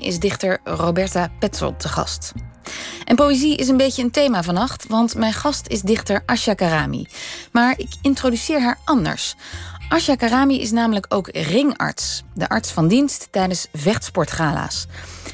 is 0.00 0.18
dichter 0.18 0.60
Roberta 0.64 1.30
Petzold 1.38 1.80
te 1.80 1.88
gast. 1.88 2.32
En 3.04 3.16
poëzie 3.16 3.56
is 3.56 3.68
een 3.68 3.76
beetje 3.76 4.02
een 4.02 4.10
thema 4.10 4.42
vannacht, 4.42 4.86
want 4.88 5.14
mijn 5.14 5.32
gast 5.32 5.66
is 5.66 5.80
dichter 5.80 6.22
Asha 6.26 6.54
Karami. 6.54 7.06
Maar 7.52 7.74
ik 7.78 7.88
introduceer 8.02 8.62
haar 8.62 8.78
anders. 8.84 9.34
Asha 9.88 10.14
Karami 10.14 10.60
is 10.60 10.70
namelijk 10.70 11.06
ook 11.08 11.28
ringarts, 11.32 12.22
de 12.34 12.48
arts 12.48 12.70
van 12.70 12.88
dienst 12.88 13.28
tijdens 13.30 13.66
vechtsportgala's. 13.72 14.86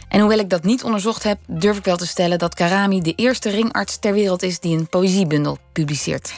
En 0.09 0.21
hoewel 0.21 0.39
ik 0.39 0.50
dat 0.50 0.64
niet 0.64 0.84
onderzocht 0.84 1.23
heb, 1.23 1.39
durf 1.46 1.79
ik 1.79 1.84
wel 1.84 1.96
te 1.96 2.07
stellen 2.07 2.39
dat 2.39 2.55
Karami 2.55 3.00
de 3.00 3.14
eerste 3.14 3.50
ringarts 3.50 3.98
ter 3.98 4.12
wereld 4.12 4.43
is 4.43 4.61
die 4.61 4.77
een 4.77 4.89
poëziebundel 4.89 5.59
publiceert. 5.73 6.32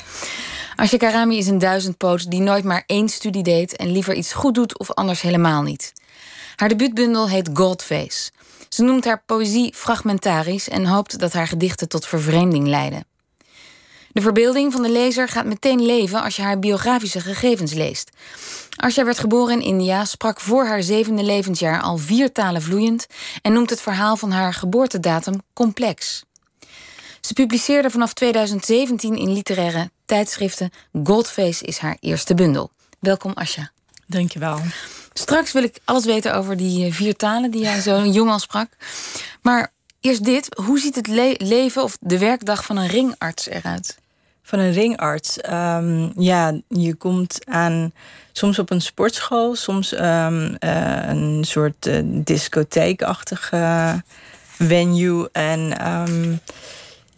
Asha 0.77 0.96
Karami 0.96 1.39
is 1.39 1.46
een 1.46 1.59
duizendpoot 1.59 2.30
die 2.30 2.41
nooit 2.41 2.64
maar 2.64 2.82
één 2.87 3.09
studie 3.09 3.43
deed 3.43 3.77
en 3.77 3.93
liever 3.93 4.14
iets 4.14 4.32
goed 4.32 4.55
doet 4.55 4.79
of 4.79 4.93
anders 4.93 5.21
helemaal 5.21 5.62
niet. 5.62 5.93
Haar 6.61 6.69
debuutbundel 6.69 7.29
heet 7.29 7.51
Goldface. 7.53 8.31
Ze 8.69 8.83
noemt 8.83 9.05
haar 9.05 9.23
poëzie 9.27 9.75
fragmentarisch 9.75 10.68
en 10.68 10.87
hoopt 10.87 11.18
dat 11.18 11.32
haar 11.32 11.46
gedichten 11.46 11.89
tot 11.89 12.07
vervreemding 12.07 12.67
leiden. 12.67 13.05
De 14.13 14.21
verbeelding 14.21 14.73
van 14.73 14.82
de 14.82 14.91
lezer 14.91 15.29
gaat 15.29 15.45
meteen 15.45 15.87
leven 15.87 16.23
als 16.23 16.37
je 16.37 16.43
haar 16.43 16.59
biografische 16.59 17.21
gegevens 17.21 17.73
leest. 17.73 18.11
Asja 18.77 19.04
werd 19.04 19.18
geboren 19.18 19.54
in 19.54 19.67
India, 19.67 20.04
sprak 20.04 20.41
voor 20.41 20.67
haar 20.67 20.82
zevende 20.82 21.23
levensjaar 21.23 21.81
al 21.81 21.96
vier 21.96 22.32
talen 22.32 22.63
vloeiend 22.63 23.07
en 23.43 23.53
noemt 23.53 23.71
het 23.71 23.81
verhaal 23.81 24.17
van 24.17 24.31
haar 24.31 24.54
geboortedatum 24.54 25.43
complex. 25.53 26.25
Ze 27.21 27.32
publiceerde 27.32 27.90
vanaf 27.90 28.13
2017 28.13 29.17
in 29.17 29.32
literaire 29.32 29.90
tijdschriften. 30.04 30.71
Goldface 31.04 31.65
is 31.65 31.79
haar 31.79 31.96
eerste 32.01 32.34
bundel. 32.34 32.70
Welkom 32.98 33.33
Asja. 33.33 33.70
Dankjewel. 34.06 34.61
Straks 35.20 35.53
wil 35.53 35.62
ik 35.62 35.79
alles 35.84 36.05
weten 36.05 36.34
over 36.34 36.56
die 36.56 36.87
eh, 36.87 36.92
vier 36.92 37.17
talen 37.17 37.51
die 37.51 37.61
jij 37.61 37.81
zo 37.81 38.05
jong 38.19 38.31
al 38.31 38.39
sprak. 38.39 38.69
Maar 39.43 39.73
eerst 40.01 40.25
dit. 40.25 40.55
Hoe 40.65 40.79
ziet 40.79 40.95
het 40.95 41.06
leven 41.39 41.83
of 41.83 41.97
de 42.01 42.19
werkdag 42.19 42.65
van 42.65 42.77
een 42.77 42.87
ringarts 42.87 43.49
eruit? 43.49 43.99
Van 44.43 44.59
een 44.59 44.73
ringarts? 44.73 45.41
Ehm, 45.41 46.21
ja, 46.21 46.61
je 46.69 46.95
komt 46.95 47.39
aan 47.47 47.93
soms 48.33 48.59
op 48.59 48.71
een 48.71 48.81
sportschool, 48.81 49.55
soms 49.55 49.93
um, 49.93 50.57
een 50.59 51.45
soort 51.45 51.87
uh, 51.87 52.01
discotheekachtige 52.05 54.03
venue. 54.57 55.29
En 55.33 55.89
um, 55.89 56.41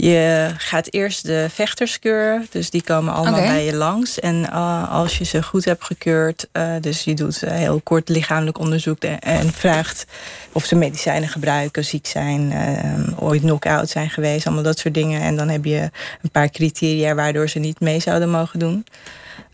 je 0.09 0.51
gaat 0.57 0.93
eerst 0.93 1.27
de 1.27 1.47
vechterskeur, 1.51 2.47
dus 2.51 2.71
die 2.71 2.83
komen 2.83 3.15
allemaal 3.15 3.41
bij 3.41 3.65
je 3.65 3.75
langs. 3.75 4.21
En 4.21 4.37
uh, 4.37 4.93
als 4.93 5.19
je 5.19 5.25
ze 5.25 5.43
goed 5.43 5.65
hebt 5.65 5.85
gekeurd, 5.85 6.49
uh, 6.53 6.73
dus 6.81 7.05
je 7.05 7.15
doet 7.15 7.41
heel 7.41 7.81
kort 7.81 8.09
lichamelijk 8.09 8.59
onderzoek 8.59 9.03
en, 9.03 9.19
en, 9.21 9.53
vraagt 9.53 10.07
of 10.53 10.65
ze 10.65 10.75
medicijnen 10.75 11.29
gebruiken, 11.29 11.85
ziek 11.85 12.07
zijn, 12.07 12.53
uh, 12.53 13.23
ooit 13.25 13.41
knock-out 13.41 13.89
zijn 13.89 14.11
geweest, 14.11 14.47
allemaal 14.47 14.65
dat 14.65 14.79
soort 14.79 14.95
dingen. 14.95 15.21
En 15.21 15.37
dan 15.37 15.49
heb 15.49 15.65
je 15.65 15.91
een 16.23 16.31
paar 16.33 16.51
criteria 16.51 17.15
waardoor 17.15 17.49
ze 17.49 17.59
niet 17.59 17.81
mee 17.81 18.01
zouden 18.01 18.31
mogen 18.31 18.59
doen. 18.59 18.85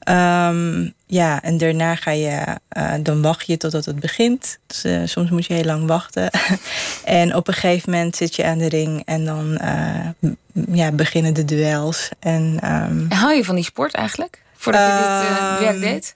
Um, 0.09 0.95
ja, 1.07 1.43
en 1.43 1.59
daarna 1.59 1.95
ga 1.95 2.11
je, 2.11 2.45
uh, 2.77 2.93
dan 3.03 3.23
wacht 3.23 3.47
je 3.47 3.57
totdat 3.57 3.85
het 3.85 4.01
begint. 4.01 4.59
Dus, 4.67 4.85
uh, 4.85 5.01
soms 5.05 5.31
moet 5.31 5.47
je 5.47 5.55
heel 5.55 5.65
lang 5.65 5.87
wachten. 5.87 6.31
en 7.05 7.35
op 7.35 7.49
een 7.49 7.55
gegeven 7.55 7.91
moment 7.91 8.17
zit 8.17 8.37
je 8.37 8.45
aan 8.45 8.59
de 8.59 8.69
ring 8.69 9.03
en 9.05 9.25
dan 9.25 9.59
uh, 9.63 10.33
ja, 10.73 10.93
beginnen 10.93 11.35
de 11.35 11.45
duels. 11.45 12.09
En, 12.19 12.59
um, 12.65 13.07
Hou 13.09 13.35
je 13.35 13.45
van 13.45 13.55
die 13.55 13.65
sport 13.65 13.95
eigenlijk? 13.95 14.43
Voordat 14.57 14.81
je 14.81 15.57
dit 15.59 15.69
werk 15.69 15.81
deed? 15.81 16.15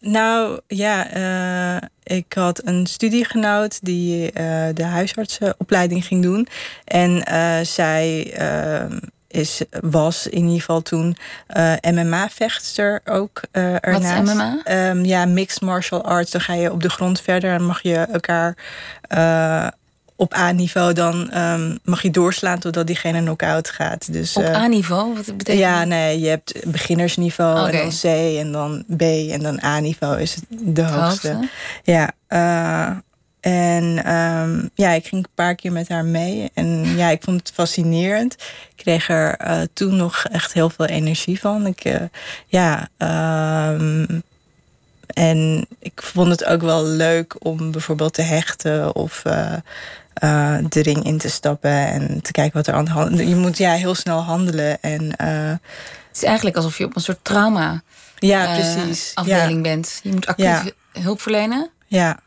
nou 0.00 0.60
ja, 0.66 1.06
ik 2.02 2.32
had 2.32 2.60
een 2.64 2.86
studiegenoot 2.86 3.78
die 3.82 4.32
de 4.74 4.84
huisartsenopleiding 4.84 6.04
ging 6.04 6.22
doen. 6.22 6.48
En 6.84 7.22
zij 7.66 8.32
ehm, 8.32 8.98
is, 9.28 9.62
was 9.80 10.26
in 10.26 10.42
ieder 10.42 10.58
geval 10.58 10.82
toen 10.82 11.16
uh, 11.56 11.72
MMA-vechtster 11.90 13.00
ook 13.04 13.40
uh, 13.52 13.74
ernaast. 13.80 14.26
Wat 14.26 14.34
MMA? 14.34 14.88
Um, 14.90 15.04
ja, 15.04 15.24
mixed 15.24 15.60
martial 15.60 16.04
arts. 16.04 16.30
Dan 16.30 16.40
ga 16.40 16.52
je 16.54 16.72
op 16.72 16.82
de 16.82 16.90
grond 16.90 17.20
verder 17.20 17.52
en 17.52 17.64
mag 17.64 17.82
je 17.82 17.96
elkaar 17.96 18.56
uh, 19.08 19.66
op 20.16 20.34
A-niveau 20.34 20.92
dan 20.92 21.38
um, 21.38 21.78
mag 21.84 22.02
je 22.02 22.10
doorslaan 22.10 22.58
totdat 22.58 22.86
diegene 22.86 23.20
knock-out 23.20 23.70
gaat. 23.70 24.12
Dus, 24.12 24.36
op 24.36 24.44
A-niveau? 24.44 25.14
Wat 25.14 25.24
betekent 25.24 25.58
Ja, 25.58 25.84
nee, 25.84 26.20
je 26.20 26.28
hebt 26.28 26.54
beginnersniveau 26.66 27.58
okay. 27.58 27.72
en 27.72 27.80
dan 27.80 27.90
C 27.90 28.04
en 28.38 28.52
dan 28.52 28.84
B 28.96 29.02
en 29.32 29.42
dan 29.42 29.62
A-niveau 29.64 30.20
is 30.20 30.34
het 30.34 30.44
de 30.48 30.82
hoogste. 30.82 31.32
hoogste. 31.32 31.48
Ja, 31.82 32.10
en 33.48 34.14
um, 34.14 34.70
ja, 34.74 34.90
ik 34.90 35.06
ging 35.06 35.24
een 35.24 35.30
paar 35.34 35.54
keer 35.54 35.72
met 35.72 35.88
haar 35.88 36.04
mee. 36.04 36.50
En 36.54 36.96
ja, 36.96 37.08
ik 37.08 37.22
vond 37.22 37.38
het 37.38 37.50
fascinerend. 37.54 38.32
Ik 38.32 38.76
kreeg 38.76 39.08
er 39.08 39.40
uh, 39.46 39.60
toen 39.72 39.96
nog 39.96 40.24
echt 40.32 40.52
heel 40.52 40.70
veel 40.70 40.86
energie 40.86 41.40
van. 41.40 41.66
Ik, 41.66 41.84
uh, 41.84 42.00
ja, 42.46 42.88
um, 43.72 44.22
en 45.06 45.66
ik 45.78 46.02
vond 46.02 46.30
het 46.30 46.44
ook 46.44 46.60
wel 46.60 46.84
leuk 46.84 47.36
om 47.38 47.70
bijvoorbeeld 47.70 48.14
te 48.14 48.22
hechten 48.22 48.94
of 48.94 49.22
uh, 49.26 49.52
de 50.68 50.82
ring 50.82 51.04
in 51.04 51.18
te 51.18 51.30
stappen 51.30 51.86
en 51.86 52.22
te 52.22 52.32
kijken 52.32 52.56
wat 52.56 52.66
er 52.66 52.74
aan 52.74 52.84
de 52.84 52.90
hand 52.90 53.18
Je 53.18 53.36
moet 53.36 53.58
ja, 53.58 53.72
heel 53.72 53.94
snel 53.94 54.20
handelen. 54.20 54.82
En, 54.82 55.12
het 55.16 56.16
is 56.16 56.22
eigenlijk 56.22 56.56
alsof 56.56 56.78
je 56.78 56.84
op 56.84 56.96
een 56.96 57.02
soort 57.02 57.24
trauma 57.24 57.82
ja, 58.18 58.54
precies. 58.54 59.10
afdeling 59.14 59.66
ja. 59.66 59.72
bent. 59.72 60.00
Je 60.02 60.12
moet 60.12 60.26
actief 60.26 60.46
ja. 60.46 61.00
hulp 61.00 61.20
verlenen. 61.20 61.70
Ja. 61.86 62.18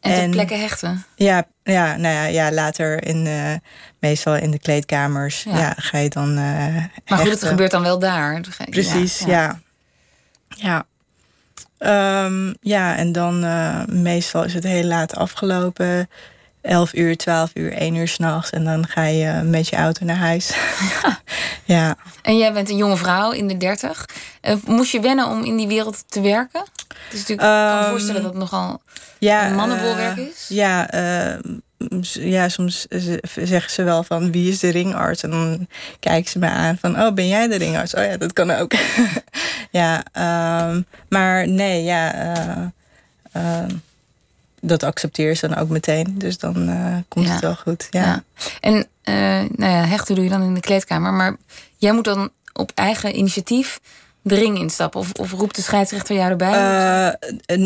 En, 0.00 0.12
en 0.12 0.20
ter 0.20 0.30
plekke 0.30 0.54
hechten? 0.54 1.04
Ja, 1.14 1.44
ja, 1.62 1.96
nou 1.96 2.14
ja, 2.14 2.24
ja 2.24 2.52
later 2.52 3.04
in, 3.04 3.26
uh, 3.26 3.52
meestal 3.98 4.36
in 4.36 4.50
de 4.50 4.58
kleedkamers 4.58 5.42
ja. 5.42 5.58
ja 5.58 5.74
ga 5.76 5.98
je 5.98 6.08
dan 6.08 6.30
uh, 6.30 6.74
Maar 7.06 7.18
goed, 7.18 7.30
het 7.30 7.44
gebeurt 7.44 7.70
dan 7.70 7.82
wel 7.82 7.98
daar. 7.98 8.40
Precies, 8.70 9.18
ja. 9.18 9.26
Ja, 10.48 10.84
ja. 11.78 12.24
Um, 12.24 12.54
ja 12.60 12.96
en 12.96 13.12
dan 13.12 13.44
uh, 13.44 13.84
meestal 13.86 14.44
is 14.44 14.54
het 14.54 14.64
heel 14.64 14.84
laat 14.84 15.16
afgelopen. 15.16 16.08
11 16.60 16.94
uur, 16.94 17.16
12 17.16 17.50
uur, 17.54 17.72
1 17.72 17.94
uur 17.94 18.08
s'nachts. 18.08 18.50
En 18.50 18.64
dan 18.64 18.86
ga 18.86 19.04
je 19.04 19.42
met 19.44 19.68
je 19.68 19.76
auto 19.76 20.04
naar 20.04 20.16
huis. 20.16 20.56
Ja. 21.02 21.20
ja. 21.76 21.96
En 22.22 22.38
jij 22.38 22.52
bent 22.52 22.70
een 22.70 22.76
jonge 22.76 22.96
vrouw 22.96 23.30
in 23.30 23.48
de 23.48 23.56
30. 23.56 24.04
moest 24.66 24.92
je 24.92 25.00
wennen 25.00 25.26
om 25.26 25.44
in 25.44 25.56
die 25.56 25.66
wereld 25.66 26.04
te 26.08 26.20
werken? 26.20 26.62
Het 27.04 27.12
is 27.12 27.18
natuurlijk, 27.18 27.48
ik 27.48 27.54
kan 27.54 27.82
me 27.82 27.90
voorstellen 27.90 28.22
dat 28.22 28.30
het 28.30 28.40
nogal 28.40 28.82
ja, 29.18 29.46
een 29.46 29.54
mannenbolwerk 29.54 30.16
is. 30.16 30.48
Uh, 30.50 30.56
ja, 30.56 30.94
uh, 30.94 31.38
ja, 32.12 32.48
soms 32.48 32.86
zeggen 33.34 33.70
ze 33.70 33.82
wel 33.82 34.02
van 34.02 34.32
wie 34.32 34.50
is 34.50 34.58
de 34.58 34.68
ringarts? 34.68 35.22
En 35.22 35.30
dan 35.30 35.66
kijken 36.00 36.30
ze 36.30 36.38
me 36.38 36.48
aan 36.48 36.78
van 36.78 37.00
oh, 37.00 37.12
ben 37.12 37.28
jij 37.28 37.48
de 37.48 37.56
ringarts? 37.56 37.94
Oh 37.94 38.04
ja, 38.04 38.16
dat 38.16 38.32
kan 38.32 38.50
ook. 38.50 38.72
ja, 39.80 40.04
um, 40.68 40.86
maar 41.08 41.48
nee, 41.48 41.82
ja. 41.82 42.72
Uh, 43.36 43.64
dat 44.60 44.82
accepteer 44.82 45.34
ze 45.34 45.48
dan 45.48 45.58
ook 45.58 45.68
meteen. 45.68 46.14
Dus 46.18 46.38
dan 46.38 46.68
uh, 46.68 46.96
komt 47.08 47.26
ja. 47.26 47.32
het 47.32 47.40
wel 47.40 47.54
goed. 47.54 47.86
Ja. 47.90 48.02
ja. 48.02 48.22
En 48.60 48.86
nou 49.56 49.72
ja, 49.72 49.84
hechten 49.84 50.14
doe 50.14 50.24
je 50.24 50.30
dan 50.30 50.42
in 50.42 50.54
de 50.54 50.60
kleedkamer. 50.60 51.12
Maar 51.12 51.36
jij 51.76 51.92
moet 51.92 52.04
dan 52.04 52.30
op 52.52 52.72
eigen 52.74 53.16
initiatief 53.16 53.80
de 54.22 54.34
ring 54.34 54.58
instappen? 54.58 55.00
Of, 55.00 55.12
of 55.12 55.32
roept 55.32 55.56
de 55.56 55.62
scheidsrechter 55.62 56.16
jou 56.16 56.30
erbij? 56.30 57.16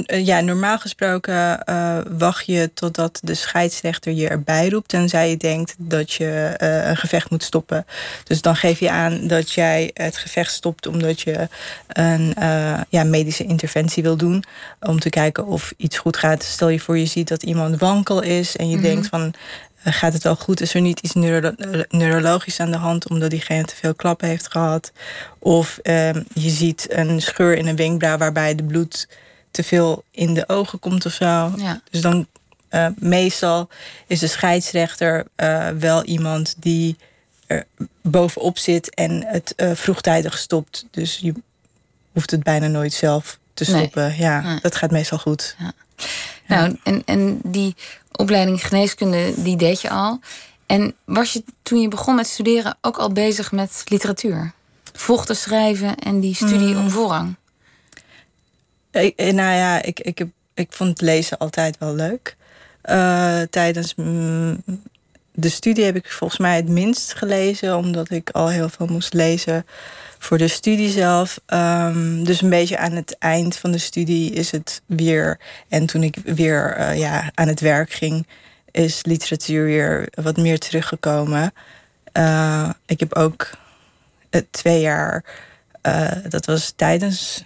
Uh, 0.09 0.25
ja, 0.25 0.41
normaal 0.41 0.79
gesproken 0.79 1.63
uh, 1.69 1.99
wacht 2.19 2.47
je 2.47 2.71
totdat 2.75 3.19
de 3.23 3.35
scheidsrechter 3.35 4.13
je 4.13 4.29
erbij 4.29 4.69
roept. 4.69 4.89
Tenzij 4.89 5.31
je 5.31 5.37
denkt 5.37 5.75
dat 5.79 6.13
je 6.13 6.57
uh, 6.63 6.89
een 6.89 6.97
gevecht 6.97 7.31
moet 7.31 7.43
stoppen. 7.43 7.87
Dus 8.25 8.43
dan 8.43 8.57
geef 8.57 8.81
je 8.81 8.91
aan 8.91 9.27
dat 9.27 9.53
jij 9.53 9.91
het 9.95 10.17
gevecht 10.17 10.53
stopt 10.53 10.87
omdat 10.87 11.21
je 11.21 11.49
een 11.89 12.35
ja, 12.89 13.05
medische 13.05 13.45
interventie 13.45 14.03
wil 14.03 14.17
doen. 14.17 14.45
Om 14.81 15.01
te 15.01 15.11
kijken 15.11 15.47
of 15.47 15.73
iets 15.77 15.99
goed 15.99 16.17
gaat. 16.17 16.43
Stel 16.43 16.69
je 16.69 16.81
voor 16.81 16.99
je 16.99 17.07
ziet 17.07 17.29
dat 17.29 17.43
iemand 17.43 17.79
wankel 17.79 18.23
is 18.23 18.57
en 18.57 18.69
je 18.69 18.77
mm 18.77 18.83
-hmm. 18.83 18.93
denkt 18.93 19.09
van 19.09 19.35
gaat 19.93 20.13
het 20.13 20.23
wel 20.23 20.37
goed? 20.37 20.61
Is 20.61 20.75
er 20.75 20.81
niet 20.81 21.01
iets 21.01 21.15
neuro 21.15 21.53
neurologisch 21.89 22.61
aan 22.61 22.71
de 22.71 22.77
hand 22.77 23.09
omdat 23.09 23.31
diegene 23.31 23.65
te 23.65 23.77
veel 23.77 23.95
klappen 23.95 24.29
heeft 24.29 24.51
gehad? 24.51 24.93
Of 25.39 25.79
uh, 25.83 26.13
je 26.13 26.51
ziet 26.51 26.87
een 26.89 27.23
scheur 27.23 27.57
in 27.57 27.67
een 27.67 27.77
wenkbrauw 27.77 28.17
waarbij 28.17 28.55
de 28.55 28.65
bloed 28.65 29.09
te 29.51 29.63
veel 29.63 30.05
in 30.11 30.35
de 30.35 30.49
ogen 30.49 30.79
komt 30.79 31.07
of 31.07 31.13
zo. 31.13 31.53
Ja. 31.57 31.81
Dus 31.91 32.01
dan 32.01 32.27
uh, 32.71 32.87
meestal 32.97 33.69
is 34.07 34.19
de 34.19 34.27
scheidsrechter 34.27 35.27
uh, 35.37 35.69
wel 35.69 36.05
iemand 36.05 36.55
die 36.59 36.97
er 37.47 37.67
bovenop 38.03 38.59
zit 38.59 38.95
en 38.95 39.25
het 39.27 39.55
vroegtijdig 39.57 40.39
stopt. 40.39 40.87
Dus 40.91 41.19
je 41.19 41.35
hoeft 42.13 42.31
het 42.31 42.43
bijna 42.43 42.67
nooit 42.67 42.93
zelf 42.93 43.39
te 43.55 43.65
stoppen. 43.65 44.09
Nee. 44.09 44.19
Ja, 44.19 44.41
ja, 44.43 44.59
dat 44.61 44.77
gaat 44.77 44.91
meestal 44.91 45.19
goed. 45.19 45.57
Ja. 45.59 45.73
Nou, 46.47 46.77
en, 46.83 47.03
en 47.05 47.41
die 47.43 47.75
opleiding 48.13 48.67
geneeskunde, 48.67 49.43
die 49.43 49.57
deed 49.57 49.81
je 49.81 49.91
al. 49.91 50.21
En 50.67 50.95
was 51.05 51.33
je 51.33 51.45
toen 51.63 51.81
je 51.81 51.89
begon 51.89 52.15
met 52.15 52.27
studeren 52.27 52.77
ook 52.81 52.97
al 52.97 53.13
bezig 53.13 53.53
met 53.53 53.83
literatuur? 53.85 54.53
Vochten 54.93 55.37
schrijven 55.37 55.97
en 55.97 56.21
die 56.21 56.35
studie 56.35 56.75
mm. 56.75 56.81
om 56.81 56.91
voorrang? 56.91 57.37
Ik, 58.91 59.17
nou 59.17 59.55
ja, 59.55 59.83
ik, 59.83 60.01
ik, 60.01 60.19
heb, 60.19 60.29
ik 60.55 60.73
vond 60.73 61.01
lezen 61.01 61.39
altijd 61.39 61.79
wel 61.79 61.95
leuk. 61.95 62.37
Uh, 62.85 63.41
tijdens 63.51 63.95
de 65.33 65.49
studie 65.49 65.85
heb 65.85 65.97
ik 65.97 66.11
volgens 66.13 66.41
mij 66.41 66.57
het 66.57 66.69
minst 66.69 67.15
gelezen, 67.15 67.77
omdat 67.77 68.11
ik 68.11 68.31
al 68.31 68.49
heel 68.49 68.69
veel 68.69 68.87
moest 68.87 69.13
lezen 69.13 69.67
voor 70.25 70.39
de 70.39 70.49
studie 70.49 70.91
zelf. 70.91 71.41
Um, 71.47 72.25
dus 72.25 72.43
een 72.43 72.51
beetje 72.51 72.79
aan 72.79 72.93
het 72.93 73.19
eind 73.19 73.57
van 73.57 73.73
de 73.73 73.79
studie 73.79 74.31
is 74.31 74.51
het 74.51 74.83
weer. 74.87 75.39
En 75.69 75.87
toen 75.87 76.03
ik 76.03 76.17
weer 76.25 76.79
uh, 76.79 76.99
ja, 76.99 77.31
aan 77.35 77.49
het 77.49 77.61
werk 77.61 77.93
ging, 77.93 78.27
is 78.71 79.05
literatuur 79.05 79.65
weer 79.65 80.09
wat 80.23 80.37
meer 80.37 80.59
teruggekomen. 80.59 81.53
Uh, 82.13 82.71
ik 82.87 83.01
heb 83.01 83.15
ook 83.15 83.51
twee 84.51 84.81
jaar, 84.81 85.25
dat 86.29 86.47
was 86.47 86.73
tijdens 86.77 87.45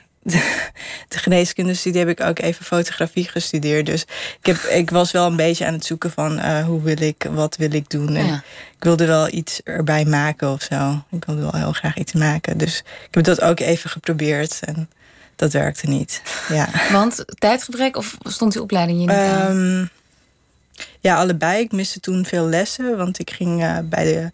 de 1.08 1.18
geneeskundestudie 1.18 1.98
heb 1.98 2.08
ik 2.08 2.20
ook 2.20 2.38
even 2.38 2.64
fotografie 2.64 3.28
gestudeerd. 3.28 3.86
Dus 3.86 4.02
ik, 4.40 4.46
heb, 4.46 4.56
ik 4.56 4.90
was 4.90 5.10
wel 5.10 5.26
een 5.26 5.36
beetje 5.36 5.66
aan 5.66 5.72
het 5.72 5.84
zoeken 5.84 6.10
van 6.10 6.38
uh, 6.38 6.64
hoe 6.64 6.82
wil 6.82 7.02
ik, 7.02 7.26
wat 7.30 7.56
wil 7.56 7.72
ik 7.72 7.90
doen. 7.90 8.16
En 8.16 8.42
Ik 8.76 8.84
wilde 8.84 9.06
wel 9.06 9.32
iets 9.32 9.60
erbij 9.64 10.04
maken 10.04 10.52
of 10.52 10.62
zo. 10.62 11.04
Ik 11.10 11.24
wilde 11.24 11.40
wel 11.40 11.54
heel 11.54 11.72
graag 11.72 11.96
iets 11.96 12.12
maken. 12.12 12.58
Dus 12.58 12.78
ik 12.78 13.14
heb 13.14 13.24
dat 13.24 13.40
ook 13.40 13.60
even 13.60 13.90
geprobeerd 13.90 14.60
en 14.64 14.90
dat 15.36 15.52
werkte 15.52 15.88
niet. 15.88 16.22
Ja. 16.48 16.68
Want 16.92 17.24
tijdgebrek 17.38 17.96
of 17.96 18.16
stond 18.22 18.52
die 18.52 18.62
opleiding 18.62 19.00
je 19.00 19.06
niet 19.06 19.16
aan? 19.16 19.56
Ehm, 19.56 19.86
ja, 21.00 21.16
allebei. 21.16 21.62
Ik 21.62 21.72
miste 21.72 22.00
toen 22.00 22.24
veel 22.24 22.46
lessen, 22.46 22.96
want 22.96 23.18
ik 23.18 23.30
ging 23.30 23.62
uh, 23.62 23.78
bij 23.84 24.04
de 24.04 24.32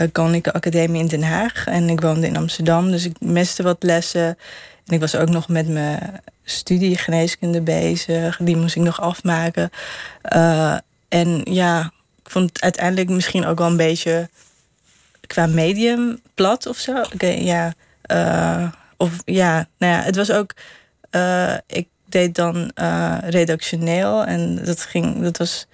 uh, 0.00 0.08
Koninklijke 0.12 0.52
Academie 0.52 1.00
in 1.00 1.06
Den 1.06 1.22
Haag. 1.22 1.66
En 1.66 1.88
ik 1.88 2.00
woonde 2.00 2.26
in 2.26 2.36
Amsterdam, 2.36 2.90
dus 2.90 3.04
ik 3.04 3.20
miste 3.20 3.62
wat 3.62 3.82
lessen. 3.82 4.38
Ik 4.86 5.00
was 5.00 5.14
ook 5.14 5.28
nog 5.28 5.48
met 5.48 5.68
mijn 5.68 6.20
studie 6.44 6.98
geneeskunde 6.98 7.60
bezig. 7.60 8.38
Die 8.42 8.56
moest 8.56 8.76
ik 8.76 8.82
nog 8.82 9.00
afmaken. 9.00 9.70
Uh, 10.34 10.76
en 11.08 11.40
ja, 11.44 11.92
ik 12.24 12.30
vond 12.30 12.48
het 12.48 12.62
uiteindelijk 12.62 13.08
misschien 13.08 13.46
ook 13.46 13.58
wel 13.58 13.66
een 13.66 13.76
beetje 13.76 14.28
qua 15.26 15.46
medium 15.46 16.20
plat 16.34 16.66
of 16.66 16.76
zo. 16.76 17.04
Ja, 17.18 17.74
uh, 18.12 18.72
of 18.96 19.22
ja, 19.24 19.68
nou 19.78 19.92
ja, 19.92 20.00
het 20.00 20.16
was 20.16 20.30
ook. 20.30 20.52
Uh, 21.10 21.54
ik 21.66 21.88
deed 22.08 22.34
dan 22.34 22.70
redactioneel 23.24 24.24
en 24.24 24.64
dat 24.64 24.80
ging, 24.80 25.22
dat 25.22 25.36
was 25.36 25.66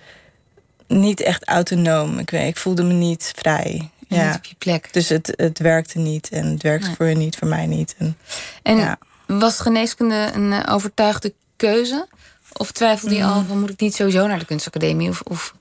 niet 0.86 1.20
echt 1.20 1.44
autonoom. 1.44 2.18
Ik, 2.18 2.30
weet, 2.30 2.48
ik 2.48 2.56
voelde 2.56 2.82
me 2.82 2.92
niet 2.92 3.32
vrij 3.36 3.90
ja. 4.14 4.26
niet 4.26 4.36
op 4.36 4.44
je 4.44 4.54
plek. 4.58 4.92
Dus 4.92 5.08
het, 5.08 5.32
het 5.36 5.58
werkte 5.58 5.98
niet 5.98 6.28
en 6.28 6.46
het 6.46 6.62
werkte 6.62 6.90
voor 6.96 7.06
je 7.06 7.16
niet, 7.16 7.36
voor 7.36 7.48
mij 7.48 7.66
niet. 7.66 7.94
En, 7.98 8.16
en 8.62 8.98
was 9.26 9.60
geneeskunde 9.60 10.30
een 10.34 10.52
eh, 10.52 10.74
overtuigde 10.74 11.34
keuze? 11.56 12.06
Of 12.52 12.72
twijfelde 12.72 13.14
je 13.14 13.24
al 13.24 13.40
mm. 13.40 13.46
van 13.46 13.60
moet 13.60 13.70
ik 13.70 13.80
niet 13.80 13.94
sowieso 13.94 14.26
naar 14.26 14.38
de 14.38 14.44
kunstacademie 14.44 15.08
of, 15.08 15.20
of 15.20 15.54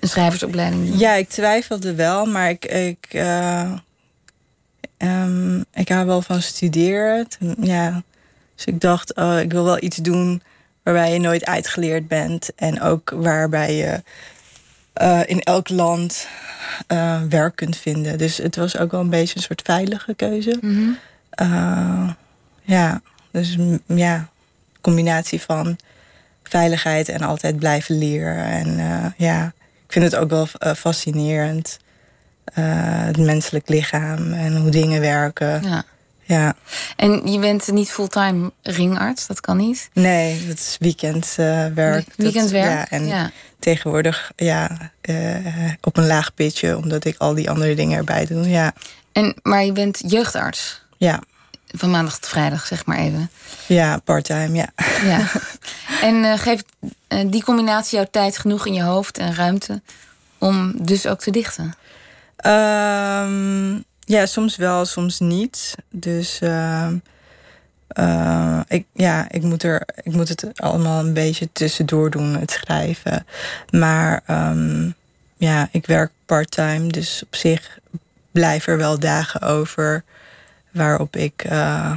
een 0.00 0.08
schrijversopleiding 0.08 0.86
doen? 0.86 0.98
Ja, 0.98 1.12
ik 1.12 1.28
twijfelde 1.28 1.94
wel, 1.94 2.26
maar 2.26 2.50
ik, 2.50 2.64
ik, 2.64 3.08
uh, 3.12 3.72
um, 4.98 5.64
ik 5.72 5.88
hou 5.88 6.06
wel 6.06 6.22
van 6.22 6.42
studeren. 6.42 7.26
Ja. 7.60 8.02
Dus 8.54 8.64
ik 8.64 8.80
dacht, 8.80 9.14
oh, 9.14 9.38
ik 9.38 9.52
wil 9.52 9.64
wel 9.64 9.82
iets 9.82 9.96
doen 9.96 10.42
waarbij 10.82 11.12
je 11.12 11.18
nooit 11.18 11.44
uitgeleerd 11.44 12.08
bent. 12.08 12.54
En 12.54 12.80
ook 12.80 13.10
waarbij 13.10 13.74
je 13.74 14.02
uh, 15.02 15.20
in 15.24 15.40
elk 15.40 15.68
land 15.68 16.28
uh, 16.92 17.22
werk 17.28 17.56
kunt 17.56 17.76
vinden. 17.76 18.18
Dus 18.18 18.36
het 18.36 18.56
was 18.56 18.78
ook 18.78 18.90
wel 18.90 19.00
een 19.00 19.10
beetje 19.10 19.36
een 19.36 19.42
soort 19.42 19.62
veilige 19.64 20.14
keuze. 20.14 20.58
Mm 20.60 20.98
-hmm. 21.36 22.16
ja, 22.62 23.00
dus 23.30 23.56
ja, 23.86 24.28
combinatie 24.80 25.40
van 25.40 25.76
veiligheid 26.42 27.08
en 27.08 27.22
altijd 27.22 27.56
blijven 27.58 27.98
leren. 27.98 28.44
En 28.44 28.76
ja, 29.16 29.52
ik 29.86 29.92
vind 29.92 30.04
het 30.04 30.16
ook 30.16 30.30
wel 30.30 30.46
fascinerend. 30.76 31.78
het 32.54 33.16
menselijk 33.18 33.68
lichaam 33.68 34.32
en 34.32 34.56
hoe 34.56 34.70
dingen 34.70 35.00
werken. 35.00 35.62
Ja. 35.62 35.84
Ja. 36.32 36.54
En 36.96 37.32
je 37.32 37.38
bent 37.38 37.72
niet 37.72 37.90
fulltime 37.90 38.52
ringarts, 38.62 39.26
dat 39.26 39.40
kan 39.40 39.56
niet? 39.56 39.90
Nee, 39.92 40.46
dat 40.46 40.56
is 40.56 40.76
weekendwerk. 40.78 42.06
Uh, 42.08 42.14
weekendwerk, 42.16 42.70
ja. 42.70 42.88
En 42.88 43.06
ja. 43.06 43.30
tegenwoordig 43.58 44.32
ja, 44.36 44.90
uh, 45.02 45.72
op 45.80 45.96
een 45.96 46.06
laag 46.06 46.34
pitje, 46.34 46.76
omdat 46.76 47.04
ik 47.04 47.18
al 47.18 47.34
die 47.34 47.50
andere 47.50 47.74
dingen 47.74 47.98
erbij 47.98 48.26
doe. 48.26 48.48
Ja. 48.48 48.72
En, 49.12 49.34
maar 49.42 49.64
je 49.64 49.72
bent 49.72 50.02
jeugdarts? 50.06 50.82
Ja. 50.96 51.22
Van 51.66 51.90
maandag 51.90 52.18
tot 52.18 52.28
vrijdag, 52.28 52.66
zeg 52.66 52.86
maar 52.86 52.98
even. 52.98 53.30
Ja, 53.66 53.98
parttime, 53.98 54.52
ja. 54.52 54.68
ja. 55.04 55.26
En 56.08 56.14
uh, 56.14 56.38
geeft 56.38 56.64
die 57.26 57.44
combinatie 57.44 57.96
jouw 57.96 58.08
tijd 58.10 58.38
genoeg 58.38 58.66
in 58.66 58.74
je 58.74 58.82
hoofd 58.82 59.18
en 59.18 59.34
ruimte 59.34 59.82
om 60.38 60.72
dus 60.76 61.06
ook 61.06 61.20
te 61.20 61.30
dichten? 61.30 61.74
Um, 62.46 63.84
ja, 64.12 64.26
soms 64.26 64.56
wel, 64.56 64.84
soms 64.84 65.20
niet. 65.20 65.74
Dus 65.90 66.40
uh, 66.42 66.88
uh, 67.98 68.60
ik, 68.68 68.86
ja, 68.92 69.26
ik, 69.30 69.42
moet 69.42 69.62
er, 69.62 69.82
ik 70.02 70.12
moet 70.12 70.28
het 70.28 70.60
allemaal 70.60 71.04
een 71.04 71.12
beetje 71.12 71.48
tussendoor 71.52 72.10
doen, 72.10 72.38
het 72.38 72.50
schrijven. 72.50 73.26
Maar 73.70 74.22
um, 74.30 74.94
ja, 75.36 75.68
ik 75.70 75.86
werk 75.86 76.10
part-time, 76.26 76.86
dus 76.86 77.22
op 77.24 77.34
zich 77.34 77.78
blijven 78.30 78.72
er 78.72 78.78
wel 78.78 78.98
dagen 78.98 79.40
over 79.40 80.04
waarop 80.70 81.16
ik 81.16 81.44
uh, 81.50 81.96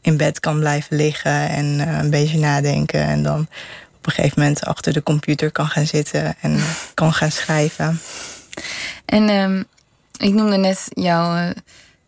in 0.00 0.16
bed 0.16 0.40
kan 0.40 0.58
blijven 0.58 0.96
liggen 0.96 1.48
en 1.48 1.78
een 1.98 2.10
beetje 2.10 2.38
nadenken. 2.38 3.02
En 3.02 3.22
dan 3.22 3.40
op 3.96 4.06
een 4.06 4.12
gegeven 4.12 4.40
moment 4.40 4.64
achter 4.64 4.92
de 4.92 5.02
computer 5.02 5.50
kan 5.50 5.66
gaan 5.66 5.86
zitten 5.86 6.34
en 6.40 6.60
kan 6.94 7.12
gaan 7.12 7.30
schrijven. 7.30 8.00
En 9.04 9.28
um, 9.28 9.66
ik 10.20 10.34
noemde 10.34 10.56
net 10.56 10.86
jouw 10.88 11.36
uh, 11.36 11.50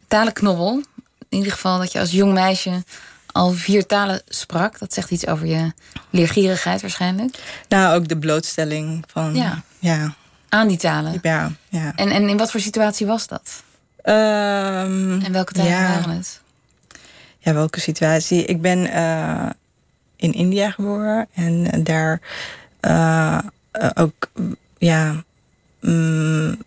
talenknobbel. 0.08 0.82
In 1.28 1.38
ieder 1.38 1.52
geval 1.52 1.78
dat 1.78 1.92
je 1.92 1.98
als 2.00 2.10
jong 2.10 2.32
meisje 2.32 2.84
al 3.26 3.50
vier 3.50 3.86
talen 3.86 4.22
sprak. 4.28 4.78
Dat 4.78 4.92
zegt 4.92 5.10
iets 5.10 5.26
over 5.26 5.46
je 5.46 5.72
leergierigheid 6.10 6.80
waarschijnlijk. 6.80 7.38
Nou, 7.68 7.94
ook 7.94 8.08
de 8.08 8.18
blootstelling 8.18 9.04
van... 9.06 9.34
Ja. 9.34 9.62
ja. 9.78 10.14
Aan 10.48 10.68
die 10.68 10.76
talen? 10.76 11.18
Ja. 11.22 11.52
ja. 11.68 11.92
En, 11.96 12.10
en 12.10 12.28
in 12.28 12.36
wat 12.36 12.50
voor 12.50 12.60
situatie 12.60 13.06
was 13.06 13.26
dat? 13.26 13.62
Um, 14.04 15.20
en 15.22 15.32
welke 15.32 15.52
talen 15.52 15.72
waren 15.72 16.10
het? 16.10 16.40
Ja, 17.38 17.54
welke 17.54 17.80
situatie? 17.80 18.44
Ik 18.44 18.60
ben 18.60 18.78
uh, 18.78 19.50
in 20.16 20.32
India 20.32 20.70
geboren. 20.70 21.28
En 21.34 21.84
daar 21.84 22.20
uh, 22.80 23.38
ook... 23.94 24.30
Ja... 24.78 25.24
Um, 25.80 26.62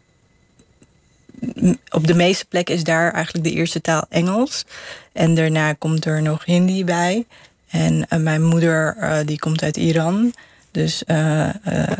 op 1.89 2.07
de 2.07 2.13
meeste 2.13 2.45
plekken 2.45 2.75
is 2.75 2.83
daar 2.83 3.13
eigenlijk 3.13 3.45
de 3.45 3.53
eerste 3.53 3.81
taal 3.81 4.05
Engels. 4.09 4.65
En 5.13 5.35
daarna 5.35 5.73
komt 5.73 6.05
er 6.05 6.21
nog 6.21 6.45
Hindi 6.45 6.83
bij. 6.83 7.25
En 7.69 8.05
uh, 8.09 8.19
mijn 8.19 8.43
moeder 8.43 8.97
uh, 8.99 9.17
die 9.25 9.39
komt 9.39 9.63
uit 9.63 9.77
Iran. 9.77 10.33
Dus 10.71 11.03
uh, 11.07 11.49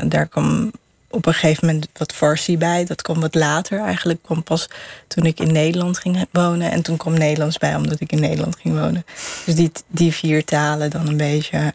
daar 0.04 0.28
kwam 0.28 0.72
op 1.10 1.26
een 1.26 1.34
gegeven 1.34 1.66
moment 1.66 1.88
wat 1.94 2.14
Farsi 2.14 2.58
bij. 2.58 2.86
Dat 2.86 3.02
kwam 3.02 3.20
wat 3.20 3.36
later 3.36 3.80
eigenlijk. 3.80 4.24
kwam 4.24 4.44
pas 4.44 4.70
toen 5.08 5.26
ik 5.26 5.40
in 5.40 5.52
Nederland 5.52 5.98
ging 5.98 6.26
wonen. 6.32 6.72
En 6.72 6.82
toen 6.82 6.98
kwam 6.98 7.14
Nederlands 7.14 7.58
bij 7.58 7.76
omdat 7.76 8.00
ik 8.00 8.12
in 8.12 8.20
Nederland 8.20 8.56
ging 8.56 8.80
wonen. 8.80 9.06
Dus 9.46 9.56
die, 9.56 9.72
die 9.88 10.14
vier 10.14 10.46
talen 10.46 10.90
dan 10.90 11.08
een 11.08 11.18
beetje 11.18 11.74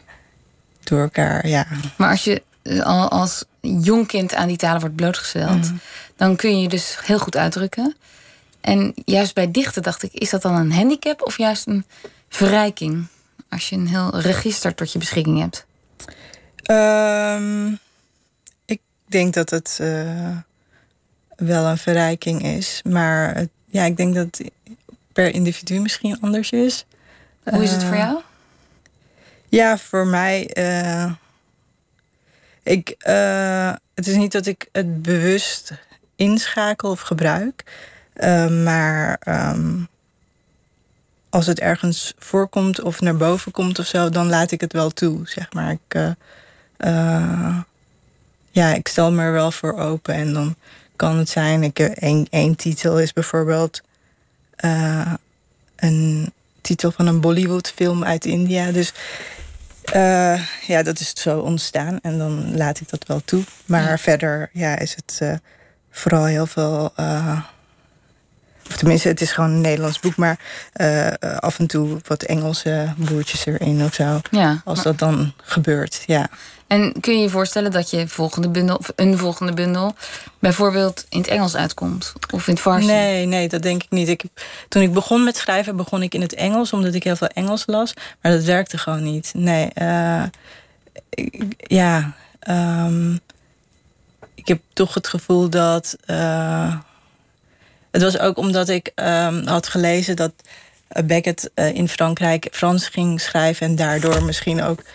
door 0.83 1.01
elkaar, 1.01 1.47
ja. 1.47 1.67
Maar 1.97 2.09
als 2.09 2.23
je 2.23 2.41
als 3.09 3.43
jong 3.61 4.07
kind 4.07 4.33
aan 4.33 4.47
die 4.47 4.57
talen 4.57 4.79
wordt 4.79 4.95
blootgesteld, 4.95 5.71
mm. 5.71 5.79
dan 6.15 6.35
kun 6.35 6.55
je 6.55 6.61
je 6.61 6.69
dus 6.69 6.97
heel 7.03 7.19
goed 7.19 7.37
uitdrukken. 7.37 7.95
En 8.61 8.93
juist 9.05 9.33
bij 9.33 9.51
dichten 9.51 9.83
dacht 9.83 10.03
ik, 10.03 10.13
is 10.13 10.29
dat 10.29 10.41
dan 10.41 10.55
een 10.55 10.71
handicap 10.71 11.21
of 11.21 11.37
juist 11.37 11.67
een 11.67 11.85
verrijking? 12.29 13.07
Als 13.49 13.69
je 13.69 13.75
een 13.75 13.87
heel 13.87 14.19
register 14.19 14.75
tot 14.75 14.91
je 14.91 14.99
beschikking 14.99 15.39
hebt. 15.39 15.65
Um, 16.71 17.79
ik 18.65 18.81
denk 19.05 19.33
dat 19.33 19.49
het 19.49 19.77
uh, 19.81 20.37
wel 21.35 21.65
een 21.65 21.77
verrijking 21.77 22.43
is. 22.43 22.81
Maar 22.83 23.37
uh, 23.37 23.47
ja, 23.65 23.83
ik 23.83 23.97
denk 23.97 24.15
dat 24.15 24.25
het 24.25 24.51
per 25.13 25.33
individu 25.33 25.79
misschien 25.79 26.21
anders 26.21 26.51
is. 26.51 26.85
Hoe 27.43 27.63
is 27.63 27.71
het 27.71 27.83
voor 27.83 27.93
eh, 27.93 27.99
jou? 27.99 28.21
Ja, 29.49 29.77
voor 29.77 30.07
mij 30.07 30.49
ik, 32.63 32.95
uh, 33.07 33.73
het 33.93 34.07
is 34.07 34.15
niet 34.15 34.31
dat 34.31 34.45
ik 34.45 34.69
het 34.71 35.01
bewust 35.01 35.71
inschakel 36.15 36.89
of 36.89 37.01
gebruik. 37.01 37.63
Uh, 38.15 38.63
maar 38.63 39.21
um, 39.27 39.87
als 41.29 41.45
het 41.47 41.59
ergens 41.59 42.13
voorkomt 42.17 42.81
of 42.81 43.01
naar 43.01 43.17
boven 43.17 43.51
komt 43.51 43.79
of 43.79 43.85
zo, 43.85 44.09
dan 44.09 44.29
laat 44.29 44.51
ik 44.51 44.61
het 44.61 44.73
wel 44.73 44.89
toe. 44.89 45.21
Zeg 45.23 45.53
maar. 45.53 45.71
Ik, 45.71 46.15
uh, 46.77 47.57
ja, 48.51 48.73
ik 48.73 48.87
stel 48.87 49.11
me 49.11 49.21
er 49.21 49.31
wel 49.31 49.51
voor 49.51 49.77
open. 49.79 50.13
En 50.13 50.33
dan 50.33 50.55
kan 50.95 51.17
het 51.17 51.29
zijn. 51.29 51.63
Ik, 51.63 51.79
één, 51.79 52.27
één 52.29 52.55
titel 52.55 52.99
is 52.99 53.13
bijvoorbeeld 53.13 53.81
een 55.75 56.31
titel 56.61 56.91
van 56.91 57.07
een 57.07 57.21
Bollywood 57.21 57.71
film 57.75 58.03
uit 58.03 58.25
India. 58.25 58.71
Dus 58.71 58.93
Uh, 59.95 60.41
ja, 60.67 60.83
dat 60.83 60.99
is 60.99 61.13
zo 61.13 61.39
ontstaan 61.39 61.99
en 62.01 62.17
dan 62.17 62.57
laat 62.57 62.79
ik 62.79 62.89
dat 62.89 63.05
wel 63.07 63.21
toe. 63.25 63.43
Maar 63.65 63.99
verder 63.99 64.49
ja, 64.53 64.77
is 64.77 64.95
het 64.95 65.19
uh, 65.23 65.33
vooral 65.91 66.25
heel 66.25 66.45
veel. 66.45 66.93
Uh, 66.99 67.39
of 68.69 68.77
tenminste, 68.77 69.07
het 69.07 69.21
is 69.21 69.31
gewoon 69.31 69.49
een 69.49 69.61
Nederlands 69.61 69.99
boek, 69.99 70.15
maar 70.15 70.39
af 71.39 71.59
en 71.59 71.67
toe 71.67 71.99
wat 72.07 72.23
Engelse 72.23 72.93
boertjes 72.97 73.45
erin 73.45 73.83
of 73.83 73.93
zo. 73.93 74.19
Ja, 74.29 74.61
als 74.65 74.83
dat 74.83 74.99
dan 74.99 75.33
gebeurt, 75.43 76.03
ja. 76.05 76.29
En 76.71 76.93
kun 76.99 77.15
je 77.15 77.21
je 77.21 77.29
voorstellen 77.29 77.71
dat 77.71 77.89
je 77.89 78.07
volgende 78.07 78.49
bundel, 78.49 78.75
of 78.75 78.91
een 78.95 79.17
volgende 79.17 79.53
bundel, 79.53 79.95
bijvoorbeeld 80.39 81.05
in 81.09 81.17
het 81.17 81.27
Engels 81.27 81.55
uitkomt? 81.55 82.13
Of 82.33 82.47
in 82.47 82.53
het 82.53 82.61
Farsi? 82.61 82.87
Nee, 82.87 83.25
nee, 83.25 83.49
dat 83.49 83.61
denk 83.61 83.83
ik 83.83 83.89
niet. 83.89 84.07
Ik, 84.07 84.23
toen 84.67 84.81
ik 84.81 84.93
begon 84.93 85.23
met 85.23 85.37
schrijven, 85.37 85.75
begon 85.75 86.01
ik 86.01 86.13
in 86.13 86.21
het 86.21 86.33
Engels, 86.33 86.73
omdat 86.73 86.93
ik 86.93 87.03
heel 87.03 87.15
veel 87.15 87.27
Engels 87.27 87.63
las. 87.65 87.93
Maar 88.21 88.31
dat 88.31 88.43
werkte 88.43 88.77
gewoon 88.77 89.03
niet. 89.03 89.31
Nee, 89.35 89.69
uh, 89.81 90.23
ja. 91.57 92.13
Um, 92.49 93.19
ik 94.35 94.47
heb 94.47 94.59
toch 94.73 94.93
het 94.93 95.07
gevoel 95.07 95.49
dat. 95.49 95.97
Uh, 96.05 96.75
het 97.91 98.01
was 98.01 98.19
ook 98.19 98.37
omdat 98.37 98.69
ik 98.69 98.91
um, 98.95 99.47
had 99.47 99.67
gelezen 99.67 100.15
dat 100.15 100.31
Beckett 101.05 101.49
uh, 101.55 101.75
in 101.75 101.89
Frankrijk 101.89 102.47
Frans 102.51 102.87
ging 102.87 103.21
schrijven 103.21 103.67
en 103.67 103.75
daardoor 103.75 104.23
misschien 104.23 104.63
ook 104.63 104.79
eh, 104.79 104.85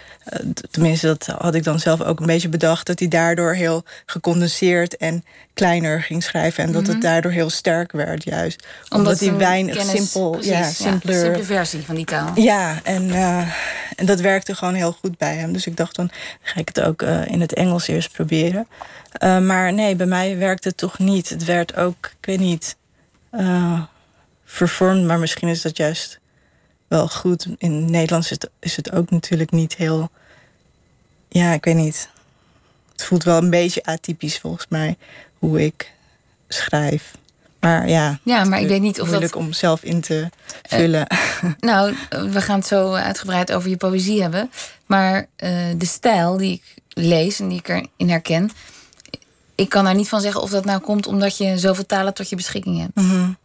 tenminste, 0.71 1.07
dat 1.07 1.27
had 1.27 1.55
ik 1.55 1.65
dan 1.65 1.79
zelf 1.79 2.03
ook 2.03 2.21
een 2.21 2.27
beetje 2.27 2.49
bedacht, 2.49 2.87
dat 2.87 2.99
hij 2.99 3.09
daardoor 3.09 3.55
heel 3.55 3.85
gecondenseerd 4.07 4.97
en 4.97 5.25
kleiner 5.55 6.03
ging 6.03 6.23
schrijven. 6.23 6.65
En 6.65 6.73
dat 6.73 6.87
het 6.87 6.97
mhm. 6.97 7.05
daardoor 7.05 7.33
heel 7.33 7.51
sterk 7.51 7.93
werd, 7.93 8.25
juist. 8.25 8.67
Omdat, 8.89 9.21
hij 9.21 9.37
weinig 9.37 9.83
simpel, 9.83 10.39
ja, 10.43 10.71
simpeler. 10.71 11.21
simpele 11.21 11.45
versie 11.45 11.85
van 11.85 11.95
die 11.95 12.05
taal. 12.05 12.33
Ja, 12.35 12.81
en, 12.83 13.09
uh, 13.09 13.39
en 13.97 14.07
dat 14.07 14.21
werkte 14.21 14.55
gewoon 14.55 14.75
heel 14.75 14.93
goed 14.93 15.19
bij 15.19 15.37
hem. 15.37 15.53
Dus 15.53 15.67
ik 15.67 15.77
dacht, 15.77 15.97
dan 15.97 16.11
ga 16.43 16.61
ik 16.61 16.69
het 16.69 16.81
ook 16.81 17.03
uh, 17.03 17.27
in 17.27 17.41
het 17.41 17.55
Engels 17.55 17.87
eerst 17.87 18.13
proberen. 18.13 18.67
Uh, 19.23 19.39
maar 19.39 19.73
nee, 19.73 19.97
bij 19.97 20.07
mij 20.07 20.39
werkte 20.39 20.69
het 20.69 20.77
toch 20.77 20.99
niet. 20.99 21.29
Het 21.29 21.45
werd 21.45 21.77
ook, 21.77 22.11
ik 22.21 22.27
weet 22.27 22.41
niet, 22.41 22.77
vervormd, 24.45 25.05
maar 25.05 25.19
misschien 25.19 25.49
is 25.49 25.63
dat 25.63 25.77
juist 25.77 26.21
wel 26.89 27.09
goed. 27.09 27.47
In 27.59 27.73
het 27.73 27.91
Nederlands 27.91 28.31
is 28.31 28.39
het, 28.41 28.51
is 28.59 28.77
het 28.77 28.93
ook 28.93 29.11
natuurlijk 29.11 29.51
niet 29.51 29.77
heel. 29.77 30.11
Ja, 31.29 31.53
ik 31.53 31.65
weet 31.65 31.75
niet. 31.75 32.09
Het 32.93 33.05
voelt 33.05 33.25
wel 33.25 33.37
een 33.37 33.51
beetje 33.51 33.85
atypisch 33.85 34.39
volgens 34.39 34.67
mij 34.69 34.97
hoe 35.39 35.65
ik 35.65 35.93
schrijf. 36.49 37.15
Maar 37.61 37.89
ja, 37.89 38.19
ja 38.23 38.45
maar 38.45 38.61
ik 38.61 38.69
weet 38.69 38.81
niet 38.81 39.01
of 39.01 39.09
moeilijk 39.09 39.33
dat... 39.33 39.43
om 39.43 39.53
zelf 39.53 39.83
in 39.83 40.01
te 40.01 40.29
vullen. 40.63 41.07
nou, 41.61 41.95
we 42.09 42.41
gaan 42.41 42.59
het 42.59 42.67
zo 42.67 42.93
uitgebreid 42.93 43.53
over 43.53 43.71
je 43.71 43.77
poëzie 43.77 44.23
hebben. 44.23 44.51
Maar 44.87 45.17
uh, 45.21 45.51
de 45.77 45.87
stijl 45.87 46.37
die 46.37 46.53
ik 46.53 46.75
lees 46.89 47.41
en 47.41 47.49
die 47.49 47.59
ik 47.59 47.69
erin 47.69 48.09
herken... 48.11 48.51
ik 49.55 49.69
kan 49.69 49.85
daar 49.85 49.95
niet 49.95 50.09
van 50.09 50.21
zeggen 50.21 50.43
of 50.43 50.51
dat 50.51 50.65
nou 50.65 50.81
komt... 50.81 51.07
omdat 51.07 51.37
je 51.37 51.59
zoveel 51.59 51.87
talen 51.87 52.15
tot 52.15 52.29
je 52.29 52.37
beschikking 52.37 52.79
hebt. 52.81 52.95
Mm 52.95 53.37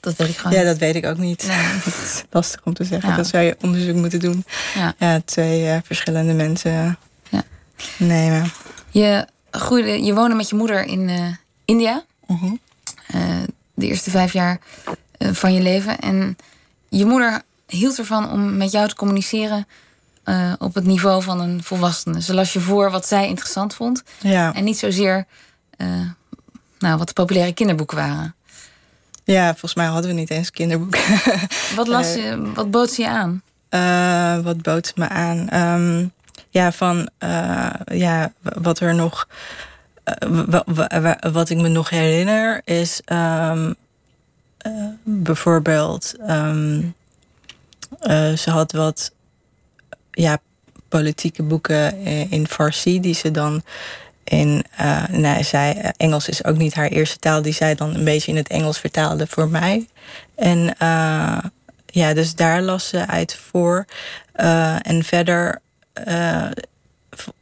dat 0.00 0.16
weet 0.16 0.28
ik 0.28 0.36
gewoon 0.36 0.58
Ja, 0.58 0.64
dat 0.64 0.78
weet 0.78 0.94
ik 0.94 1.06
ook 1.06 1.16
niet. 1.16 1.46
Nee. 1.46 1.94
lastig 2.30 2.60
om 2.64 2.74
te 2.74 2.84
zeggen. 2.84 3.16
Dat 3.16 3.26
zou 3.26 3.44
je 3.44 3.56
onderzoek 3.60 3.94
moeten 3.94 4.20
doen. 4.20 4.44
Ja, 4.74 4.94
ja 4.98 5.20
twee 5.24 5.64
uh, 5.64 5.76
verschillende 5.84 6.32
mensen 6.32 6.98
ja. 7.28 7.44
nemen. 7.96 8.52
Je, 8.90 9.26
groeide, 9.50 10.04
je 10.04 10.14
woonde 10.14 10.34
met 10.34 10.48
je 10.48 10.56
moeder 10.56 10.84
in 10.84 11.08
uh, 11.08 11.26
India. 11.64 12.04
-huh. 12.26 12.42
uh, 12.44 12.58
de 13.74 13.86
eerste 13.86 14.10
vijf 14.10 14.32
jaar 14.32 14.60
van 15.18 15.54
je 15.54 15.60
leven. 15.60 15.98
En 15.98 16.36
je 16.88 17.04
moeder 17.04 17.42
hield 17.66 17.98
ervan 17.98 18.30
om 18.30 18.56
met 18.56 18.70
jou 18.70 18.88
te 18.88 18.94
communiceren... 18.94 19.66
op 20.58 20.74
het 20.74 20.84
niveau 20.84 21.22
van 21.22 21.40
een 21.40 21.62
volwassene. 21.62 22.22
Ze 22.22 22.34
las 22.34 22.52
je 22.52 22.60
voor 22.60 22.90
wat 22.90 23.06
zij 23.06 23.28
interessant 23.28 23.74
vond. 23.74 24.02
Ja. 24.18 24.54
En 24.54 24.64
niet 24.64 24.78
zozeer 24.78 25.26
nou, 26.78 26.98
wat 26.98 27.06
de 27.06 27.12
populaire 27.12 27.54
kinderboeken 27.54 27.96
waren. 27.96 28.34
Ja, 29.24 29.50
volgens 29.50 29.74
mij 29.74 29.86
hadden 29.86 30.10
we 30.10 30.16
niet 30.16 30.30
eens 30.30 30.50
kinderboeken. 30.50 31.00
Wat, 31.76 31.86
las 31.86 32.14
eh, 32.14 32.24
je, 32.24 32.52
wat 32.54 32.70
bood 32.70 32.90
ze 32.90 33.02
je 33.02 33.08
aan? 33.08 33.42
Uh, 33.70 34.44
wat 34.44 34.62
bood 34.62 34.92
me 34.96 35.08
aan? 35.08 35.54
Um, 35.54 36.12
ja, 36.48 36.72
van 36.72 37.08
uh, 37.18 37.70
ja, 37.84 38.32
wat 38.40 38.80
er 38.80 38.94
nog. 38.94 39.28
wat 41.32 41.50
ik 41.50 41.56
me 41.56 41.68
nog 41.68 41.90
herinner 41.90 42.60
is 42.64 43.00
um, 43.06 43.74
bijvoorbeeld. 45.02 46.14
Um, 46.28 46.94
ze 48.36 48.50
had 48.50 48.72
wat 48.72 49.12
ja, 50.10 50.38
politieke 50.88 51.42
boeken 51.42 51.96
in 52.30 52.46
Farsi 52.46 53.00
die 53.00 53.14
ze 53.14 53.30
dan 53.30 53.62
in, 54.30 54.64
uh, 54.80 55.06
nou, 55.08 55.44
zij, 55.44 55.76
eh, 55.76 55.90
Engels 55.96 56.28
is 56.28 56.44
ook 56.44 56.56
niet 56.56 56.74
haar 56.74 56.88
eerste 56.88 57.18
taal, 57.18 57.42
die 57.42 57.52
zij 57.52 57.74
dan 57.74 57.94
een 57.94 58.04
beetje 58.04 58.30
in 58.30 58.36
het 58.36 58.48
Engels 58.48 58.78
vertaalde 58.78 59.26
voor 59.26 59.48
mij. 59.48 59.88
En 60.34 60.74
uh, 60.82 61.38
ja, 61.86 62.14
dus 62.14 62.34
daar 62.34 62.62
las 62.62 62.88
ze 62.88 63.06
uit 63.06 63.34
voor. 63.34 63.84
En 64.82 65.04
verder, 65.04 65.60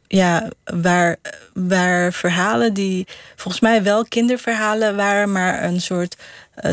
ja, 0.07 0.47
waar, 0.63 1.15
waar 1.53 2.13
verhalen 2.13 2.73
die 2.73 3.07
volgens 3.35 3.63
mij 3.63 3.83
wel 3.83 4.03
kinderverhalen 4.03 4.95
waren, 4.95 5.31
maar 5.31 5.63
een 5.63 5.81
soort 5.81 6.15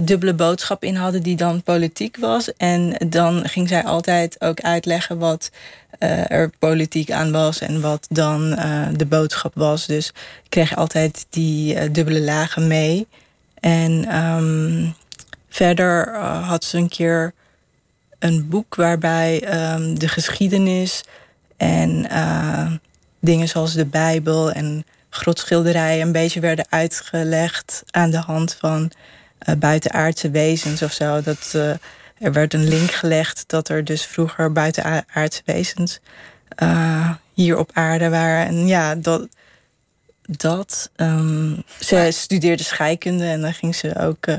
dubbele 0.03 0.35
boodschap 0.35 0.85
in 0.85 0.97
hadden 0.97 1.23
die 1.23 1.37
dan 1.37 1.63
politiek 1.63 2.17
was. 2.17 2.57
En 2.57 2.97
dan 3.09 3.49
ging 3.49 3.69
zij 3.69 3.85
altijd 3.85 4.41
ook 4.41 4.61
uitleggen 4.61 5.19
wat 5.19 5.51
uh, 5.99 6.31
er 6.31 6.51
politiek 6.59 7.11
aan 7.11 7.33
was 7.33 7.61
en 7.61 7.81
wat 7.81 8.07
dan 8.11 8.53
uh, 8.53 8.87
de 8.93 9.07
boodschap 9.07 9.55
was. 9.55 9.87
Dus 9.87 10.13
kreeg 10.49 10.77
altijd 10.77 11.27
die 11.31 11.91
dubbele 11.91 12.21
lagen 12.21 12.67
mee. 12.67 13.07
En 13.61 14.17
um, 14.17 14.95
verder 15.49 16.17
had 16.21 16.65
ze 16.65 16.77
een 16.77 16.89
keer 16.89 17.35
een 18.19 18.49
boek 18.49 18.75
waarbij 18.75 19.43
um, 19.75 19.99
de 19.99 20.09
geschiedenis 20.09 21.03
en 21.57 22.07
dingen 23.21 23.49
zoals 23.49 23.73
de 23.73 23.87
Bijbel 23.87 24.53
en 24.53 24.85
grotschilderijen 25.11 26.07
een 26.07 26.13
beetje 26.13 26.41
werden 26.41 26.67
uitgelegd 26.69 27.83
aan 27.91 28.11
de 28.11 28.21
hand 28.21 28.57
van 28.61 28.91
buitenaardse 29.59 30.31
wezens 30.31 30.83
of 30.83 30.93
zo. 30.93 31.21
Dat 31.23 31.55
er 32.19 32.33
werd 32.33 32.55
een 32.55 32.69
link 32.69 32.91
gelegd 32.91 33.45
dat 33.47 33.69
er 33.69 33.85
dus 33.85 34.05
vroeger 34.05 34.53
buitenaardse 34.53 35.43
wezens 35.45 36.01
uh, 36.63 37.11
hier 37.35 37.59
op 37.59 37.71
aarde 37.73 38.09
waren. 38.09 38.47
En 38.47 38.67
ja, 38.67 38.95
dat. 38.95 39.29
dat 40.23 40.91
um, 40.97 41.63
ze 41.81 42.09
studeerde 42.11 42.63
scheikunde 42.63 43.25
en 43.25 43.41
dan 43.41 43.55
ging 43.55 43.75
ze 43.75 43.99
ook. 43.99 44.27
Uh, 44.27 44.39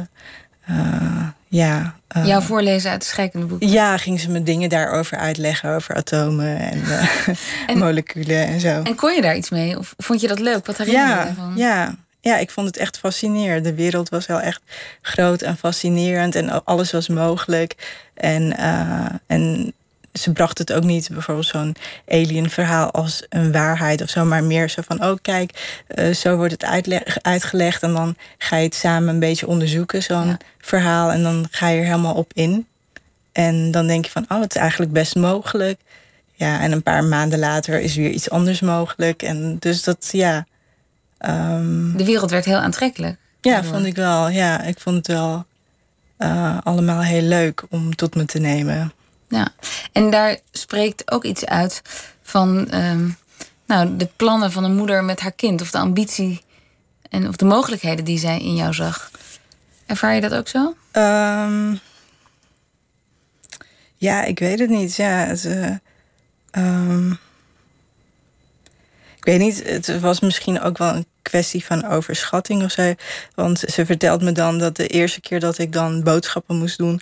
uh, 0.70 1.28
ja, 1.48 1.96
Jouw 2.26 2.42
voorlezen 2.42 2.92
uit 2.92 3.02
het 3.02 3.12
scheikundeboek? 3.12 3.64
Ja, 3.64 3.98
ging 3.98 4.20
ze 4.20 4.30
me 4.30 4.44
dingen 4.44 4.70
daarover 4.70 5.18
uitleggen, 5.18 5.76
over 5.76 5.96
atomen 5.96 6.60
en, 6.60 6.84
en, 7.68 7.78
moleculen 7.84 8.48
en 8.48 8.60
zo. 8.60 8.82
En 8.84 8.96
kon 8.96 9.14
je 9.14 9.22
daar 9.22 9.36
iets 9.36 9.50
mee? 9.50 9.78
Of 9.78 9.94
vond 9.98 10.22
je 10.22 10.28
dat 10.28 10.40
leuk? 10.40 10.66
Wat 10.66 10.78
herinner 10.78 11.08
je 11.08 11.10
ja, 11.10 11.28
ervan? 11.28 11.54
Ja, 11.56 11.96
ja, 12.28 12.38
ik 12.38 12.52
vond 12.52 12.68
het 12.68 12.78
echt 12.78 12.98
fascinerend. 12.98 13.64
De 13.64 13.74
wereld 13.74 14.10
was 14.10 14.26
wel 14.26 14.42
echt 14.42 14.62
groot 15.02 15.42
en 15.42 15.58
fascinerend 15.58 16.36
en 16.36 16.66
alles 16.66 16.92
was 16.92 17.08
mogelijk. 17.08 18.02
En, 18.14 18.54
uh, 18.60 19.06
en 19.28 19.74
ze 20.14 20.32
bracht 20.32 20.58
het 20.58 20.74
ook 20.74 20.84
niet 20.84 21.10
bijvoorbeeld 21.12 21.48
zo'n 21.48 21.76
alien 22.08 22.50
verhaal 22.50 22.92
als 22.92 23.26
een 23.30 23.52
waarheid 23.52 24.02
of 24.02 24.10
zo, 24.10 24.26
maar 24.26 24.44
meer 24.44 24.70
zo 24.70 24.82
van: 24.86 25.04
oh, 25.04 25.18
kijk, 25.22 25.84
uh, 25.96 26.14
zo 26.14 26.36
wordt 26.36 26.52
het 26.52 26.66
uitgelegd 27.22 27.84
en 27.84 27.94
dan 27.94 28.16
ga 28.38 28.58
je 28.58 28.66
het 28.66 28.76
samen 28.76 29.10
een 29.10 29.20
beetje 29.20 29.48
onderzoeken, 29.48 30.04
zo'n 30.04 30.38
verhaal, 30.60 31.12
en 31.12 31.24
dan 31.24 31.48
ga 31.52 31.68
je 31.68 31.80
er 31.80 31.86
helemaal 31.86 32.16
op 32.16 32.32
in. 32.34 32.68
En 33.32 33.72
dan 33.72 33.88
denk 33.88 34.06
je 34.06 34.12
van: 34.12 34.26
oh, 34.30 34.40
het 34.42 34.56
is 34.56 34.62
eigenlijk 34.62 34.92
best 34.92 35.16
mogelijk. 35.16 35.80
Ja, 36.34 36.60
en 36.60 36.72
een 36.72 36.84
paar 36.84 37.04
maanden 37.04 37.40
later 37.40 37.80
is 37.80 37.96
weer 37.96 38.10
iets 38.10 38.30
anders 38.30 38.60
mogelijk. 38.60 39.24
En 39.24 39.58
dus 39.60 39.84
dat, 39.84 40.10
ja. 40.12 40.46
Um, 41.26 41.98
de 41.98 42.06
wereld 42.06 42.32
werd 42.32 42.46
heel 42.46 42.58
aantrekkelijk. 42.58 43.18
Ja, 43.42 43.64
vond 43.64 43.86
ik 43.86 43.96
wel. 43.96 44.30
Ja, 44.30 44.62
ik 44.62 44.80
vond 44.80 44.96
het 44.96 45.08
wel 45.08 45.46
uh, 46.18 46.58
allemaal 46.64 47.02
heel 47.02 47.22
leuk 47.22 47.64
om 47.70 47.96
tot 47.96 48.16
me 48.16 48.26
te 48.26 48.40
nemen. 48.40 48.94
Ja, 49.30 49.48
en 49.92 50.10
daar 50.10 50.38
spreekt 50.52 51.12
ook 51.12 51.24
iets 51.24 51.46
uit 51.46 51.82
van 52.22 52.76
um, 52.76 53.18
nou, 53.66 53.98
de 53.98 54.10
plannen 54.16 54.52
van 54.52 54.64
een 54.64 54.76
moeder 54.76 55.04
met 55.04 55.20
haar 55.20 55.32
kind, 55.32 55.62
of 55.62 55.72
de 55.72 55.78
ambitie 55.78 56.42
en 57.10 57.28
of 57.28 57.36
de 57.36 57.46
mogelijkheden 57.46 58.06
die 58.06 58.20
zij 58.20 58.40
in 58.40 58.56
jou 58.56 58.74
zag. 58.74 59.12
Ervaar 59.86 60.16
je 60.16 60.22
dat 60.22 60.34
ook 60.34 60.48
zo? 60.48 60.76
Um, 60.92 61.80
ja, 63.96 64.24
ik 64.24 64.40
weet 64.40 64.60
het 64.60 64.70
niet. 64.70 64.96
Ja, 64.96 65.36
uh, 65.46 67.12
weet 69.28 69.40
niet, 69.40 69.64
het 69.64 70.00
was 70.00 70.20
misschien 70.20 70.62
ook 70.62 70.78
wel 70.78 70.96
een 70.96 71.06
kwestie 71.22 71.66
van 71.66 71.86
overschatting 71.86 72.64
of 72.64 72.72
zo. 72.72 72.94
Want 73.36 73.60
ze 73.60 73.86
vertelt 73.86 74.22
me 74.22 74.32
dan 74.32 74.60
dat 74.60 74.76
de 74.76 74.88
eerste 74.88 75.22
keer 75.22 75.40
dat 75.40 75.58
ik 75.58 75.72
dan 75.72 76.04
boodschappen 76.04 76.58
moest 76.58 76.78
doen 76.78 77.02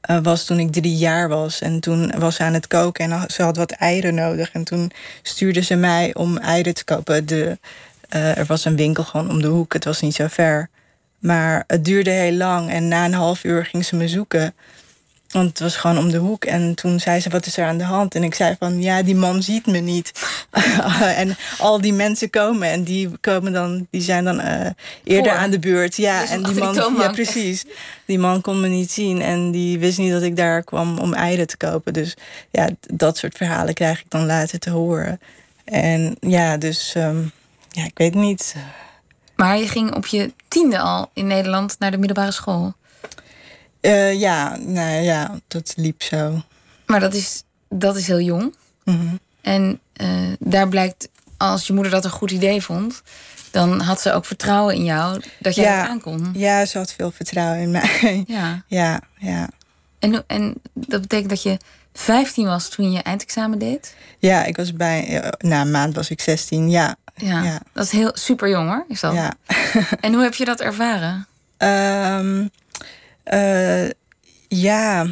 eh, 0.00 0.18
was 0.22 0.44
toen 0.44 0.58
ik 0.58 0.72
drie 0.72 0.96
jaar 0.96 1.28
was. 1.28 1.60
En 1.60 1.80
toen 1.80 2.12
was 2.18 2.34
ze 2.34 2.42
aan 2.42 2.54
het 2.54 2.66
koken 2.66 3.12
en 3.12 3.30
ze 3.30 3.42
had 3.42 3.56
wat 3.56 3.70
eieren 3.70 4.14
nodig. 4.14 4.52
En 4.52 4.64
toen 4.64 4.90
stuurde 5.22 5.62
ze 5.62 5.74
mij 5.74 6.14
om 6.14 6.38
eieren 6.38 6.74
te 6.74 6.84
kopen. 6.84 7.26
De, 7.26 7.58
er 8.08 8.44
was 8.46 8.64
een 8.64 8.76
winkel 8.76 9.04
gewoon 9.04 9.30
om 9.30 9.40
de 9.42 9.48
hoek, 9.48 9.72
het 9.72 9.84
was 9.84 10.00
niet 10.00 10.14
zo 10.14 10.26
ver. 10.28 10.68
Maar 11.18 11.64
het 11.66 11.84
duurde 11.84 12.10
heel 12.10 12.32
lang 12.32 12.70
en 12.70 12.88
na 12.88 13.04
een 13.04 13.14
half 13.14 13.44
uur 13.44 13.64
ging 13.64 13.84
ze 13.84 13.96
me 13.96 14.08
zoeken. 14.08 14.54
Want 15.28 15.48
het 15.48 15.60
was 15.60 15.76
gewoon 15.76 15.98
om 15.98 16.10
de 16.10 16.16
hoek. 16.16 16.44
En 16.44 16.74
toen 16.74 17.00
zei 17.00 17.20
ze, 17.20 17.30
wat 17.30 17.46
is 17.46 17.56
er 17.56 17.66
aan 17.66 17.78
de 17.78 17.84
hand? 17.84 18.14
En 18.14 18.22
ik 18.22 18.34
zei 18.34 18.56
van, 18.58 18.82
ja, 18.82 19.02
die 19.02 19.14
man 19.14 19.42
ziet 19.42 19.66
me 19.66 19.78
niet. 19.78 20.12
en 21.22 21.36
al 21.58 21.80
die 21.80 21.92
mensen 21.92 22.30
komen. 22.30 22.68
En 22.68 22.82
die 22.82 23.10
komen 23.20 23.52
dan, 23.52 23.86
die 23.90 24.00
zijn 24.00 24.24
dan 24.24 24.40
uh, 24.40 24.66
eerder 25.04 25.32
aan 25.32 25.50
de 25.50 25.58
beurt. 25.58 25.96
Ja, 25.96 26.28
en 26.28 26.42
die 26.42 26.54
man, 26.54 26.74
ja, 26.74 27.10
precies. 27.10 27.64
Die 28.04 28.18
man 28.18 28.40
kon 28.40 28.60
me 28.60 28.68
niet 28.68 28.90
zien. 28.90 29.22
En 29.22 29.50
die 29.50 29.78
wist 29.78 29.98
niet 29.98 30.12
dat 30.12 30.22
ik 30.22 30.36
daar 30.36 30.62
kwam 30.62 30.98
om 30.98 31.14
eieren 31.14 31.46
te 31.46 31.56
kopen. 31.56 31.92
Dus 31.92 32.16
ja, 32.50 32.68
dat 32.80 33.16
soort 33.16 33.36
verhalen 33.36 33.74
krijg 33.74 34.00
ik 34.00 34.06
dan 34.10 34.26
later 34.26 34.58
te 34.58 34.70
horen. 34.70 35.20
En 35.64 36.16
ja, 36.20 36.56
dus 36.56 36.94
um, 36.96 37.32
ja, 37.70 37.84
ik 37.84 37.98
weet 37.98 38.14
niet. 38.14 38.54
Maar 39.36 39.58
je 39.58 39.68
ging 39.68 39.94
op 39.94 40.06
je 40.06 40.32
tiende 40.48 40.78
al 40.78 41.10
in 41.12 41.26
Nederland 41.26 41.76
naar 41.78 41.90
de 41.90 41.98
middelbare 41.98 42.32
school. 42.32 42.74
Uh, 43.80 44.20
ja, 44.20 44.56
nou 44.56 45.02
ja, 45.02 45.40
dat 45.48 45.72
liep 45.76 46.02
zo. 46.02 46.42
Maar 46.86 47.00
dat 47.00 47.14
is, 47.14 47.42
dat 47.68 47.96
is 47.96 48.06
heel 48.06 48.20
jong. 48.20 48.54
Mhm. 48.84 49.16
En 49.40 49.80
uh, 50.02 50.32
daar 50.38 50.68
blijkt, 50.68 51.08
als 51.36 51.66
je 51.66 51.72
moeder 51.72 51.92
dat 51.92 52.04
een 52.04 52.10
goed 52.10 52.30
idee 52.30 52.62
vond, 52.62 53.02
dan 53.50 53.80
had 53.80 54.00
ze 54.00 54.12
ook 54.12 54.24
vertrouwen 54.24 54.74
in 54.74 54.84
jou 54.84 55.22
dat 55.40 55.54
jij 55.54 55.64
ja, 55.64 55.80
het 55.80 55.90
aankon. 55.90 56.30
Ja, 56.34 56.64
ze 56.64 56.78
had 56.78 56.92
veel 56.92 57.10
vertrouwen 57.10 57.58
in 57.58 57.70
mij. 57.70 58.24
Ja, 58.26 58.62
ja. 58.66 59.00
ja. 59.18 59.48
En, 59.98 60.24
en 60.26 60.54
dat 60.72 61.00
betekent 61.00 61.28
dat 61.28 61.42
je 61.42 61.56
15 61.92 62.46
was 62.46 62.68
toen 62.68 62.92
je 62.92 63.02
eindexamen 63.02 63.58
deed? 63.58 63.94
Ja, 64.18 64.44
ik 64.44 64.56
was 64.56 64.72
bij, 64.72 65.20
eh, 65.20 65.30
na 65.38 65.60
een 65.60 65.70
maand 65.70 65.94
was 65.94 66.10
ik 66.10 66.20
16, 66.20 66.70
ja. 66.70 66.96
Ja, 67.14 67.42
ja. 67.42 67.60
dat 67.72 67.84
is 67.84 67.90
heel 67.90 68.10
super 68.14 68.48
jong 68.48 68.68
hoor, 68.68 68.84
is 68.88 69.00
dat? 69.00 69.14
Ja. 69.14 69.34
en 70.00 70.12
hoe 70.12 70.22
heb 70.22 70.34
je 70.34 70.44
dat 70.44 70.60
ervaren? 70.60 71.26
Um, 71.58 72.50
uh, 73.32 73.90
ja, 74.48 75.06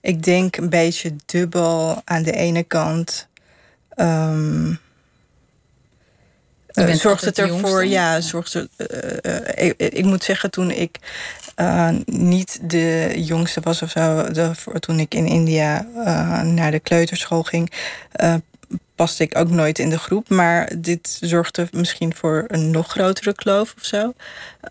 ik 0.00 0.22
denk 0.22 0.56
een 0.56 0.68
beetje 0.68 1.16
dubbel 1.26 2.02
aan 2.04 2.22
de 2.22 2.32
ene 2.32 2.62
kant. 2.62 3.28
Um, 3.96 4.80
uh, 6.72 6.94
zorgt 6.94 7.24
het 7.24 7.38
ervoor, 7.38 7.84
ja, 7.84 8.20
zorgt 8.20 8.54
uh, 8.54 8.64
ik, 9.54 9.74
ik, 9.76 10.04
moet 10.04 10.24
zeggen, 10.24 10.50
toen 10.50 10.70
ik 10.70 10.98
niet 12.04 12.70
de 12.70 13.12
jongste 13.16 13.60
was 13.60 13.82
of 13.82 13.90
zo, 13.90 14.30
de, 14.30 14.50
toen 14.78 14.98
ik 14.98 15.14
in 15.14 15.26
India 15.26 15.86
naar 16.42 16.70
de 16.70 16.80
kleuterschool 16.80 17.42
ging, 17.42 17.72
paste 18.94 19.22
ik 19.22 19.38
ook 19.38 19.50
nooit 19.50 19.78
in 19.78 19.90
de 19.90 19.98
groep. 19.98 20.28
Maar 20.28 20.72
dit 20.78 21.18
zorgde 21.20 21.68
misschien 21.72 22.14
voor 22.14 22.44
een 22.46 22.70
nog 22.70 22.90
grotere 22.90 23.34
kloof 23.34 23.74
of 23.78 23.84
zo. 23.84 24.14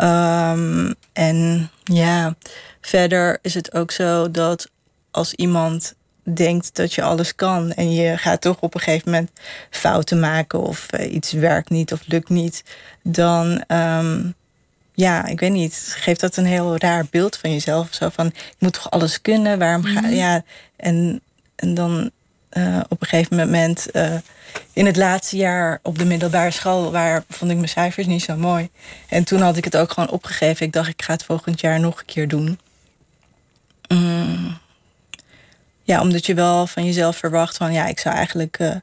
Um, 0.02 0.94
en 1.14 1.70
ja, 1.84 2.36
verder 2.82 3.40
is 3.42 3.54
het 3.54 3.74
ook 3.74 3.92
zo 3.92 4.32
dat 4.32 4.70
als 5.12 5.34
iemand 5.34 5.94
denkt 6.24 6.76
dat 6.76 6.94
je 6.94 7.02
alles 7.02 7.36
kan 7.36 7.74
en 7.74 7.94
je 7.94 8.18
gaat 8.18 8.42
toch 8.42 8.60
op 8.60 8.74
een 8.74 8.82
gegeven 8.82 9.12
moment 9.12 9.32
fouten 9.70 10.20
maken 10.20 10.60
of 10.62 10.88
uh, 11.00 11.14
iets 11.14 11.32
werkt 11.32 11.70
niet 11.70 11.94
of 11.94 12.02
lukt 12.06 12.30
niet, 12.30 12.64
dan 13.04 13.64
um, 13.68 14.34
ja, 14.94 15.26
ik 15.26 15.40
weet 15.40 15.52
niet, 15.52 15.94
geeft 15.98 16.20
dat 16.20 16.38
een 16.38 16.46
heel 16.46 16.78
raar 16.78 17.06
beeld 17.10 17.38
van 17.38 17.52
jezelf. 17.52 17.94
Zo 17.94 18.10
van, 18.10 18.28
ik 18.28 18.56
moet 18.60 18.74
toch 18.74 18.92
alles 18.92 19.22
kunnen, 19.22 19.60
waarom 19.60 19.84
ga 19.84 20.02
mm 20.02 20.10
Ja, 20.10 20.44
en, 20.76 21.22
en 21.56 21.74
dan 21.74 22.12
uh, 22.54 22.80
op 22.90 23.02
een 23.02 23.08
gegeven 23.08 23.38
moment 23.38 23.88
uh, 23.94 24.16
in 24.74 24.86
het 24.86 24.98
laatste 24.98 25.36
jaar 25.38 25.80
op 25.84 25.98
de 25.98 26.06
middelbare 26.06 26.52
school, 26.52 26.92
waar 26.92 27.24
vond 27.30 27.52
ik 27.52 27.58
mijn 27.58 27.70
cijfers 27.70 28.08
niet 28.08 28.24
zo 28.24 28.36
mooi. 28.36 28.70
En 29.08 29.24
toen 29.24 29.42
had 29.42 29.58
ik 29.58 29.64
het 29.64 29.78
ook 29.78 29.92
gewoon 29.92 30.10
opgegeven. 30.10 30.66
Ik 30.66 30.74
dacht, 30.74 30.90
ik 30.90 31.02
ga 31.02 31.14
het 31.14 31.24
volgend 31.24 31.62
jaar 31.62 31.80
nog 31.80 32.00
een 32.00 32.06
keer 32.06 32.28
doen. 32.28 32.60
Mm. 33.88 34.58
Ja, 35.84 36.02
omdat 36.02 36.26
je 36.26 36.34
wel 36.34 36.68
van 36.68 36.86
jezelf 36.86 37.18
verwacht 37.18 37.58
van 37.58 37.74
ja, 37.74 37.86
ik 37.86 38.00
zou 38.00 38.16
eigenlijk 38.16 38.60
uh, 38.60 38.76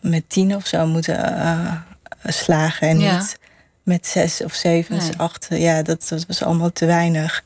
met 0.00 0.24
tien 0.28 0.56
of 0.56 0.66
zo 0.66 0.86
moeten 0.86 1.84
slagen 2.24 2.88
en 2.88 2.98
ja. 2.98 3.18
niet 3.18 3.38
met 3.82 4.06
zes 4.06 4.42
of 4.42 4.54
zeven, 4.54 4.96
nee. 4.96 5.10
acht. 5.16 5.46
Ja, 5.50 5.82
dat, 5.82 6.06
dat, 6.08 6.26
was 6.26 6.42
allemaal 6.42 6.72
te 6.72 6.86
weinig. 6.86 7.42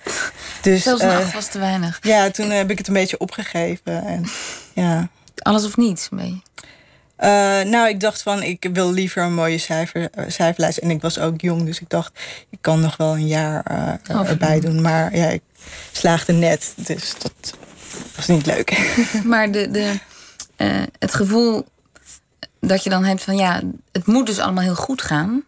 Dus, 0.62 0.83
Zelfs 0.83 1.03
een 1.03 1.11
acht 1.11 1.33
was 1.33 1.49
te 1.49 1.59
weinig. 1.59 1.99
Ja, 2.03 2.31
toen 2.31 2.51
heb 2.51 2.70
ik 2.70 2.79
het 2.79 2.88
een 2.88 2.94
beetje 2.94 3.18
opgegeven. 3.18 4.07
En, 4.07 4.27
ja. 4.73 5.09
Alles 5.42 5.64
of 5.64 5.77
niets 5.77 6.09
mee? 6.09 6.42
Uh, 7.20 7.29
nou, 7.62 7.88
ik 7.88 8.01
dacht 8.01 8.22
van, 8.22 8.42
ik 8.42 8.68
wil 8.72 8.92
liever 8.92 9.22
een 9.22 9.35
mooie 9.35 9.59
cijfer, 9.59 10.01
uh, 10.01 10.25
cijferlijst. 10.29 10.79
En 10.79 10.90
ik 10.90 11.01
was 11.01 11.18
ook 11.18 11.40
jong, 11.40 11.64
dus 11.64 11.81
ik 11.81 11.88
dacht, 11.88 12.20
ik 12.51 12.59
kan 12.61 12.81
nog 12.81 12.96
wel 12.96 13.12
een 13.12 13.27
jaar 13.27 13.64
uh, 14.11 14.16
oh, 14.16 14.29
erbij 14.29 14.61
doen. 14.61 14.81
Maar 14.81 15.16
ja, 15.16 15.29
ik 15.29 15.42
slaagde 15.92 16.33
net, 16.33 16.72
dus 16.77 17.14
dat 17.18 17.57
was 18.16 18.27
niet 18.27 18.46
leuk. 18.46 18.94
Maar 19.25 19.51
de, 19.51 19.70
de, 19.70 19.94
het 20.99 21.14
gevoel 21.14 21.66
dat 22.61 22.85
je 22.85 22.90
dan 22.90 23.05
hebt 23.05 23.22
van, 23.22 23.37
ja, 23.37 23.62
het 23.92 24.07
moet 24.07 24.27
dus 24.27 24.38
allemaal 24.38 24.64
heel 24.64 24.75
goed 24.75 25.03
gaan. 25.03 25.44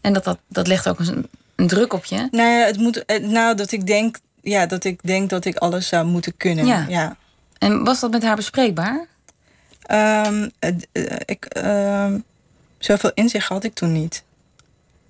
En 0.00 0.12
dat, 0.12 0.24
dat, 0.24 0.38
dat 0.48 0.66
legt 0.66 0.88
ook 0.88 0.98
een, 0.98 1.28
een 1.56 1.66
druk 1.66 1.92
op 1.92 2.04
je. 2.04 2.28
Nou 2.30 2.50
ja, 2.50 2.66
het 2.66 2.78
moet, 2.78 3.04
nou, 3.22 3.56
dat 3.56 3.72
ik 3.72 3.86
denk, 3.86 4.18
ja, 4.40 4.66
dat 4.66 4.84
ik 4.84 5.00
denk 5.02 5.30
dat 5.30 5.44
ik 5.44 5.56
alles 5.56 5.88
zou 5.88 6.06
moeten 6.06 6.36
kunnen. 6.36 6.66
Ja. 6.66 6.86
ja. 6.88 7.16
En 7.58 7.84
was 7.84 8.00
dat 8.00 8.10
met 8.10 8.22
haar 8.22 8.36
bespreekbaar? 8.36 9.06
Um, 9.94 10.50
ik, 11.24 11.56
um, 11.56 12.24
zoveel 12.78 13.10
inzicht 13.14 13.48
had 13.48 13.64
ik 13.64 13.74
toen 13.74 13.92
niet. 13.92 14.24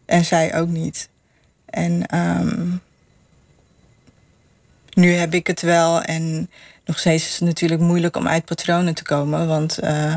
En 0.04 0.24
zij 0.24 0.54
ook 0.54 0.68
niet. 0.68 1.08
En 1.64 2.18
um, 2.18 2.80
nu 4.94 5.12
heb 5.12 5.34
ik 5.34 5.46
het 5.46 5.60
wel. 5.60 6.02
En 6.02 6.50
nog 6.84 6.98
steeds 6.98 7.26
is 7.26 7.32
het 7.32 7.48
natuurlijk 7.48 7.80
moeilijk 7.80 8.16
om 8.16 8.28
uit 8.28 8.44
patronen 8.44 8.94
te 8.94 9.02
komen. 9.02 9.46
Want 9.46 9.82
uh, 9.82 10.16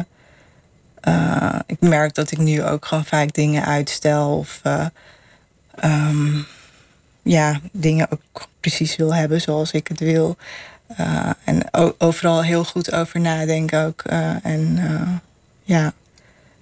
uh, 1.07 1.59
ik 1.65 1.79
merk 1.79 2.13
dat 2.13 2.31
ik 2.31 2.37
nu 2.37 2.63
ook 2.63 2.85
gewoon 2.85 3.05
vaak 3.05 3.33
dingen 3.33 3.65
uitstel. 3.65 4.37
Of 4.37 4.61
ja, 7.23 7.59
dingen 7.71 8.11
ook 8.11 8.47
precies 8.59 8.95
wil 8.95 9.15
hebben 9.15 9.41
zoals 9.41 9.71
ik 9.71 9.87
het 9.87 9.99
wil. 9.99 10.37
Uh, 10.99 11.29
en 11.43 11.73
overal 11.97 12.43
heel 12.43 12.63
goed 12.63 12.91
over 12.91 13.19
nadenken 13.19 13.85
ook. 13.85 14.03
Uh, 14.11 14.45
en 14.45 14.77
uh, 14.77 15.01
ja. 15.63 15.93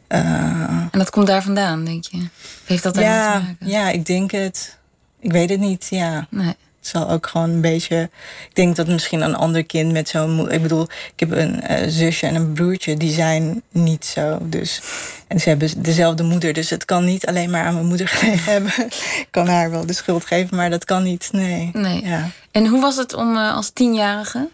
en 0.07 0.89
dat 0.91 1.09
komt 1.09 1.27
daar 1.27 1.43
vandaan, 1.43 1.85
denk 1.85 2.05
je? 2.05 2.17
Of 2.17 2.61
heeft 2.65 2.83
dat 2.83 2.93
daar 2.93 3.03
ja, 3.03 3.39
te 3.39 3.45
maken? 3.45 3.67
Ja, 3.67 3.89
ik 3.89 4.05
denk 4.05 4.31
het. 4.31 4.77
Ik 5.19 5.31
weet 5.31 5.49
het 5.49 5.59
niet, 5.59 5.87
ja. 5.89 6.27
Nee. 6.29 6.55
Het 6.83 6.91
zal 6.91 7.09
ook 7.09 7.27
gewoon 7.27 7.49
een 7.49 7.61
beetje... 7.61 8.09
Ik 8.49 8.55
denk 8.55 8.75
dat 8.75 8.87
misschien 8.87 9.21
een 9.21 9.35
ander 9.35 9.65
kind 9.65 9.91
met 9.91 10.09
zo'n... 10.09 10.51
Ik 10.51 10.61
bedoel, 10.61 10.83
ik 10.83 11.19
heb 11.19 11.31
een 11.31 11.91
zusje 11.91 12.27
en 12.27 12.35
een 12.35 12.53
broertje. 12.53 12.97
Die 12.97 13.13
zijn 13.13 13.61
niet 13.71 14.05
zo, 14.05 14.37
dus... 14.41 14.81
En 15.27 15.39
ze 15.39 15.49
hebben 15.49 15.81
dezelfde 15.81 16.23
moeder, 16.23 16.53
dus 16.53 16.69
het 16.69 16.85
kan 16.85 17.05
niet 17.05 17.25
alleen 17.25 17.49
maar 17.49 17.65
aan 17.65 17.73
mijn 17.73 17.85
moeder 17.85 18.07
gelegen 18.17 18.51
hebben. 18.51 18.71
ik 19.17 19.27
kan 19.31 19.47
haar 19.47 19.71
wel 19.71 19.85
de 19.85 19.93
schuld 19.93 20.25
geven, 20.25 20.57
maar 20.57 20.69
dat 20.69 20.85
kan 20.85 21.03
niet, 21.03 21.29
nee. 21.31 21.69
Nee. 21.73 22.05
Ja. 22.05 22.29
En 22.51 22.67
hoe 22.67 22.81
was 22.81 22.95
het 22.95 23.13
om 23.13 23.35
uh, 23.35 23.55
als 23.55 23.69
tienjarige, 23.69 24.49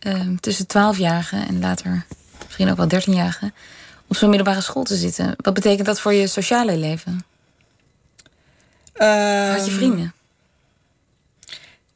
uh, 0.00 0.20
tussen 0.40 0.66
twaalfjarige 0.66 1.44
en 1.48 1.60
later 1.60 2.04
misschien 2.44 2.70
ook 2.70 2.76
wel 2.76 2.88
dertienjarige, 2.88 3.52
op 4.08 4.16
zo'n 4.16 4.28
middelbare 4.28 4.60
school 4.60 4.84
te 4.84 4.96
zitten? 4.96 5.34
Wat 5.36 5.54
betekent 5.54 5.86
dat 5.86 6.00
voor 6.00 6.12
je 6.12 6.26
sociale 6.26 6.76
leven? 6.76 7.24
Had 8.92 9.66
je 9.66 9.72
vrienden? 9.72 10.12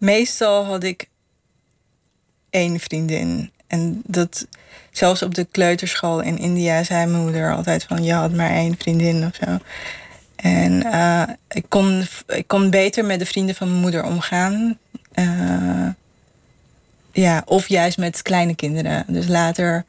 Meestal 0.04 0.64
had 0.64 0.84
ik 0.84 1.08
één 2.50 2.80
vriendin. 2.80 3.50
En 3.66 4.02
dat, 4.06 4.46
zelfs 4.90 5.22
op 5.22 5.34
de 5.34 5.44
kleuterschool 5.44 6.20
in 6.20 6.38
India 6.38 6.82
zei 6.82 7.06
mijn 7.06 7.22
moeder 7.22 7.54
altijd 7.54 7.84
van... 7.84 8.04
je 8.04 8.12
had 8.12 8.32
maar 8.32 8.50
één 8.50 8.76
vriendin 8.78 9.26
of 9.26 9.34
zo. 9.34 9.58
En 10.36 10.72
uh, 10.72 11.22
ik, 11.48 11.64
kon, 11.68 12.04
ik 12.26 12.46
kon 12.46 12.70
beter 12.70 13.04
met 13.04 13.18
de 13.18 13.26
vrienden 13.26 13.54
van 13.54 13.68
mijn 13.68 13.80
moeder 13.80 14.04
omgaan. 14.04 14.78
Uh, 15.14 15.88
ja, 17.12 17.42
of 17.44 17.68
juist 17.68 17.98
met 17.98 18.22
kleine 18.22 18.54
kinderen. 18.54 19.04
Dus 19.08 19.26
later 19.26 19.84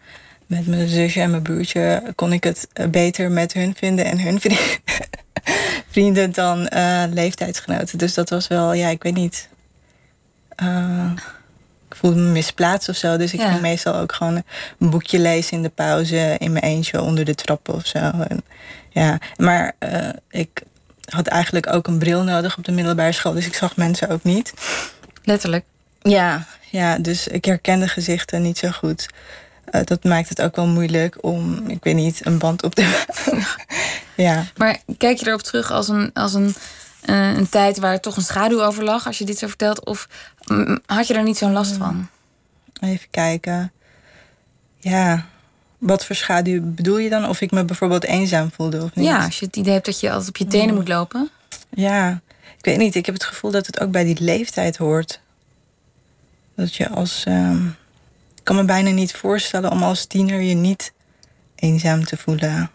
met 0.45 0.67
mijn 0.67 0.87
zusje 0.87 1.21
en 1.21 1.29
mijn 1.29 1.41
broertje 1.43 2.13
kon 2.15 2.33
ik 2.33 2.43
het 2.43 2.67
beter 2.89 3.31
met 3.31 3.53
hun 3.53 3.75
vinden 3.75 4.05
en 4.05 4.19
hun 4.19 4.39
vrienden, 4.39 4.65
vrienden 5.91 6.31
dan 6.31 6.69
leeftijdsgenoten. 7.13 7.97
Dus 7.97 8.13
dat 8.13 8.29
was 8.29 8.47
wel, 8.47 8.73
ja, 8.73 8.89
ik 8.89 9.03
weet 9.03 9.15
niet. 9.15 9.53
Uh, 10.63 11.11
ik 11.89 11.95
voelde 11.95 12.19
me 12.19 12.29
misplaatst 12.31 12.89
of 12.89 12.95
zo. 12.95 13.17
Dus 13.17 13.33
ik 13.33 13.39
Ja. 13.39 13.49
ging 13.49 13.61
meestal 13.61 13.95
ook 13.95 14.13
gewoon 14.13 14.43
een 14.79 14.89
boekje 14.89 15.19
lezen 15.19 15.51
in 15.57 15.61
de 15.63 15.69
pauze 15.69 16.35
in 16.37 16.51
mijn 16.51 16.63
eentje 16.63 17.01
onder 17.01 17.25
de 17.25 17.35
trappen 17.35 17.73
of 17.73 17.85
zo. 17.85 17.97
En, 17.99 18.43
ja, 18.89 19.17
maar 19.37 19.71
uh, 19.79 20.09
ik 20.29 20.49
had 21.09 21.27
eigenlijk 21.27 21.73
ook 21.73 21.87
een 21.87 21.99
bril 21.99 22.23
nodig 22.23 22.57
op 22.57 22.63
de 22.65 22.71
middelbare 22.71 23.11
school, 23.11 23.33
dus 23.33 23.45
ik 23.45 23.53
zag 23.55 23.75
mensen 23.75 24.09
ook 24.09 24.23
niet. 24.23 24.53
Letterlijk. 25.23 25.65
Ja, 26.01 26.45
Ja, 26.69 26.97
dus 26.97 27.27
ik 27.27 27.45
herken 27.45 27.79
de 27.79 27.87
gezichten 27.87 28.41
niet 28.41 28.57
zo 28.57 28.69
goed. 28.69 29.07
Uh, 29.71 29.81
dat 29.83 30.03
maakt 30.03 30.29
het 30.29 30.41
ook 30.41 30.55
wel 30.55 30.67
moeilijk 30.67 31.17
om, 31.23 31.69
ik 31.69 31.83
weet 31.83 31.95
niet, 31.95 32.25
een 32.25 32.37
band 32.37 32.63
op 32.63 32.75
te. 32.75 33.03
ja. 34.15 34.45
Maar 34.57 34.77
kijk 34.97 35.17
je 35.19 35.27
erop 35.27 35.41
terug 35.41 35.71
als 35.71 35.87
een, 35.87 36.11
als 36.13 36.33
een, 36.33 36.55
uh, 37.09 37.37
een 37.37 37.49
tijd 37.49 37.79
waar 37.79 37.99
toch 37.99 38.15
een 38.15 38.23
schaduw 38.23 38.63
over 38.63 38.83
lag, 38.83 39.07
als 39.07 39.17
je 39.17 39.25
dit 39.25 39.37
zo 39.37 39.47
vertelt? 39.47 39.85
Of 39.85 40.07
mm, 40.45 40.79
had 40.85 41.07
je 41.07 41.13
er 41.13 41.23
niet 41.23 41.37
zo'n 41.37 41.51
last 41.51 41.73
van? 41.77 42.07
Even 42.81 43.07
kijken. 43.11 43.71
Ja, 44.79 45.25
wat 45.77 46.05
voor 46.05 46.15
schaduw 46.15 46.61
bedoel 46.63 46.97
je 46.97 47.09
dan? 47.09 47.27
Of 47.27 47.41
ik 47.41 47.51
me 47.51 47.65
bijvoorbeeld 47.65 48.03
eenzaam 48.03 48.51
voelde 48.51 48.83
of 48.83 48.95
niet? 48.95 49.05
Ja, 49.05 49.25
als 49.25 49.39
je 49.39 49.45
het 49.45 49.55
idee 49.55 49.73
hebt 49.73 49.85
dat 49.85 49.99
je 49.99 50.09
altijd 50.09 50.29
op 50.29 50.37
je 50.37 50.47
tenen 50.47 50.75
moet 50.75 50.87
lopen. 50.87 51.29
Ja, 51.69 52.21
ik 52.57 52.65
weet 52.65 52.77
niet. 52.77 52.95
Ik 52.95 53.05
heb 53.05 53.15
het 53.15 53.23
gevoel 53.23 53.51
dat 53.51 53.65
het 53.65 53.79
ook 53.79 53.91
bij 53.91 54.03
die 54.03 54.23
leeftijd 54.23 54.77
hoort. 54.77 55.21
Dat 56.55 56.75
je 56.75 56.89
als. 56.89 57.23
Uh, 57.27 57.51
ik 58.35 58.43
kan 58.43 58.55
me 58.55 58.65
bijna 58.65 58.89
niet 58.89 59.13
voorstellen 59.13 59.71
om 59.71 59.83
als 59.83 60.05
tiener 60.05 60.41
je 60.41 60.55
niet 60.55 60.93
eenzaam 61.55 62.05
te 62.05 62.17
voelen. 62.17 62.69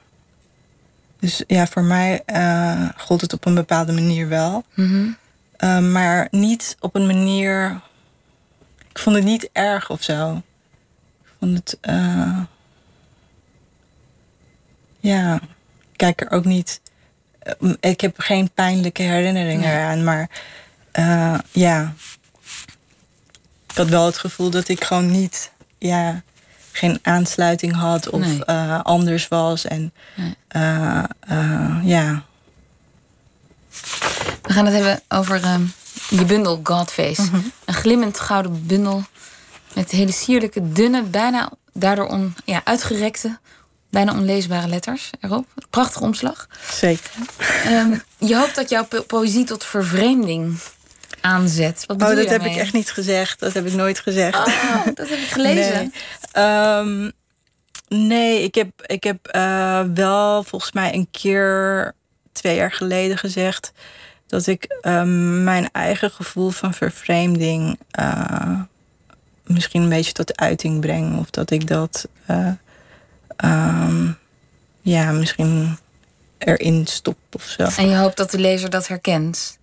Dus 1.20 1.42
ja, 1.46 1.66
voor 1.66 1.82
mij 1.82 2.22
uh, 2.26 2.88
gold 2.96 3.20
het 3.20 3.32
op 3.32 3.46
een 3.46 3.54
bepaalde 3.54 3.92
manier 3.92 4.28
wel. 4.28 4.64
Mm 4.74 5.18
maar 5.92 6.28
niet 6.30 6.76
op 6.80 6.94
een 6.94 7.06
manier. 7.06 7.80
Ik 8.90 8.98
vond 8.98 9.16
het 9.16 9.24
niet 9.24 9.48
erg 9.52 9.90
of 9.90 10.02
zo. 10.02 10.42
Ik 11.22 11.32
vond 11.38 11.56
het. 11.58 11.78
Uh, 11.82 12.38
ja, 15.00 15.34
ik 15.34 15.96
kijk 15.96 16.20
er 16.20 16.30
ook 16.30 16.44
niet. 16.44 16.80
Eh, 17.38 17.72
ik 17.80 18.00
heb 18.00 18.18
geen 18.18 18.50
pijnlijke 18.54 19.02
herinneringen 19.02 19.68
nee. 19.68 19.78
eraan, 19.78 20.04
maar 20.04 20.30
ja. 21.50 21.94
Ik 23.68 23.76
had 23.76 23.88
wel 23.88 24.06
het 24.06 24.18
gevoel 24.18 24.50
dat 24.50 24.68
ik 24.68 24.84
gewoon 24.84 25.10
niet, 25.10 25.52
ja, 25.78 26.22
geen 26.72 26.98
aansluiting 27.02 27.74
had 27.74 28.10
of 28.10 28.20
nee. 28.20 28.42
uh, 28.46 28.80
anders 28.82 29.28
was. 29.28 29.64
En 29.64 29.92
nee. 30.14 30.36
ja. 31.82 32.22
We 34.42 34.52
gaan 34.52 34.64
het 34.66 34.74
hebben 34.74 35.00
over 35.08 35.40
je 36.08 36.24
bundel 36.24 36.60
Godface. 36.62 37.22
Mm 37.22 37.28
-hmm. 37.28 37.52
Een 37.64 37.74
glimmend 37.74 38.20
gouden 38.20 38.66
bundel 38.66 39.02
met 39.74 39.90
hele 39.90 40.12
sierlijke, 40.12 40.72
dunne, 40.72 41.02
bijna 41.02 41.50
daardoor 41.72 42.06
on, 42.06 42.34
ja, 42.44 42.60
uitgerekte 42.64 43.38
bijna 43.90 44.12
onleesbare 44.12 44.68
letters 44.68 45.10
erop. 45.20 45.46
Prachtige 45.70 46.04
omslag. 46.04 46.48
Zeker. 46.72 47.10
Um, 47.66 48.02
je 48.18 48.36
hoopt 48.36 48.54
dat 48.54 48.70
jouw 48.70 48.84
po 48.84 49.02
poëzie 49.02 49.44
tot 49.44 49.64
vervreemding 49.64 50.58
aanzet. 51.20 51.84
Wat 51.86 52.02
oh, 52.02 52.16
dat 52.16 52.28
heb 52.28 52.44
ik 52.44 52.56
echt 52.56 52.72
niet 52.72 52.90
gezegd. 52.90 53.40
Dat 53.40 53.52
heb 53.52 53.66
ik 53.66 53.72
nooit 53.72 53.98
gezegd. 53.98 54.36
Oh, 54.36 54.84
dat 54.94 55.08
heb 55.08 55.18
ik 55.18 55.28
gelezen. 55.28 55.92
Nee, 56.32 56.44
um, 56.44 57.12
nee 57.88 58.42
ik 58.42 58.54
heb, 58.54 58.68
ik 58.86 59.04
heb 59.04 59.36
uh, 59.36 59.82
wel 59.94 60.42
volgens 60.42 60.72
mij 60.72 60.94
een 60.94 61.08
keer 61.10 61.94
twee 62.32 62.56
jaar 62.56 62.72
geleden 62.72 63.18
gezegd 63.18 63.72
dat 64.26 64.46
ik 64.46 64.78
um, 64.82 65.44
mijn 65.44 65.68
eigen 65.72 66.10
gevoel 66.10 66.50
van 66.50 66.74
vervreemding 66.74 67.78
uh, 68.00 68.60
misschien 69.44 69.82
een 69.82 69.88
beetje 69.88 70.12
tot 70.12 70.36
uiting 70.36 70.80
breng. 70.80 71.18
Of 71.18 71.30
dat 71.30 71.50
ik 71.50 71.66
dat. 71.66 72.08
Uh, 72.30 72.52
um, 73.44 74.18
ja, 74.80 75.10
misschien 75.10 75.78
erin 76.38 76.86
stop 76.86 77.18
of 77.30 77.42
zo. 77.42 77.62
En 77.76 77.88
je 77.88 77.96
hoopt 77.96 78.16
dat 78.16 78.30
de 78.30 78.38
lezer 78.38 78.70
dat 78.70 78.88
herkent? 78.88 79.58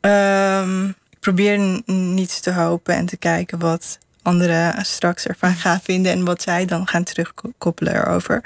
Um, 0.00 0.88
ik 0.88 1.20
probeer 1.20 1.82
niets 1.86 2.40
te 2.40 2.52
hopen 2.52 2.94
en 2.94 3.06
te 3.06 3.16
kijken 3.16 3.58
wat 3.58 3.98
anderen 4.22 4.84
straks 4.84 5.26
ervan 5.26 5.54
gaan 5.64 5.80
vinden 5.80 6.12
en 6.12 6.24
wat 6.24 6.42
zij 6.42 6.66
dan 6.66 6.88
gaan 6.88 7.04
terugkoppelen 7.04 7.94
erover. 7.94 8.44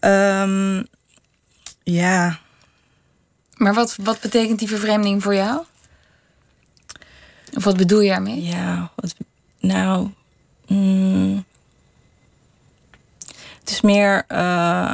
Um, 0.00 0.86
ja. 1.82 2.38
Maar 3.56 3.74
wat, 3.74 3.96
wat 4.02 4.20
betekent 4.20 4.58
die 4.58 4.68
vervreemding 4.68 5.22
voor 5.22 5.34
jou? 5.34 5.64
Of 7.54 7.64
wat 7.64 7.76
bedoel 7.76 8.00
je 8.00 8.12
ermee? 8.12 8.42
Ja, 8.42 8.90
wat, 8.94 9.14
nou. 9.60 10.10
Mm, 10.66 11.44
het 13.60 13.70
is 13.70 13.80
meer. 13.80 14.24
Uh, 14.28 14.92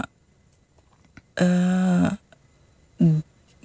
uh, 1.34 2.10
ik 2.96 3.22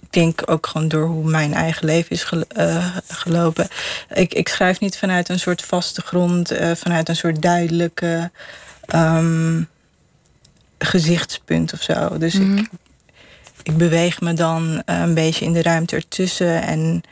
denk 0.09 0.41
ook 0.45 0.67
gewoon 0.67 0.87
door 0.87 1.05
hoe 1.05 1.29
mijn 1.29 1.53
eigen 1.53 1.85
leven 1.85 2.11
is 2.11 2.23
gel 2.23 2.43
uh, 2.57 2.95
gelopen. 3.07 3.67
Ik, 4.13 4.33
ik 4.33 4.47
schrijf 4.47 4.79
niet 4.79 4.97
vanuit 4.97 5.29
een 5.29 5.39
soort 5.39 5.61
vaste 5.61 6.01
grond, 6.01 6.53
vanuit 6.73 7.09
een 7.09 7.15
soort 7.15 7.41
duidelijke 7.41 8.31
um, 8.95 9.67
gezichtspunt 10.77 11.73
of 11.73 11.81
zo. 11.81 12.17
Dus 12.17 12.33
mm 12.33 12.45
-hmm. 12.45 12.57
ik, 12.57 12.69
ik 13.63 13.77
beweeg 13.77 14.21
me 14.21 14.33
dan 14.33 14.81
een 14.85 15.13
beetje 15.13 15.45
in 15.45 15.53
de 15.53 15.61
ruimte 15.61 15.95
ertussen 15.95 16.61
en 16.61 17.03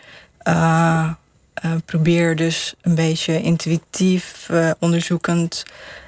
probeer 1.86 2.36
dus 2.36 2.73
een 2.81 2.95
beetje 2.95 3.41
intuïtief, 3.41 4.49
onderzoekend 4.79 5.63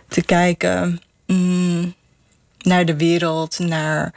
te 0.07 0.21
kijken 0.21 1.01
mm, 1.25 1.93
naar 2.57 2.85
de 2.85 2.95
wereld, 2.95 3.59
naar 3.59 4.13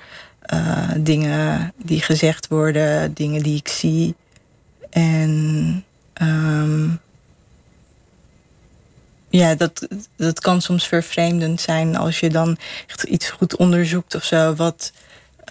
uh, 0.52 0.90
dingen 0.96 1.72
die 1.76 2.02
gezegd 2.02 2.48
worden, 2.48 3.14
dingen 3.14 3.42
die 3.42 3.56
ik 3.56 3.68
zie. 3.68 4.14
En 4.90 5.84
um, 6.22 7.00
ja, 9.28 9.54
dat, 9.54 9.88
dat 10.16 10.40
kan 10.40 10.62
soms 10.62 10.86
vervreemdend 10.88 11.60
zijn 11.60 11.96
als 11.96 12.20
je 12.20 12.30
dan 12.30 12.56
echt 12.86 13.02
iets 13.02 13.30
goed 13.30 13.56
onderzoekt 13.56 14.14
of 14.14 14.24
zo. 14.24 14.54
Wat, 14.54 14.92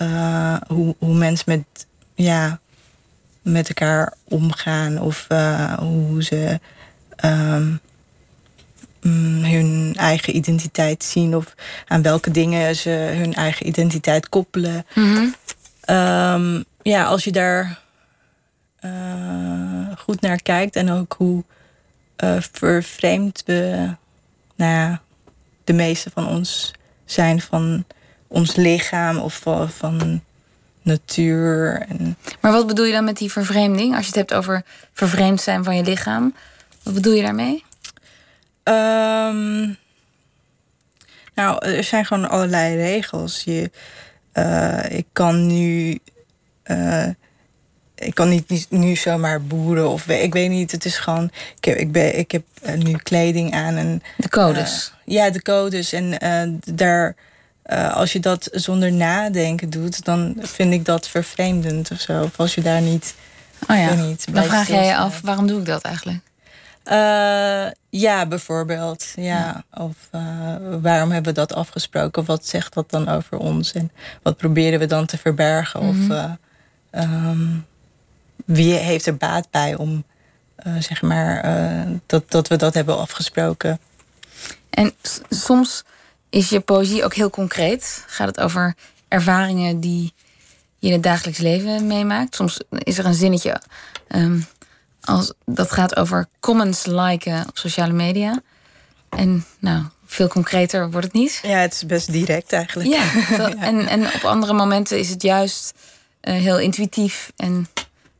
uh, 0.02 0.58
hoe, 0.68 0.96
hoe 1.00 1.14
mensen 1.16 1.46
met, 1.48 1.86
ja, 2.16 2.60
met 3.42 3.68
elkaar 3.68 4.14
omgaan 4.24 5.02
of 5.02 5.26
uh, 5.30 5.74
hoe 5.74 6.24
ze. 6.24 6.60
Um, 7.26 7.80
hun 9.44 9.94
eigen 9.98 10.36
identiteit 10.36 11.04
zien 11.04 11.36
of 11.36 11.56
aan 11.88 12.02
welke 12.02 12.32
dingen 12.32 12.76
ze 12.76 12.90
hun 12.90 13.34
eigen 13.34 13.68
identiteit 13.68 14.30
koppelen. 14.30 14.86
Mm 14.96 15.14
-hmm. 15.14 15.36
um, 15.96 16.66
ja, 16.82 17.06
als 17.06 17.24
je 17.24 17.32
daar 17.32 17.80
uh, 18.82 19.88
goed 19.98 20.22
naar 20.22 20.42
kijkt 20.42 20.76
en 20.76 20.92
ook 20.92 21.16
hoe 21.18 21.44
uh, 22.24 22.36
vervreemd 22.52 23.44
we, 23.46 23.90
nou 24.56 24.72
ja, 24.72 25.02
de 25.64 25.74
meeste 25.74 26.10
van 26.14 26.28
ons 26.28 26.74
zijn 27.06 27.42
van 27.42 27.86
ons 28.28 28.56
lichaam 28.56 29.18
of 29.18 29.44
van 29.68 30.22
natuur. 30.82 31.86
En... 31.88 32.18
Maar 32.42 32.52
wat 32.52 32.68
bedoel 32.68 32.86
je 32.86 32.94
dan 32.94 33.04
met 33.04 33.18
die 33.18 33.32
vervreemding? 33.32 33.96
Als 33.96 34.02
je 34.02 34.08
het 34.08 34.16
hebt 34.16 34.34
over 34.34 34.64
vervreemd 34.94 35.42
zijn 35.42 35.64
van 35.64 35.76
je 35.76 35.84
lichaam, 35.84 36.36
wat 36.84 36.94
bedoel 36.94 37.14
je 37.14 37.22
daarmee? 37.22 37.64
Um, 38.70 39.78
nou, 41.36 41.66
er 41.66 41.84
zijn 41.84 42.06
gewoon 42.06 42.30
allerlei 42.30 42.76
regels. 42.76 43.44
Je, 43.44 43.72
uh, 44.34 44.98
ik 44.98 45.06
kan 45.14 45.48
nu. 45.48 46.00
Uh, 46.66 47.08
ik 47.96 48.16
kan 48.16 48.30
niet, 48.30 48.50
niet, 48.50 48.72
nu 48.72 48.96
zomaar 48.96 49.42
boeren 49.42 49.90
of 49.90 50.08
ik 50.08 50.34
weet 50.34 50.50
niet. 50.50 50.72
Het 50.72 50.86
is 50.86 50.98
gewoon. 50.98 51.32
Ik 51.58 51.66
heb, 51.66 51.78
ik 51.78 51.92
ben, 51.92 52.18
ik 52.18 52.32
heb 52.32 52.44
uh, 52.64 52.74
nu 52.74 52.98
kleding 52.98 53.54
aan 53.54 53.76
en. 53.76 54.04
De 54.18 54.30
codes. 54.30 54.94
ja, 55.06 55.30
de 55.30 55.42
codes. 55.42 55.94
En 55.94 56.60
daar. 56.74 57.16
als 57.94 58.14
je 58.14 58.20
dat 58.20 58.50
zonder 58.52 58.92
nadenken 58.92 59.70
doet, 59.70 60.06
dan 60.06 60.36
vind 60.40 60.74
ik 60.74 60.86
dat 60.86 61.08
vervreemdend 61.08 61.92
of 61.92 62.00
zo. 62.00 62.24
Of 62.24 62.40
als 62.40 62.56
je 62.56 62.62
daar 62.62 62.82
niet. 62.82 63.16
Oh 63.68 63.78
ja. 63.78 63.94
Niet, 63.94 64.34
dan 64.34 64.44
vraag 64.44 64.68
jij 64.68 64.86
je 64.86 64.96
af, 64.96 65.22
waarom 65.22 65.48
doe 65.48 65.60
ik 65.60 65.66
dat 65.66 65.82
eigenlijk? 65.82 66.29
Uh, 66.86 67.68
ja, 67.90 68.26
bijvoorbeeld. 68.28 69.14
Ja. 69.16 69.24
ja. 69.24 69.64
Of 69.84 70.10
uh, 70.16 70.22
waarom 70.82 71.12
hebben 71.12 71.34
we 71.34 71.40
dat 71.40 71.54
afgesproken? 71.54 72.26
Wat 72.26 72.46
zegt 72.46 72.74
dat 72.74 72.90
dan 72.90 73.10
over 73.10 73.38
ons? 73.38 73.74
En 73.74 73.92
wat 74.24 74.38
proberen 74.38 74.80
we 74.80 74.86
dan 74.86 75.06
te 75.06 75.18
verbergen? 75.18 75.84
Mm 75.84 75.90
-hmm. 75.90 76.12
Of 76.12 76.18
uh, 76.92 77.30
um, 77.30 77.66
wie 78.46 78.74
heeft 78.74 79.06
er 79.06 79.18
baat 79.18 79.48
bij 79.52 79.76
om, 79.76 80.04
zeg 80.80 81.02
maar, 81.02 81.46
dat, 82.06 82.32
dat 82.32 82.48
we 82.48 82.56
dat 82.56 82.74
hebben 82.74 82.98
afgesproken? 82.98 83.80
En 84.70 84.94
soms 85.30 85.84
is 86.30 86.50
je 86.50 86.60
poëzie 86.60 87.04
ook 87.04 87.14
heel 87.14 87.30
concreet. 87.30 88.04
Gaat 88.08 88.28
het 88.28 88.40
over 88.40 88.76
ervaringen 89.08 89.80
die 89.80 90.14
je 90.80 90.88
in 90.88 90.94
het 90.94 91.04
dagelijks 91.04 91.40
leven 91.40 91.88
meemaakt? 91.88 92.36
Soms 92.36 92.62
is 92.70 92.98
er 92.98 93.06
een 93.06 93.14
zinnetje. 93.14 93.62
Um, 94.08 94.46
als 95.02 95.34
dat 95.46 95.72
gaat 95.72 95.96
over 95.96 96.28
comments 96.40 96.86
liken 96.86 97.46
op 97.48 97.58
sociale 97.58 97.94
media. 97.94 98.42
En 99.10 99.46
nou, 99.60 99.84
veel 100.06 100.28
concreter 100.28 100.92
wordt 100.92 101.06
het 101.06 101.16
niet. 101.16 101.40
Ja, 101.42 101.58
het 101.58 101.74
is 101.74 101.86
best 101.86 102.12
direct 102.12 102.54
eigenlijk. 102.54 102.90
Ja, 102.90 103.04
dat, 103.38 103.54
En, 103.56 103.88
en 103.88 104.06
op 104.14 104.24
andere 104.24 104.54
momenten 104.54 105.00
is 105.00 105.10
het 105.10 105.22
juist 105.22 105.74
uh, 106.22 106.34
heel 106.34 106.60
intuïtief 106.60 107.32
en 107.36 107.68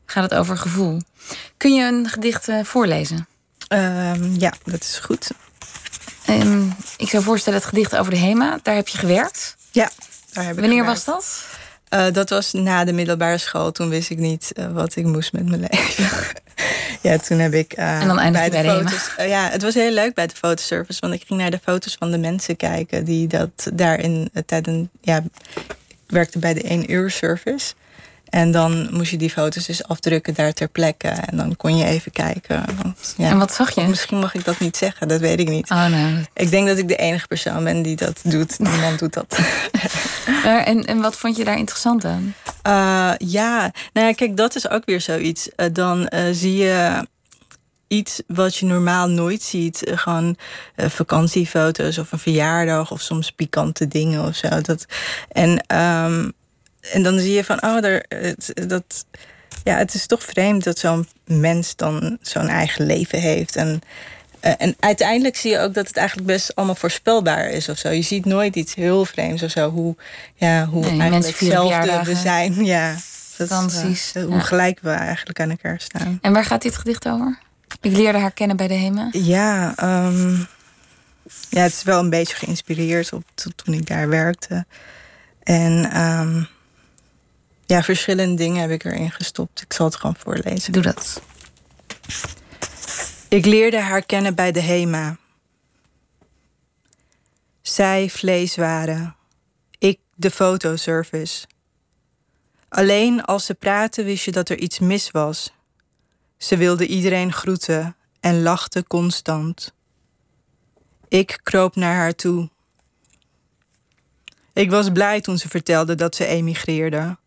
gaat 0.06 0.22
het 0.22 0.34
over 0.34 0.56
gevoel. 0.56 1.00
Kun 1.56 1.74
je 1.74 1.84
een 1.84 2.08
gedicht 2.08 2.48
uh, 2.48 2.64
voorlezen? 2.64 3.26
Ehm, 3.68 4.34
ja, 4.38 4.52
dat 4.64 4.80
is 4.80 4.98
goed. 4.98 5.30
Ehm, 6.26 6.62
ik 6.96 7.08
zou 7.08 7.22
voorstellen 7.22 7.58
het 7.58 7.68
gedicht 7.68 7.96
over 7.96 8.12
de 8.12 8.18
HEMA. 8.18 8.58
Daar 8.62 8.74
heb 8.74 8.88
je 8.88 8.98
gewerkt. 8.98 9.56
Ja, 9.70 9.90
daar 10.32 10.44
heb 10.44 10.54
ik 10.54 10.60
Wanneer 10.60 10.78
gewerkt. 10.78 11.04
was 11.04 11.24
dat? 11.24 11.49
Uh, 11.90 12.12
dat 12.12 12.30
was 12.30 12.52
na 12.52 12.84
de 12.84 12.92
middelbare 12.92 13.38
school. 13.38 13.72
Toen 13.72 13.88
wist 13.88 14.10
ik 14.10 14.18
niet 14.18 14.52
uh, 14.54 14.72
wat 14.72 14.96
ik 14.96 15.04
moest 15.04 15.32
met 15.32 15.48
mijn 15.48 15.60
leven. 15.70 16.10
ja, 17.02 17.18
toen 17.18 17.38
heb 17.38 17.54
ik. 17.54 17.78
Uh, 17.78 18.00
en 18.00 18.08
dan 18.08 18.18
eindig 18.18 18.50
bij 18.50 18.62
de, 18.62 18.68
de, 18.68 18.88
foto's. 18.88 19.26
ja, 19.26 19.48
het 19.50 19.62
was 19.62 19.74
heel 19.74 19.90
leuk 19.90 20.14
bij 20.14 20.26
de 20.26 20.34
fotoservice. 20.34 21.00
Want 21.00 21.14
ik 21.14 21.22
ging 21.26 21.40
naar 21.40 21.50
de 21.50 21.60
foto's 21.62 21.96
van 21.98 22.10
de 22.10 22.18
mensen 22.18 22.56
kijken 22.56 23.04
die 23.04 23.26
dat 23.26 23.70
daarin 23.74 24.30
tijdens. 24.46 24.88
Ja, 25.00 25.16
ik 25.88 26.06
werkte 26.06 26.38
bij 26.38 26.54
de 26.54 26.62
1 26.62 26.92
uur 26.92 27.10
service. 27.10 27.74
En 28.30 28.50
dan 28.50 28.88
moest 28.90 29.10
je 29.10 29.16
die 29.16 29.30
foto's 29.30 29.66
dus 29.66 29.84
afdrukken 29.84 30.34
daar 30.34 30.52
ter 30.52 30.68
plekke. 30.68 31.08
En 31.08 31.36
dan 31.36 31.56
kon 31.56 31.76
je 31.76 31.84
even 31.84 32.12
kijken. 32.12 32.64
Want, 32.82 33.14
ja, 33.16 33.30
en 33.30 33.38
wat 33.38 33.54
zag 33.54 33.74
je? 33.74 33.82
Misschien 33.82 34.18
mag 34.18 34.34
ik 34.34 34.44
dat 34.44 34.58
niet 34.58 34.76
zeggen, 34.76 35.08
dat 35.08 35.20
weet 35.20 35.40
ik 35.40 35.48
niet. 35.48 35.70
Oh, 35.70 35.86
nee. 35.86 36.28
Ik 36.34 36.50
denk 36.50 36.66
dat 36.66 36.78
ik 36.78 36.88
de 36.88 36.96
enige 36.96 37.26
persoon 37.26 37.64
ben 37.64 37.82
die 37.82 37.96
dat 37.96 38.20
doet. 38.22 38.58
Niemand 38.70 38.98
doet 38.98 39.12
dat. 39.12 39.38
en, 40.44 40.84
en 40.84 41.00
wat 41.00 41.16
vond 41.16 41.36
je 41.36 41.44
daar 41.44 41.58
interessant 41.58 42.04
aan? 42.04 42.34
Uh, 42.66 43.12
ja, 43.18 43.72
nou 43.92 44.06
ja, 44.06 44.12
kijk, 44.12 44.36
dat 44.36 44.54
is 44.54 44.68
ook 44.68 44.84
weer 44.84 45.00
zoiets. 45.00 45.48
Uh, 45.56 45.66
dan 45.72 46.10
uh, 46.14 46.20
zie 46.32 46.56
je 46.56 47.06
iets 47.88 48.22
wat 48.26 48.56
je 48.56 48.66
normaal 48.66 49.08
nooit 49.08 49.42
ziet. 49.42 49.82
gewoon 49.94 50.36
vakantiefoto's 50.76 51.98
of 51.98 52.12
een 52.12 52.18
verjaardag 52.18 52.90
of 52.90 53.00
soms 53.00 53.30
pikante 53.30 53.88
dingen 53.88 54.24
of 54.24 54.36
zo. 54.36 54.60
Dat, 54.60 54.86
en, 55.28 55.76
um, 55.76 56.32
en 56.80 57.02
dan 57.02 57.18
zie 57.18 57.32
je 57.32 57.44
van, 57.44 57.62
oh, 57.62 57.80
daar, 57.80 58.04
dat, 58.66 59.04
ja, 59.64 59.76
het 59.76 59.94
is 59.94 60.06
toch 60.06 60.22
vreemd 60.22 60.64
dat 60.64 60.78
zo'n 60.78 61.08
mens 61.24 61.76
dan 61.76 62.18
zo'n 62.20 62.48
eigen 62.48 62.86
leven 62.86 63.20
heeft. 63.20 63.56
En, 63.56 63.80
uh, 64.44 64.52
en 64.58 64.76
uiteindelijk 64.80 65.36
zie 65.36 65.50
je 65.50 65.58
ook 65.58 65.74
dat 65.74 65.86
het 65.88 65.96
eigenlijk 65.96 66.28
best 66.28 66.54
allemaal 66.54 66.74
voorspelbaar 66.74 67.50
is 67.50 67.68
of 67.68 67.78
zo. 67.78 67.88
Je 67.90 68.02
ziet 68.02 68.24
nooit 68.24 68.56
iets 68.56 68.74
heel 68.74 69.04
vreemds 69.04 69.42
of 69.42 69.50
zo. 69.50 69.70
Hoe, 69.70 69.96
ja, 70.34 70.66
hoe 70.66 70.80
nee, 70.80 71.00
eigenlijk 71.00 71.38
hetzelfde 71.38 72.00
we 72.04 72.14
zijn. 72.14 72.64
Ja, 72.64 72.96
Vakanties. 73.46 74.12
Uh, 74.16 74.24
hoe 74.24 74.34
ja. 74.34 74.40
gelijk 74.40 74.78
we 74.82 74.90
eigenlijk 74.90 75.40
aan 75.40 75.50
elkaar 75.50 75.80
staan. 75.80 76.18
En 76.22 76.32
waar 76.32 76.44
gaat 76.44 76.62
dit 76.62 76.76
gedicht 76.76 77.08
over? 77.08 77.38
Ik 77.80 77.96
leerde 77.96 78.18
haar 78.18 78.32
kennen 78.32 78.56
bij 78.56 78.68
de 78.68 78.74
HEMA. 78.74 79.08
Ja, 79.12 79.74
um, 80.06 80.46
ja 81.48 81.62
het 81.62 81.72
is 81.72 81.82
wel 81.82 82.00
een 82.00 82.10
beetje 82.10 82.36
geïnspireerd 82.36 83.12
op 83.12 83.24
toen 83.34 83.74
ik 83.74 83.86
daar 83.86 84.08
werkte. 84.08 84.66
En 85.42 86.00
um, 86.00 86.48
ja, 87.70 87.82
verschillende 87.82 88.34
dingen 88.34 88.60
heb 88.60 88.70
ik 88.70 88.84
erin 88.84 89.10
gestopt. 89.10 89.60
Ik 89.60 89.72
zal 89.72 89.86
het 89.86 89.96
gewoon 89.96 90.16
voorlezen. 90.16 90.72
Doe 90.72 90.82
dat. 90.82 91.22
Ik 93.28 93.46
leerde 93.46 93.80
haar 93.80 94.06
kennen 94.06 94.34
bij 94.34 94.52
de 94.52 94.60
HEMA. 94.60 95.16
Zij 97.62 98.10
vleeswaren, 98.10 99.16
ik 99.78 99.98
de 100.14 100.30
fotoservice. 100.30 101.46
Alleen 102.68 103.24
als 103.24 103.46
ze 103.46 103.54
praten 103.54 104.04
wist 104.04 104.24
je 104.24 104.32
dat 104.32 104.48
er 104.48 104.58
iets 104.58 104.78
mis 104.78 105.10
was. 105.10 105.52
Ze 106.36 106.56
wilde 106.56 106.86
iedereen 106.86 107.32
groeten 107.32 107.96
en 108.20 108.42
lachte 108.42 108.84
constant. 108.86 109.74
Ik 111.08 111.40
kroop 111.42 111.76
naar 111.76 111.94
haar 111.94 112.14
toe. 112.14 112.50
Ik 114.52 114.70
was 114.70 114.90
blij 114.90 115.20
toen 115.20 115.38
ze 115.38 115.48
vertelde 115.48 115.94
dat 115.94 116.14
ze 116.14 116.26
emigreerde. 116.26 117.18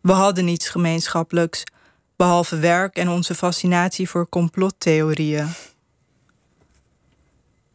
We 0.00 0.12
hadden 0.12 0.44
niets 0.44 0.68
gemeenschappelijks, 0.68 1.64
behalve 2.16 2.58
werk 2.58 2.96
en 2.96 3.08
onze 3.08 3.34
fascinatie 3.34 4.08
voor 4.08 4.28
complottheorieën. 4.28 5.48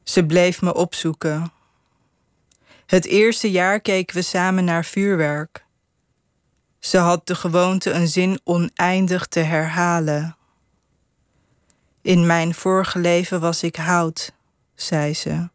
Ze 0.04 0.26
bleef 0.26 0.62
me 0.62 0.74
opzoeken. 0.74 1.52
Het 2.86 3.06
eerste 3.06 3.52
jaar 3.52 3.80
keken 3.80 4.16
we 4.16 4.22
samen 4.22 4.64
naar 4.64 4.86
vuurwerk. 4.86 5.66
Ze 6.80 6.98
had 6.98 7.28
de 7.28 7.36
gewoonte 7.36 7.92
een 7.92 8.08
zin 8.08 8.40
oneindig 8.44 9.28
te 9.28 9.40
herhalen. 9.40 10.36
In 12.02 12.26
mijn 12.26 12.54
vorige 12.54 13.00
leven 13.00 13.40
was 13.40 13.64
ik 13.64 13.76
hout, 13.76 14.32
zei 14.76 15.14
ze. 15.14 15.50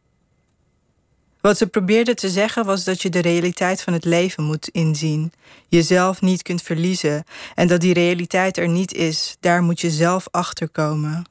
Wat 1.40 1.56
ze 1.56 1.66
probeerde 1.66 2.14
te 2.14 2.28
zeggen 2.28 2.64
was 2.64 2.84
dat 2.84 3.02
je 3.02 3.08
de 3.08 3.18
realiteit 3.18 3.82
van 3.82 3.92
het 3.92 4.04
leven 4.04 4.44
moet 4.44 4.68
inzien, 4.68 5.32
jezelf 5.70 6.20
niet 6.20 6.42
kunt 6.42 6.62
verliezen 6.62 7.24
en 7.54 7.68
dat 7.68 7.80
die 7.80 7.94
realiteit 7.94 8.56
er 8.56 8.68
niet 8.68 8.94
is, 8.94 9.36
daar 9.40 9.62
moet 9.62 9.80
je 9.80 9.90
zelf 9.90 10.28
achter 10.30 10.68
komen. 10.68 11.24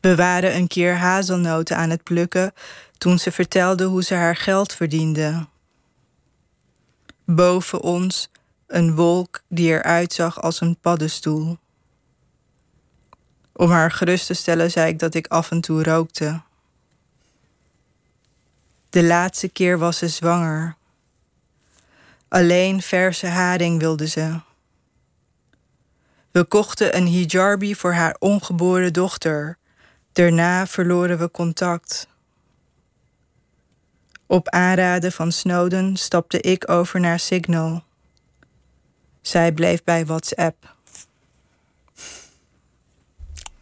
We 0.00 0.16
waren 0.16 0.54
een 0.54 0.66
keer 0.66 0.96
hazelnoten 0.96 1.76
aan 1.76 1.90
het 1.90 2.02
plukken 2.02 2.52
toen 2.98 3.18
ze 3.18 3.32
vertelde 3.32 3.84
hoe 3.84 4.02
ze 4.02 4.14
haar 4.14 4.36
geld 4.36 4.72
verdiende. 4.72 5.46
Boven 7.24 7.80
ons 7.80 8.30
een 8.66 8.94
wolk 8.94 9.42
die 9.48 9.68
eruit 9.68 10.12
zag 10.12 10.42
als 10.42 10.60
een 10.60 10.76
paddenstoel. 10.80 11.58
Om 13.52 13.70
haar 13.70 13.90
gerust 13.90 14.26
te 14.26 14.34
stellen 14.34 14.70
zei 14.70 14.90
ik 14.90 14.98
dat 14.98 15.14
ik 15.14 15.26
af 15.26 15.50
en 15.50 15.60
toe 15.60 15.82
rookte. 15.82 16.40
De 18.90 19.04
laatste 19.04 19.48
keer 19.48 19.78
was 19.78 19.98
ze 19.98 20.08
zwanger. 20.08 20.77
Alleen 22.28 22.82
verse 22.82 23.26
haring 23.26 23.80
wilde 23.80 24.06
ze. 24.06 24.40
We 26.30 26.44
kochten 26.44 26.96
een 26.96 27.06
hijabi 27.06 27.74
voor 27.74 27.92
haar 27.92 28.16
ongeboren 28.18 28.92
dochter. 28.92 29.58
Daarna 30.12 30.66
verloren 30.66 31.18
we 31.18 31.30
contact. 31.30 32.06
Op 34.26 34.48
aanraden 34.48 35.12
van 35.12 35.32
Snowden 35.32 35.96
stapte 35.96 36.40
ik 36.40 36.70
over 36.70 37.00
naar 37.00 37.18
Signal. 37.18 37.82
Zij 39.20 39.52
bleef 39.52 39.84
bij 39.84 40.06
WhatsApp. 40.06 40.74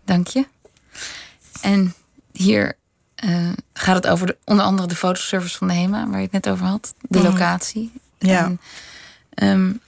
Dank 0.04 0.26
je. 0.26 0.46
En 1.60 1.94
hier 2.32 2.76
uh, 3.24 3.52
gaat 3.72 3.94
het 3.96 4.06
over 4.06 4.26
de, 4.26 4.36
onder 4.44 4.64
andere 4.64 4.88
de 4.88 4.96
fotoservice 4.96 5.56
van 5.58 5.68
de 5.68 5.74
HEMA, 5.74 6.06
waar 6.08 6.16
je 6.18 6.22
het 6.22 6.32
net 6.32 6.48
over 6.48 6.66
had. 6.66 6.94
De 7.00 7.18
Mhm. 7.18 7.26
locatie. 7.26 7.92
Ja. 8.18 8.52
En, 9.30 9.48
um, 9.48 9.80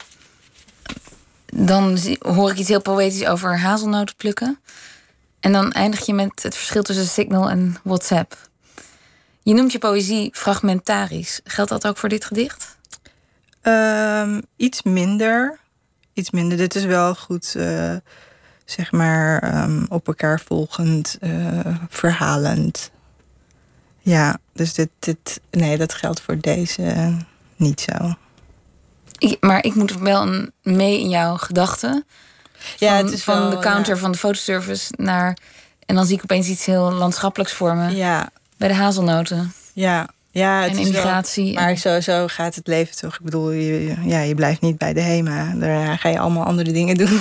dan 1.47 1.99
hoor 2.19 2.51
ik 2.51 2.57
iets 2.59 2.69
heel 2.69 2.83
poëtisch 2.83 3.27
over 3.27 3.59
hazelnoten 3.59 4.17
plukken. 4.17 4.59
En 5.41 5.53
dan 5.53 5.73
eindig 5.73 6.07
je 6.07 6.15
met 6.15 6.43
het 6.43 6.57
verschil 6.57 6.83
tussen 6.83 7.07
Signal 7.07 7.51
en 7.51 7.77
WhatsApp. 7.83 8.49
Je 9.43 9.55
noemt 9.55 9.73
je 9.73 9.79
poëzie 9.79 10.31
fragmentarisch. 10.33 11.41
Geldt 11.45 11.71
dat 11.71 11.87
ook 11.87 11.97
voor 11.97 12.09
dit 12.09 12.25
gedicht? 12.25 12.77
Um, 13.63 14.43
iets 14.57 14.83
minder. 14.83 15.59
Iets 16.13 16.31
minder. 16.31 16.57
Dit 16.57 16.75
is 16.75 16.85
wel 16.85 17.15
goed, 17.15 17.55
uh, 17.57 17.97
zeg 18.65 18.93
maar, 18.93 19.55
um, 19.63 19.87
op 19.89 20.07
elkaar 20.07 20.41
volgend, 20.41 21.19
uh, 21.21 21.77
verhalend. 21.89 22.91
Ja, 23.99 24.39
dus 24.53 24.75
dit, 24.75 24.91
dit, 24.99 25.41
nee, 25.51 25.79
dat 25.79 25.95
geldt 25.95 26.21
voor 26.21 26.41
deze 26.41 27.17
niet 27.59 27.81
zo. 27.81 28.15
Ik, 29.19 29.37
maar 29.41 29.65
ik 29.65 29.75
moet 29.75 29.99
wel 29.99 30.47
mee 30.63 31.01
in 31.01 31.09
jouw 31.09 31.37
gedachten. 31.37 32.05
Ja, 32.77 32.97
van, 32.97 33.05
het 33.05 33.15
is 33.15 33.25
van 33.25 33.39
wel, 33.39 33.51
de 33.51 33.59
counter 33.59 33.95
ja. 33.95 34.01
van 34.01 34.13
de 34.13 34.19
fotoservice 34.19 34.93
naar. 34.97 35.37
En 35.87 35.95
dan 35.95 36.07
zie 36.07 36.17
ik 36.17 36.23
opeens 36.23 36.47
iets 36.49 36.65
heel 36.65 36.93
landschappelijks 36.93 37.53
voor 37.53 37.75
me. 37.77 37.97
Ja, 37.97 38.29
Bij 38.57 38.69
de 38.69 38.75
hazelnoten. 38.75 39.53
ja. 39.73 40.09
Ja, 40.31 40.61
het 40.63 40.65
en 40.65 40.71
is 40.71 40.77
wel- 40.77 40.87
immigratie. 40.87 41.55
maar 41.55 41.77
sowieso 41.79 42.27
gaat 42.27 42.55
het 42.55 42.67
leven 42.67 42.97
toch. 42.97 43.15
Ik 43.15 43.21
bedoel, 43.21 43.51
je, 43.51 43.95
ja, 44.05 44.21
je 44.21 44.35
blijft 44.35 44.61
niet 44.61 44.79
bij 44.79 44.93
de 44.93 45.01
HEMA. 45.01 45.53
Daarna 45.55 45.97
ga 45.97 46.09
je 46.09 46.19
allemaal 46.19 46.45
andere 46.45 46.73
dingen 46.73 46.97
doen. 46.97 47.21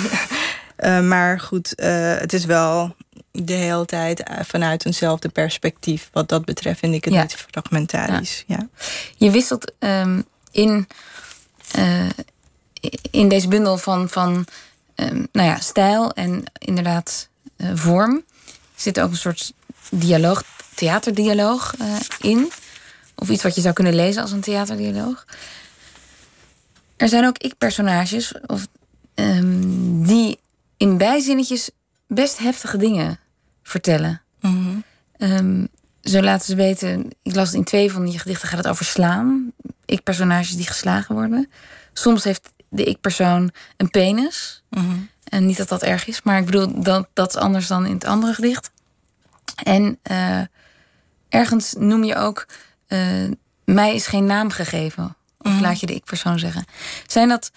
Eh, 0.78 1.00
maar 1.00 1.40
goed, 1.40 1.74
eh, 1.74 2.16
het 2.18 2.32
is 2.32 2.44
wel 2.44 2.94
de 3.32 3.52
hele 3.52 3.84
tijd 3.84 4.22
eh, 4.22 4.36
vanuit 4.44 4.86
eenzelfde 4.86 5.28
perspectief. 5.28 6.08
Wat 6.12 6.28
dat 6.28 6.44
betreft 6.44 6.78
vind 6.78 6.94
ik 6.94 7.04
het 7.04 7.14
Ja. 7.14 7.22
niet 7.22 7.34
fragmentarisch. 7.34 8.44
Ja. 8.46 8.68
Je 9.16 9.30
wisselt 9.30 9.72
ehm, 9.78 10.20
in, 10.50 10.86
in 13.10 13.28
deze 13.28 13.48
bundel 13.48 13.78
van, 13.78 14.08
van 14.08 14.46
ehm, 14.94 15.24
nou 15.32 15.48
ja, 15.48 15.58
stijl 15.58 16.12
en 16.12 16.44
inderdaad 16.58 17.28
vorm. 17.74 18.24
zit 18.74 19.00
ook 19.00 19.10
een 19.10 19.16
soort 19.16 19.52
dialoog, 19.90 20.42
theaterdialoog 20.74 21.74
in. 22.20 22.52
Of 23.14 23.28
iets 23.28 23.42
wat 23.42 23.54
je 23.54 23.60
zou 23.60 23.74
kunnen 23.74 23.94
lezen 23.94 24.22
als 24.22 24.32
een 24.32 24.40
theaterdialoog. 24.40 25.24
Er 26.96 27.08
zijn 27.08 27.26
ook 27.26 27.38
ik-personages 27.38 28.34
of, 28.46 28.66
ehm, 29.14 30.02
die 30.02 30.38
in 30.78 30.96
bijzinnetjes 30.96 31.70
best 32.06 32.38
heftige 32.38 32.76
dingen 32.76 33.18
vertellen. 33.62 34.22
Mhm. 34.40 34.78
Ehm, 35.16 35.66
zo 36.02 36.20
laten 36.22 36.46
ze 36.46 36.54
weten, 36.54 37.10
ik 37.22 37.34
las 37.34 37.46
het 37.46 37.56
in 37.56 37.64
twee 37.64 37.92
van 37.92 38.04
die 38.04 38.18
gedichten, 38.18 38.48
gaat 38.48 38.58
het 38.58 38.68
over 38.68 38.84
slaan. 38.84 39.52
Ik-personages 39.84 40.56
die 40.56 40.66
geslagen 40.66 41.14
worden. 41.14 41.50
Soms 41.92 42.24
heeft 42.24 42.52
de 42.68 42.84
ik-persoon 42.84 43.50
een 43.76 43.90
penis. 43.90 44.62
Mhm. 44.70 44.96
En 45.24 45.46
niet 45.46 45.56
dat 45.56 45.68
dat 45.68 45.82
erg 45.82 46.06
is, 46.06 46.22
maar 46.22 46.38
ik 46.38 46.44
bedoel, 46.44 46.82
dat, 46.82 47.08
dat 47.12 47.28
is 47.28 47.36
anders 47.36 47.66
dan 47.66 47.86
in 47.86 47.94
het 47.94 48.04
andere 48.04 48.34
gedicht. 48.34 48.70
En 49.62 49.98
uh, 50.10 50.40
ergens 51.28 51.74
noem 51.78 52.04
je 52.04 52.14
ook, 52.14 52.46
uh, 52.88 53.30
mij 53.64 53.94
is 53.94 54.06
geen 54.06 54.24
naam 54.24 54.50
gegeven. 54.50 55.16
Of 55.38 55.52
mm. 55.52 55.60
laat 55.60 55.80
je 55.80 55.86
de 55.86 55.94
ik-persoon 55.94 56.38
zeggen. 56.38 56.64
Zijn 57.06 57.28
dat, 57.28 57.50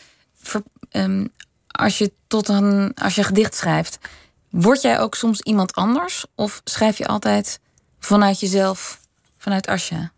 um, 0.92 1.32
als 1.72 1.98
je 1.98 2.12
tot 2.28 2.48
een, 2.48 2.92
als 3.02 3.16
je 3.16 3.24
gedicht 3.24 3.56
schrijft, 3.56 4.00
word 4.50 4.82
jij 4.82 5.00
ook 5.00 5.16
soms 5.16 5.42
iemand 5.42 5.74
anders? 5.76 6.26
Of 6.36 6.62
schrijf 6.64 6.98
je 6.98 7.08
altijd 7.08 7.60
vanuit 8.00 8.40
jezelf, 8.40 9.00
vanuit 9.38 9.68
Asja? 9.68 10.12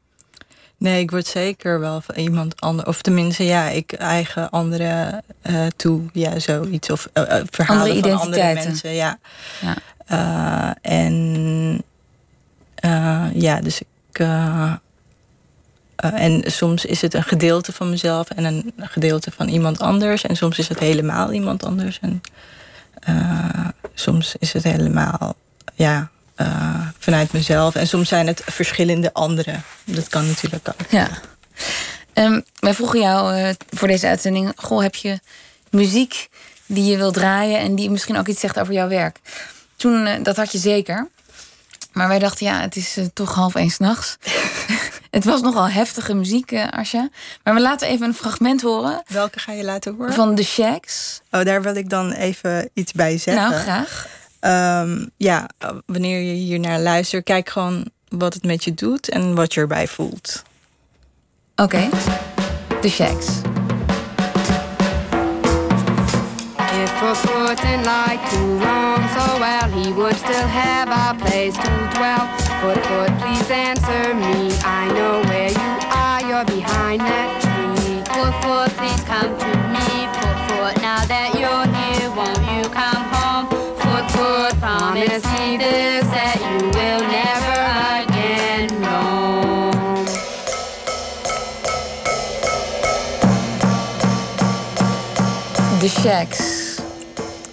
Nee, 0.78 1.02
ik 1.02 1.12
word 1.12 1.28
zeker 1.28 1.80
wel 1.80 2.02
van 2.02 2.16
iemand 2.16 2.62
anders. 2.62 2.88
Of 2.88 3.02
tenminste, 3.02 3.44
ja, 3.44 3.70
ik 3.70 3.92
eigen 3.92 4.50
anderen 4.50 5.24
uh, 5.44 5.66
toe. 5.76 6.02
Ja, 6.14 6.40
zoiets. 6.40 6.90
Of 6.90 7.10
uh, 7.14 7.24
verhalen 7.50 7.96
andere 7.96 8.10
van 8.10 8.20
andere 8.20 8.54
mensen. 8.54 8.94
Ja. 8.94 9.20
ja. 9.62 9.76
Uh, 10.12 10.72
en 10.82 11.84
ja, 13.34 13.62
dus 13.62 13.82
ik. 13.82 13.88
En 16.12 16.44
soms 16.46 16.86
is 16.86 17.02
het 17.02 17.14
een 17.14 17.24
gedeelte 17.24 17.72
van 17.72 17.90
mezelf 17.90 18.30
en 18.30 18.44
een 18.44 18.74
gedeelte 18.78 19.32
van 19.32 19.48
iemand 19.48 19.80
anders. 19.80 20.24
En 20.24 20.36
soms 20.36 20.58
is 20.58 20.68
het 20.68 20.80
helemaal 20.80 21.32
iemand 21.32 21.64
anders. 21.64 22.00
En 22.02 22.22
soms 23.94 24.36
is 24.40 24.54
het 24.54 24.64
helemaal, 24.64 25.36
ja, 25.74 26.12
uh, 26.38 26.88
vanuit 27.00 27.34
mezelf. 27.34 27.76
En 27.76 27.88
soms 27.88 28.10
zijn 28.10 28.28
het 28.28 28.42
verschillende 28.46 29.14
anderen. 29.14 29.64
Dat 29.84 30.10
kan 30.10 30.28
natuurlijk 30.28 30.68
ook. 30.68 30.90
Ja. 30.90 31.10
Um, 32.14 32.44
wij 32.60 32.74
vroegen 32.74 33.00
jou 33.00 33.38
uh, 33.38 33.50
voor 33.70 33.88
deze 33.88 34.08
uitzending: 34.08 34.52
Goh, 34.56 34.82
heb 34.82 34.96
je 34.96 35.20
muziek 35.70 36.30
die 36.66 36.86
je 36.86 36.98
wil 36.98 37.12
draaien 37.12 37.60
en 37.60 37.76
die 37.76 37.90
misschien 37.90 38.18
ook 38.18 38.28
iets 38.28 38.40
zegt 38.40 38.60
over 38.60 38.74
jouw 38.74 38.88
werk? 38.88 39.20
Toen, 39.76 40.08
uh, 40.08 40.14
dat 40.24 40.36
had 40.36 40.52
je 40.52 40.58
zeker. 40.58 41.08
Maar 41.92 42.08
wij 42.08 42.20
dachten, 42.20 42.46
ja, 42.46 42.62
het 42.62 42.76
is 42.76 42.98
toch 43.14 43.34
half 43.34 43.56
één 43.56 43.70
s'nachts. 43.70 44.18
het 45.14 45.26
was 45.26 45.42
nogal 45.42 45.70
heftige 45.70 46.14
muziek, 46.14 46.52
uh, 46.52 46.68
Asja. 46.70 47.10
Maar 47.44 47.54
we 47.54 47.62
laten 47.62 47.88
even 47.88 48.08
een 48.08 48.14
fragment 48.14 48.62
horen. 48.62 49.04
Welke 49.08 49.40
ga 49.40 49.52
je 49.52 49.64
laten 49.64 49.96
horen? 49.96 50.14
Van 50.14 50.36
The 50.36 50.44
Shacks. 50.44 51.22
Oh, 51.32 51.44
daar 51.44 51.62
wil 51.62 51.76
ik 51.76 51.90
dan 51.90 52.12
even 52.12 52.70
iets 52.74 52.92
bij 52.92 53.18
zeggen. 53.18 53.50
Nou, 53.50 53.62
graag. 53.62 54.08
Um, 54.82 55.10
ja, 55.18 55.50
wanneer 55.86 56.22
je 56.22 56.34
hier 56.34 56.60
naar 56.60 56.80
luistert, 56.80 57.24
kijk 57.24 57.50
gewoon 57.50 57.90
wat 58.08 58.34
het 58.34 58.44
met 58.44 58.64
je 58.64 58.74
doet 58.74 59.10
en 59.10 59.36
wat 59.36 59.54
je 59.54 59.60
erbij 59.60 59.88
voelt. 59.88 60.44
Oké, 61.56 61.76
okay. 61.76 61.90
The 62.82 62.90
Shacks. 62.90 63.28
If 66.84 67.02
a 67.02 67.16
foot 67.16 67.64
like 67.64 68.30
to 68.30 68.38
roam 68.38 69.08
so 69.18 69.40
well, 69.40 69.84
he 69.84 69.94
would 69.94 70.16
still 70.16 70.48
have 70.48 70.90
a 70.92 71.14
place 71.14 71.54
to 71.54 71.70
dwell. 71.90 72.43
Foot, 72.64 72.78
foot, 72.86 73.12
please 73.20 73.52
answer 73.52 74.14
me. 74.14 74.56
I 74.64 74.88
know 74.96 75.22
where 75.28 75.52
you 75.52 75.72
are, 75.92 76.22
you're 76.24 76.46
behind 76.46 77.02
that 77.02 77.30
tree. 77.44 78.00
Foot, 78.16 78.34
foot, 78.42 78.72
please 78.80 79.04
come 79.04 79.32
to 79.44 79.52
me. 79.76 79.88
Foot, 80.16 80.38
foot, 80.48 80.76
now 80.82 81.04
that 81.12 81.36
you're 81.36 81.68
here, 81.76 82.08
won't 82.16 82.40
you 82.48 82.64
come 82.72 83.04
home? 83.12 83.64
would 84.16 84.60
promise 84.62 85.26
me 85.36 85.58
this 85.58 86.06
that 86.16 86.38
you 86.40 86.60
will 86.78 87.04
never 87.20 87.60
again 88.00 88.70
roam. 88.82 90.06
The 95.82 95.90
Shacks. 95.90 96.54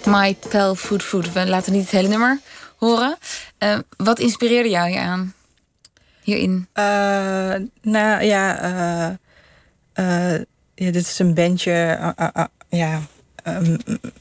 My 0.05 0.35
Pal 0.49 0.75
Food 0.75 1.03
Food. 1.03 1.33
We 1.33 1.47
laten 1.47 1.73
niet 1.73 1.81
het 1.81 1.91
hele 1.91 2.07
nummer 2.07 2.39
horen. 2.81 3.17
Uh, 3.59 3.77
wat 3.97 4.19
inspireerde 4.19 4.69
jou 4.69 4.89
hier 4.89 4.99
aan? 4.99 5.33
Hierin? 6.21 6.67
Uh, 6.73 7.55
nou 7.81 8.23
ja, 8.23 8.61
uh, 9.95 10.37
ja, 10.75 10.91
dit 10.91 10.95
is 10.95 11.19
een 11.19 11.33
bandje. 11.33 12.13
ja, 12.69 13.01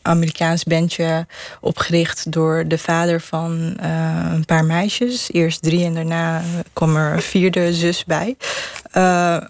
Amerikaans 0.03 0.65
bandje 0.65 1.27
opgericht 1.61 2.33
door 2.33 2.69
de 2.69 2.79
vader 2.79 3.21
van 3.21 3.75
een 4.33 4.45
paar 4.45 4.65
meisjes. 4.65 5.33
Eerst 5.33 5.63
drie 5.63 5.85
en 5.85 5.95
daarna 5.95 6.43
kwam 6.73 6.97
er 6.97 7.13
een 7.13 7.23
vierde 7.23 7.75
zus 7.75 8.05
bij. 8.05 8.37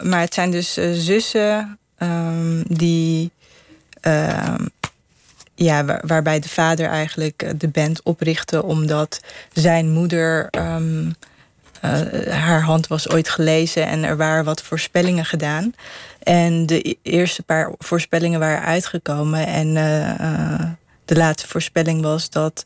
Maar 0.01 0.19
het 0.19 0.33
zijn 0.33 0.51
dus 0.51 0.73
zussen 0.93 1.79
um, 1.99 2.63
die. 2.67 3.31
Ja, 5.63 5.85
waar, 5.85 6.01
waarbij 6.05 6.39
de 6.39 6.49
vader 6.49 6.87
eigenlijk 6.87 7.59
de 7.59 7.67
band 7.67 8.03
oprichtte 8.03 8.63
omdat 8.63 9.19
zijn 9.53 9.91
moeder. 9.91 10.47
Um, 10.51 11.15
haar 12.29 12.61
hand 12.61 12.87
was 12.87 13.09
ooit 13.09 13.29
gelezen 13.29 13.87
en 13.87 14.03
er 14.03 14.17
waren 14.17 14.43
wat 14.43 14.61
voorspellingen 14.61 15.25
gedaan. 15.25 15.73
En 16.23 16.65
de 16.65 16.97
eerste 17.01 17.43
paar 17.43 17.71
voorspellingen 17.77 18.39
waren 18.39 18.63
uitgekomen. 18.63 19.47
En 19.47 19.67
uh, 19.67 20.71
de 21.05 21.15
laatste 21.15 21.47
voorspelling 21.47 22.01
was 22.01 22.29
dat 22.29 22.65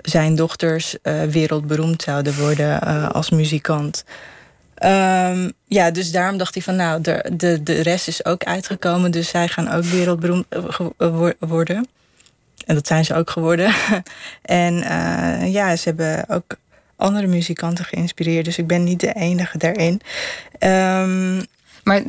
zijn 0.00 0.34
dochters 0.34 0.96
wereldberoemd 1.30 2.02
zouden 2.02 2.36
worden 2.38 2.80
als 3.12 3.30
muzikant. 3.30 4.04
Um, 4.84 5.52
ja, 5.66 5.90
dus 5.90 6.12
daarom 6.12 6.38
dacht 6.38 6.54
hij 6.54 6.62
van 6.62 6.76
nou, 6.76 7.00
de, 7.00 7.30
de, 7.32 7.62
de 7.62 7.80
rest 7.82 8.08
is 8.08 8.24
ook 8.24 8.44
uitgekomen. 8.44 9.10
Dus 9.10 9.28
zij 9.28 9.48
gaan 9.48 9.72
ook 9.72 9.84
wereldberoemd 9.84 10.46
worden. 11.38 11.88
En 12.66 12.74
dat 12.74 12.86
zijn 12.86 13.04
ze 13.04 13.14
ook 13.14 13.30
geworden. 13.30 13.74
en 14.42 14.74
ja, 15.50 15.76
ze 15.76 15.88
hebben 15.88 16.28
ook 16.28 16.56
andere 16.96 17.26
muzikanten 17.26 17.84
geïnspireerd. 17.84 18.44
Dus 18.44 18.58
ik 18.58 18.66
ben 18.66 18.84
niet 18.84 19.00
de 19.00 19.12
enige 19.12 19.58
daarin. 19.58 20.00
Um, 20.58 21.46
maar 21.86 22.02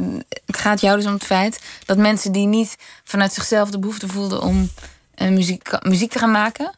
het 0.45 0.57
gaat 0.57 0.81
jou 0.81 0.95
dus 0.97 1.05
om 1.05 1.13
het 1.13 1.23
feit 1.23 1.59
dat 1.85 1.97
mensen 1.97 2.31
die 2.31 2.47
niet 2.47 2.75
vanuit 3.03 3.33
zichzelf 3.33 3.69
de 3.69 3.79
behoefte 3.79 4.07
voelden 4.07 4.41
om 4.41 4.69
uh, 5.17 5.29
muziek, 5.29 5.69
muziek 5.81 6.11
te 6.11 6.19
gaan 6.19 6.31
maken. 6.31 6.71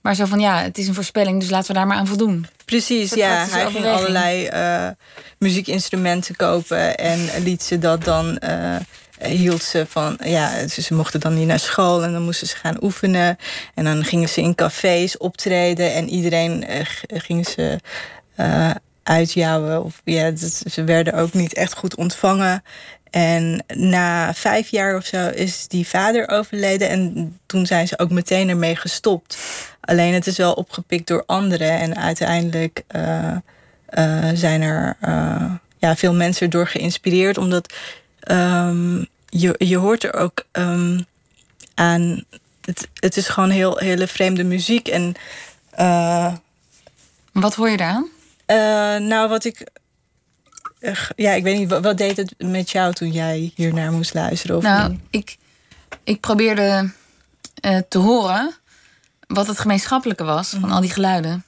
Maar 0.00 0.14
zo 0.14 0.24
van 0.24 0.40
ja, 0.40 0.62
het 0.62 0.78
is 0.78 0.88
een 0.88 0.94
voorspelling, 0.94 1.40
dus 1.40 1.50
laten 1.50 1.68
we 1.68 1.74
daar 1.74 1.86
maar 1.86 1.96
aan 1.96 2.06
voldoen. 2.06 2.46
Precies, 2.64 3.14
ja. 3.14 3.46
Hij 3.48 3.70
ging 3.70 3.86
allerlei 3.86 4.48
uh, 4.48 4.88
muziekinstrumenten 5.38 6.36
kopen 6.36 6.96
en 6.96 7.42
liet 7.42 7.62
ze 7.62 7.78
dat 7.78 8.04
dan. 8.04 8.40
Uh, 8.44 8.76
hield 9.18 9.62
ze 9.62 9.86
van, 9.88 10.18
ja, 10.24 10.68
ze 10.68 10.94
mochten 10.94 11.20
dan 11.20 11.34
niet 11.34 11.46
naar 11.46 11.58
school 11.58 12.02
en 12.02 12.12
dan 12.12 12.22
moesten 12.22 12.46
ze 12.46 12.56
gaan 12.56 12.82
oefenen. 12.82 13.36
En 13.74 13.84
dan 13.84 14.04
gingen 14.04 14.28
ze 14.28 14.40
in 14.40 14.54
cafés 14.54 15.16
optreden 15.16 15.94
en 15.94 16.08
iedereen 16.08 16.64
uh, 16.70 16.80
ging 17.06 17.46
ze 17.46 17.78
uitjouwen. 19.02 19.84
Of, 19.84 20.00
ja, 20.04 20.36
ze 20.70 20.84
werden 20.84 21.12
ook 21.12 21.32
niet 21.32 21.54
echt 21.54 21.74
goed 21.74 21.96
ontvangen. 21.96 22.62
En 23.10 23.64
na 23.74 24.34
vijf 24.34 24.68
jaar 24.68 24.96
of 24.96 25.04
zo 25.04 25.28
is 25.28 25.68
die 25.68 25.88
vader 25.88 26.28
overleden. 26.28 26.88
En 26.88 27.38
toen 27.46 27.66
zijn 27.66 27.88
ze 27.88 27.98
ook 27.98 28.10
meteen 28.10 28.48
ermee 28.48 28.76
gestopt. 28.76 29.38
Alleen 29.80 30.14
het 30.14 30.26
is 30.26 30.36
wel 30.36 30.52
opgepikt 30.52 31.06
door 31.06 31.22
anderen. 31.26 31.70
En 31.78 31.96
uiteindelijk 31.96 32.82
uh, 32.96 33.36
uh, 33.98 34.28
zijn 34.34 34.62
er 34.62 34.96
uh, 35.08 35.52
ja, 35.78 35.96
veel 35.96 36.14
mensen 36.14 36.50
door 36.50 36.66
geïnspireerd. 36.66 37.38
Omdat 37.38 37.74
um, 38.30 39.06
je, 39.28 39.54
je 39.58 39.76
hoort 39.76 40.04
er 40.04 40.14
ook 40.14 40.44
um, 40.52 41.06
aan. 41.74 42.24
Het, 42.64 42.88
het 42.94 43.16
is 43.16 43.28
gewoon 43.28 43.50
heel, 43.50 43.76
hele 43.76 44.06
vreemde 44.06 44.44
muziek. 44.44 44.88
En, 44.88 45.14
Wat 47.32 47.54
hoor 47.54 47.70
je 47.70 47.76
daar? 47.76 48.04
Uh, 48.46 49.08
nou, 49.08 49.28
wat 49.28 49.44
ik. 49.44 49.70
Uh, 50.80 50.96
ja, 51.16 51.32
ik 51.32 51.42
weet 51.42 51.58
niet, 51.58 51.68
wat, 51.68 51.82
wat, 51.82 51.98
deed 51.98 52.16
het 52.16 52.34
met 52.38 52.70
jou 52.70 52.92
toen 52.92 53.10
jij 53.10 53.52
hier 53.54 53.74
naar 53.74 53.92
moest 53.92 54.14
luisteren? 54.14 54.56
Of 54.56 54.62
nou, 54.62 54.98
ik, 55.10 55.36
ik 56.04 56.20
probeerde 56.20 56.90
uh, 57.64 57.78
te 57.88 57.98
horen 57.98 58.54
wat 59.26 59.46
het 59.46 59.58
gemeenschappelijke 59.58 60.24
was 60.24 60.48
van 60.48 60.60
mhm. 60.60 60.72
al 60.72 60.80
die 60.80 60.90
geluiden. 60.90 61.44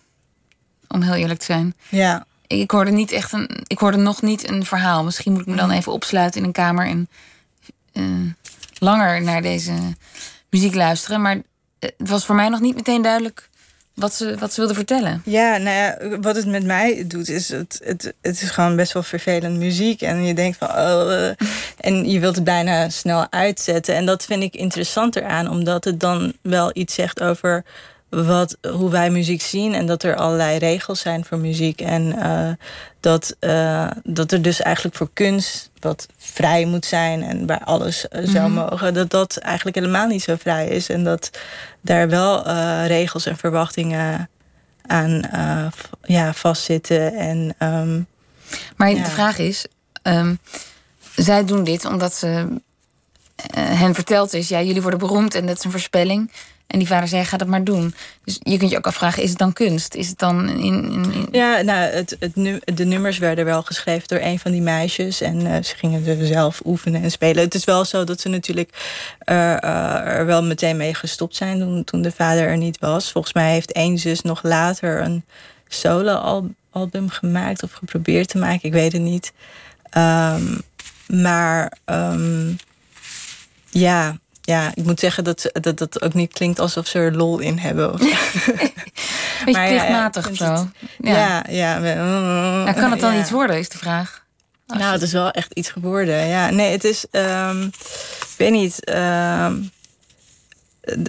Om 0.88 1.02
heel 1.02 1.14
eerlijk 1.14 1.38
te 1.38 1.44
zijn. 1.44 1.74
Ja. 1.88 2.26
Ik 2.49 2.71
hoorde 2.71 2.90
niet 2.90 3.13
echt 3.13 3.33
een. 3.33 3.51
Ik 3.67 3.79
hoorde 3.79 3.96
nog 3.96 4.23
niet 4.23 4.49
een 4.49 4.65
verhaal. 4.65 5.05
Misschien 5.05 5.33
moet 5.33 5.40
ik 5.40 5.46
me 5.46 5.57
dan 5.57 5.69
mhm. 5.69 5.77
even 5.77 5.92
opsluiten 5.92 6.40
in 6.40 6.46
een 6.46 6.53
kamer 6.53 6.87
en 6.87 7.09
langer 8.79 9.23
naar 9.23 9.42
deze 9.42 9.73
muziek 10.51 10.75
luisteren. 10.75 11.21
Maar 11.21 11.42
het 11.79 11.94
was 11.96 12.27
voor 12.27 12.35
mij 12.35 12.49
nog 12.49 12.61
niet 12.61 12.75
meteen 12.75 13.03
duidelijk 13.03 13.49
wat 13.99 14.15
ze, 14.15 14.37
wat 14.38 14.53
ze 14.53 14.61
wilde 14.61 14.75
vertellen. 14.75 15.23
Ja, 15.25 15.57
nou 15.57 15.77
ja, 15.77 16.19
wat 16.21 16.37
het 16.37 16.46
met 16.46 16.65
mij 16.65 17.05
doet, 17.07 17.29
is 17.29 17.49
het, 17.49 17.81
het, 17.85 18.15
het 18.21 18.42
is 18.42 18.51
gewoon 18.51 18.77
best 18.77 18.92
wel 18.92 19.03
vervelend 19.03 19.59
muziek. 19.59 20.03
En 20.03 20.25
je 20.25 20.35
denkt 20.35 20.59
van, 20.59 20.69
oh, 20.69 21.11
uh, 21.11 21.31
en 21.88 22.11
je 22.11 22.21
wilt 22.21 22.35
het 22.35 22.44
bijna 22.44 22.88
snel 22.88 23.27
uitzetten. 23.31 23.94
En 23.94 24.07
dat 24.07 24.25
vind 24.25 24.42
ik 24.42 24.55
interessanter 24.55 25.25
aan, 25.25 25.51
omdat 25.51 25.85
het 25.85 26.01
dan 26.01 26.33
wel 26.42 26.71
iets 26.73 26.94
zegt 26.94 27.23
over 27.23 27.65
wat, 28.09 28.56
hoe 28.71 28.90
wij 28.90 29.11
muziek 29.11 29.42
zien 29.42 29.75
en 29.75 29.87
dat 29.87 30.02
er 30.02 30.17
allerlei 30.17 30.59
regels 30.59 31.00
zijn 31.00 31.25
voor 31.25 31.38
muziek. 31.38 31.81
En 31.81 32.15
uh, 32.17 32.50
dat, 33.00 33.37
uh, 33.40 33.90
dat 34.04 34.33
er 34.33 34.42
dus 34.42 34.61
eigenlijk 34.61 34.96
voor 34.96 35.11
kunst, 35.13 35.71
wat 35.79 36.06
vrij 36.17 36.65
moet 36.65 36.85
zijn 36.85 37.23
en 37.23 37.46
waar 37.46 37.65
alles 37.65 38.06
zou 38.11 38.50
mhm. 38.50 38.52
mogen, 38.52 38.94
dat 38.94 39.11
dat 39.11 39.37
eigenlijk 39.37 39.77
helemaal 39.77 40.06
niet 40.06 40.23
zo 40.23 40.37
vrij 40.38 40.69
is. 40.69 40.88
En 40.88 41.04
dat 41.04 41.31
daar 41.81 42.09
wel 42.09 42.48
regels 42.87 43.27
en 43.27 43.37
verwachtingen 43.37 44.29
aan 44.87 45.23
ja, 46.02 46.33
vastzitten. 46.33 47.15
En, 47.15 47.54
um, 47.59 48.06
maar 48.77 48.94
de 48.94 49.04
vraag 49.04 49.38
is. 49.38 49.67
Um, 50.02 50.38
zij 51.15 51.44
doen 51.44 51.65
dit 51.65 51.85
omdat 51.85 52.15
ze 52.15 52.46
hen 53.54 53.94
verteld 53.94 54.33
is: 54.33 54.48
ja, 54.48 54.63
jullie 54.63 54.83
worden 54.83 55.00
beroemd 55.00 55.35
en 55.35 55.46
dat 55.46 55.56
is 55.56 55.65
een 55.65 55.71
voorspelling. 55.71 56.31
En 56.69 56.79
die 56.79 56.88
vader 56.88 57.08
zei, 57.08 57.25
ga 57.25 57.37
dat 57.37 57.48
maar 57.48 57.64
doen. 57.64 57.94
Dus 58.25 58.38
je 58.42 58.56
kunt 58.56 58.71
je 58.71 58.77
ook 58.77 58.87
afvragen, 58.87 59.23
is 59.23 59.29
het 59.29 59.38
dan 59.38 59.52
kunst? 59.52 59.94
Is 59.94 60.08
het 60.08 60.19
dan 60.19 60.48
in... 60.48 60.92
in, 60.92 61.12
in... 61.12 61.29
Ja, 61.31 61.60
nou, 61.60 61.81
het, 61.81 62.16
het, 62.19 62.35
de 62.77 62.85
nummers 62.85 63.19
werden 63.19 63.44
wel 63.44 63.62
geschreven 63.62 64.08
door 64.08 64.19
een 64.21 64.38
van 64.38 64.52
die 64.52 64.60
meisjes. 64.60 65.21
En 65.21 65.40
uh, 65.40 65.54
ze 65.62 65.77
gingen 65.77 66.06
er 66.06 66.27
zelf 66.27 66.60
oefenen 66.64 67.02
en 67.02 67.10
spelen. 67.10 67.44
Het 67.44 67.54
is 67.54 67.64
wel 67.64 67.85
zo 67.85 68.04
dat 68.04 68.21
ze 68.21 68.29
natuurlijk 68.29 68.71
uh, 69.25 69.64
er 70.19 70.27
wel 70.27 70.42
meteen 70.42 70.77
mee 70.77 70.94
gestopt 70.94 71.37
zijn... 71.37 71.58
Toen, 71.58 71.85
toen 71.85 72.02
de 72.02 72.12
vader 72.12 72.46
er 72.46 72.56
niet 72.56 72.79
was. 72.79 73.12
Volgens 73.12 73.35
mij 73.35 73.52
heeft 73.52 73.73
één 73.73 73.98
zus 73.98 74.23
nog 74.23 74.42
later 74.42 75.00
een 75.00 75.25
solo-album 75.69 77.08
gemaakt... 77.08 77.62
of 77.62 77.73
geprobeerd 77.73 78.29
te 78.29 78.38
maken, 78.38 78.69
ik 78.69 78.73
weet 78.73 78.92
het 78.92 79.02
niet. 79.02 79.33
Um, 79.96 80.60
maar 81.06 81.73
um, 81.87 82.56
ja, 83.71 84.19
ja, 84.49 84.71
ik 84.75 84.85
moet 84.85 85.01
zeggen 85.01 85.25
dat, 85.25 85.51
dat 85.61 85.79
dat 85.79 86.03
ook 86.03 86.15
niet 86.15 86.33
klinkt 86.33 86.59
alsof 86.59 86.87
ze 86.87 86.99
er 86.99 87.17
lol 87.17 87.38
in 87.38 87.59
hebben. 87.59 87.92
Of 87.92 88.01
Beetje 89.44 89.67
plichtmatig 89.67 90.25
ja, 90.25 90.31
of 90.31 90.37
zo. 90.37 90.69
ja, 90.99 91.44
ja. 91.49 91.85
ja. 91.85 92.73
kan 92.73 92.90
het 92.90 93.01
dan 93.01 93.19
iets 93.19 93.31
worden, 93.31 93.59
is 93.59 93.69
de 93.69 93.79
vraag. 93.79 94.25
nou, 94.67 94.92
het 94.92 95.03
is 95.03 95.13
wel 95.13 95.31
echt 95.31 95.53
iets 95.53 95.71
geworden. 95.71 96.27
Ja, 96.27 96.51
nee, 96.51 96.73
het 96.73 96.85
is. 96.85 97.07
Um, 97.11 97.63
ik 97.65 98.35
weet 98.37 98.51
niet. 98.51 98.90
Um, 98.90 99.71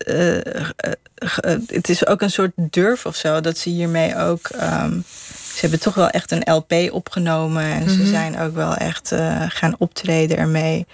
uh, 0.08 0.36
uh, 0.36 0.42
het 1.68 1.90
is 1.90 2.08
ook 2.08 2.22
een 2.22 2.32
soort 2.32 2.52
durf 2.56 3.06
of 3.06 3.16
zo. 3.16 3.42
Dat 3.42 3.58
ze 3.58 3.70
hiermee 3.70 4.18
ook. 4.18 4.50
Um, 4.62 5.04
ze 5.54 5.60
hebben 5.60 5.80
toch 5.80 5.96
wel 5.96 6.10
echt 6.10 6.32
een 6.32 6.54
LP 6.54 6.74
opgenomen. 6.92 7.64
En 7.64 7.82
mm 7.82 7.88
-hmm. 7.88 7.96
ze 7.96 8.02
mhm. 8.02 8.10
zijn 8.10 8.40
ook 8.40 8.56
wel 8.56 8.76
echt 8.76 9.12
uh, 9.12 9.44
gaan 9.48 9.76
optreden 9.78 10.38
ermee. 10.38 10.88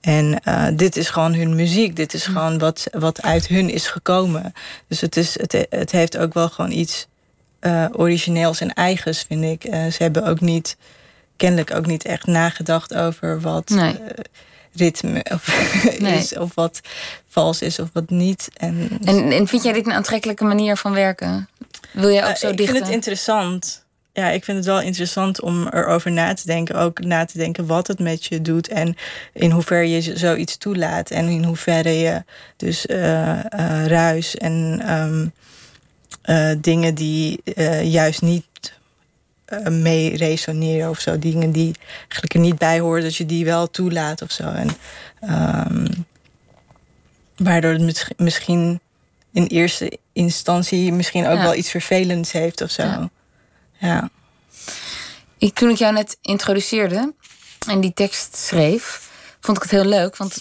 En 0.00 0.40
uh, 0.44 0.66
dit 0.74 0.96
is 0.96 1.08
gewoon 1.08 1.34
hun 1.34 1.54
muziek. 1.54 1.96
Dit 1.96 2.14
is 2.14 2.24
gewoon 2.24 2.58
wat, 2.58 2.86
wat 2.92 3.22
uit 3.22 3.46
hun 3.46 3.70
is 3.70 3.86
gekomen. 3.86 4.52
Dus 4.88 5.00
het, 5.00 5.16
is, 5.16 5.38
het, 5.40 5.66
het 5.70 5.90
heeft 5.90 6.16
ook 6.16 6.34
wel 6.34 6.48
gewoon 6.48 6.70
iets 6.70 7.06
uh, 7.60 7.86
origineels 7.92 8.60
en 8.60 8.72
eigens, 8.72 9.24
vind 9.28 9.44
ik. 9.44 9.64
Uh, 9.64 9.86
ze 9.86 10.02
hebben 10.02 10.26
ook 10.26 10.40
niet, 10.40 10.76
kennelijk 11.36 11.74
ook 11.74 11.86
niet 11.86 12.04
echt 12.04 12.26
nagedacht 12.26 12.94
over 12.94 13.40
wat 13.40 13.68
nee. 13.68 14.00
ritme 14.72 15.24
of 15.32 15.72
nee. 15.98 16.18
is, 16.18 16.36
of 16.36 16.54
wat 16.54 16.80
vals 17.28 17.62
is 17.62 17.78
of 17.78 17.88
wat 17.92 18.10
niet. 18.10 18.48
En, 18.56 18.88
en, 19.04 19.30
en 19.32 19.46
vind 19.46 19.62
jij 19.62 19.72
dit 19.72 19.86
een 19.86 19.92
aantrekkelijke 19.92 20.44
manier 20.44 20.76
van 20.76 20.92
werken? 20.92 21.48
Wil 21.92 22.10
jij 22.10 22.28
ook 22.28 22.36
zo 22.36 22.46
dichten? 22.46 22.64
Ik 22.64 22.70
vind 22.70 22.84
het 22.84 22.94
interessant 22.94 23.84
ja, 24.20 24.30
ik 24.30 24.44
vind 24.44 24.56
het 24.56 24.66
wel 24.66 24.80
interessant 24.80 25.40
om 25.40 25.68
erover 25.68 26.12
na 26.12 26.34
te 26.34 26.46
denken. 26.46 26.74
Ook 26.74 27.04
na 27.04 27.24
te 27.24 27.38
denken 27.38 27.66
wat 27.66 27.86
het 27.86 27.98
met 27.98 28.24
je 28.24 28.40
doet. 28.40 28.68
En 28.68 28.96
in 29.32 29.50
hoeverre 29.50 29.90
je 29.90 30.18
zoiets 30.18 30.56
toelaat. 30.56 31.10
En 31.10 31.28
in 31.28 31.44
hoeverre 31.44 31.98
je 31.98 32.24
dus 32.56 32.86
uh, 32.86 32.96
uh, 32.98 33.86
ruis 33.86 34.36
en 34.36 34.82
um, 34.92 35.32
uh, 36.24 36.50
dingen 36.60 36.94
die 36.94 37.42
juist 37.82 38.22
niet 38.22 38.44
mee 39.70 40.16
resoneren 40.16 40.90
of 40.90 41.00
zo. 41.00 41.18
Dingen 41.18 41.52
die 41.52 41.74
eigenlijk 41.98 42.34
er 42.34 42.40
niet 42.40 42.58
bij 42.58 42.80
horen, 42.80 43.02
dat 43.02 43.16
je 43.16 43.26
die 43.26 43.44
wel 43.44 43.70
toelaat 43.70 44.22
of 44.22 44.30
zo. 44.30 44.44
En 44.44 44.68
um, 45.66 46.06
waardoor 47.36 47.72
het 47.72 48.08
misschien 48.16 48.80
in 49.32 49.46
eerste 49.46 49.98
instantie 50.12 50.92
misschien 50.92 51.26
ook 51.26 51.36
ja. 51.36 51.42
wel 51.42 51.54
iets 51.54 51.70
vervelends 51.70 52.32
heeft 52.32 52.60
of 52.62 52.70
zo. 52.70 52.82
Ja. 52.82 53.10
Ja. 53.80 54.10
Ik, 55.38 55.54
toen 55.54 55.70
ik 55.70 55.76
jou 55.76 55.92
net 55.92 56.18
introduceerde 56.22 57.14
en 57.66 57.80
die 57.80 57.92
tekst 57.92 58.36
schreef, 58.36 59.10
vond 59.40 59.56
ik 59.56 59.62
het 59.62 59.72
heel 59.72 59.84
leuk. 59.84 60.16
Want 60.16 60.36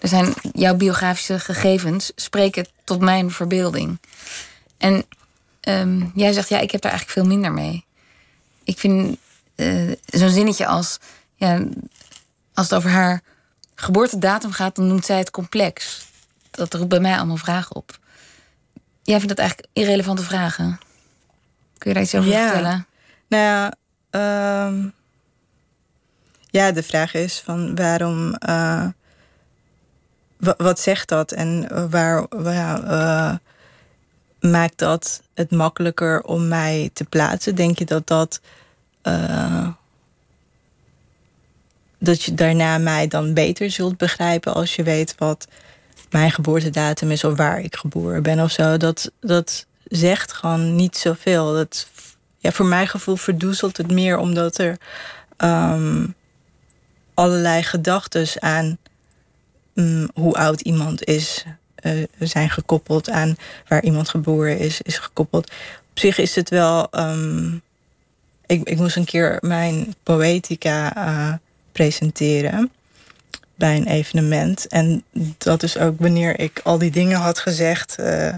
er, 0.00 0.08
zijn 0.08 0.34
jouw 0.52 0.74
biografische 0.74 1.38
gegevens 1.38 2.12
spreken 2.16 2.66
tot 2.84 3.00
mijn 3.00 3.30
verbeelding. 3.30 3.98
En 4.78 5.04
um, 5.60 6.12
jij 6.14 6.32
zegt, 6.32 6.48
ja, 6.48 6.58
ik 6.58 6.70
heb 6.70 6.80
daar 6.80 6.90
eigenlijk 6.90 7.20
veel 7.20 7.30
minder 7.30 7.52
mee. 7.52 7.84
Ik 8.64 8.78
vind 8.78 9.16
uh, 9.56 9.92
zo'n 10.06 10.30
zinnetje 10.30 10.66
als, 10.66 10.98
ja, 11.34 11.64
als 12.54 12.68
het 12.68 12.74
over 12.74 12.90
haar 12.90 13.22
geboortedatum 13.74 14.52
gaat, 14.52 14.76
dan 14.76 14.86
noemt 14.86 15.04
zij 15.04 15.18
het 15.18 15.30
complex. 15.30 16.06
Dat 16.50 16.74
roept 16.74 16.88
bij 16.88 17.00
mij 17.00 17.16
allemaal 17.16 17.36
vragen 17.36 17.76
op. 17.76 17.98
Jij 19.02 19.18
vindt 19.18 19.28
dat 19.28 19.38
eigenlijk 19.38 19.68
irrelevante 19.72 20.22
vragen? 20.22 20.78
Kun 21.84 21.92
je 21.92 21.98
daar 21.98 22.08
iets 22.08 22.14
over 22.14 22.30
ja. 22.30 22.46
vertellen? 22.46 22.86
Nou 23.28 23.42
ja, 23.42 24.66
um, 24.66 24.92
ja, 26.50 26.72
de 26.72 26.82
vraag 26.82 27.14
is 27.14 27.40
van 27.40 27.74
waarom. 27.74 28.36
Uh, 28.48 28.86
wat 30.56 30.80
zegt 30.80 31.08
dat 31.08 31.32
en 31.32 31.68
waar, 31.90 32.26
waar 32.28 32.82
uh, 32.82 33.34
maakt 34.50 34.78
dat 34.78 35.22
het 35.34 35.50
makkelijker 35.50 36.22
om 36.22 36.48
mij 36.48 36.90
te 36.92 37.04
plaatsen? 37.04 37.54
Denk 37.54 37.78
je 37.78 37.84
dat 37.84 38.06
dat. 38.06 38.40
Uh, 39.02 39.68
dat 41.98 42.22
je 42.22 42.34
daarna 42.34 42.78
mij 42.78 43.08
dan 43.08 43.34
beter 43.34 43.70
zult 43.70 43.96
begrijpen 43.96 44.54
als 44.54 44.76
je 44.76 44.82
weet 44.82 45.14
wat 45.18 45.48
mijn 46.10 46.30
geboortedatum 46.30 47.10
is 47.10 47.24
of 47.24 47.36
waar 47.36 47.60
ik 47.60 47.76
geboren 47.76 48.22
ben 48.22 48.40
of 48.40 48.50
zo. 48.50 48.76
Dat, 48.76 49.10
dat 49.20 49.66
zegt 49.96 50.32
gewoon 50.32 50.74
niet 50.74 50.96
zoveel. 50.96 51.52
Dat, 51.52 51.88
ja, 52.38 52.52
voor 52.52 52.66
mijn 52.66 52.88
gevoel 52.88 53.16
verdoezelt 53.16 53.76
het 53.76 53.90
meer 53.90 54.18
omdat 54.18 54.58
er 54.58 54.78
um, 55.38 56.14
allerlei 57.14 57.62
gedachten 57.62 58.42
aan 58.42 58.78
um, 59.74 60.08
hoe 60.14 60.34
oud 60.34 60.60
iemand 60.60 61.04
is, 61.04 61.44
uh, 61.82 62.04
zijn 62.18 62.50
gekoppeld 62.50 63.10
aan 63.10 63.36
waar 63.68 63.82
iemand 63.82 64.08
geboren 64.08 64.58
is, 64.58 64.80
is 64.82 64.98
gekoppeld. 64.98 65.50
Op 65.90 65.98
zich 65.98 66.18
is 66.18 66.34
het 66.34 66.50
wel. 66.50 66.88
Um, 66.90 67.62
ik, 68.46 68.68
ik 68.68 68.76
moest 68.76 68.96
een 68.96 69.04
keer 69.04 69.38
mijn 69.40 69.94
poëtica 70.02 70.96
uh, 70.96 71.32
presenteren 71.72 72.70
bij 73.54 73.76
een 73.76 73.86
evenement. 73.86 74.68
En 74.68 75.04
dat 75.38 75.62
is 75.62 75.78
ook 75.78 76.00
wanneer 76.00 76.40
ik 76.40 76.60
al 76.64 76.78
die 76.78 76.90
dingen 76.90 77.18
had 77.18 77.38
gezegd. 77.38 77.96
Uh, 78.00 78.34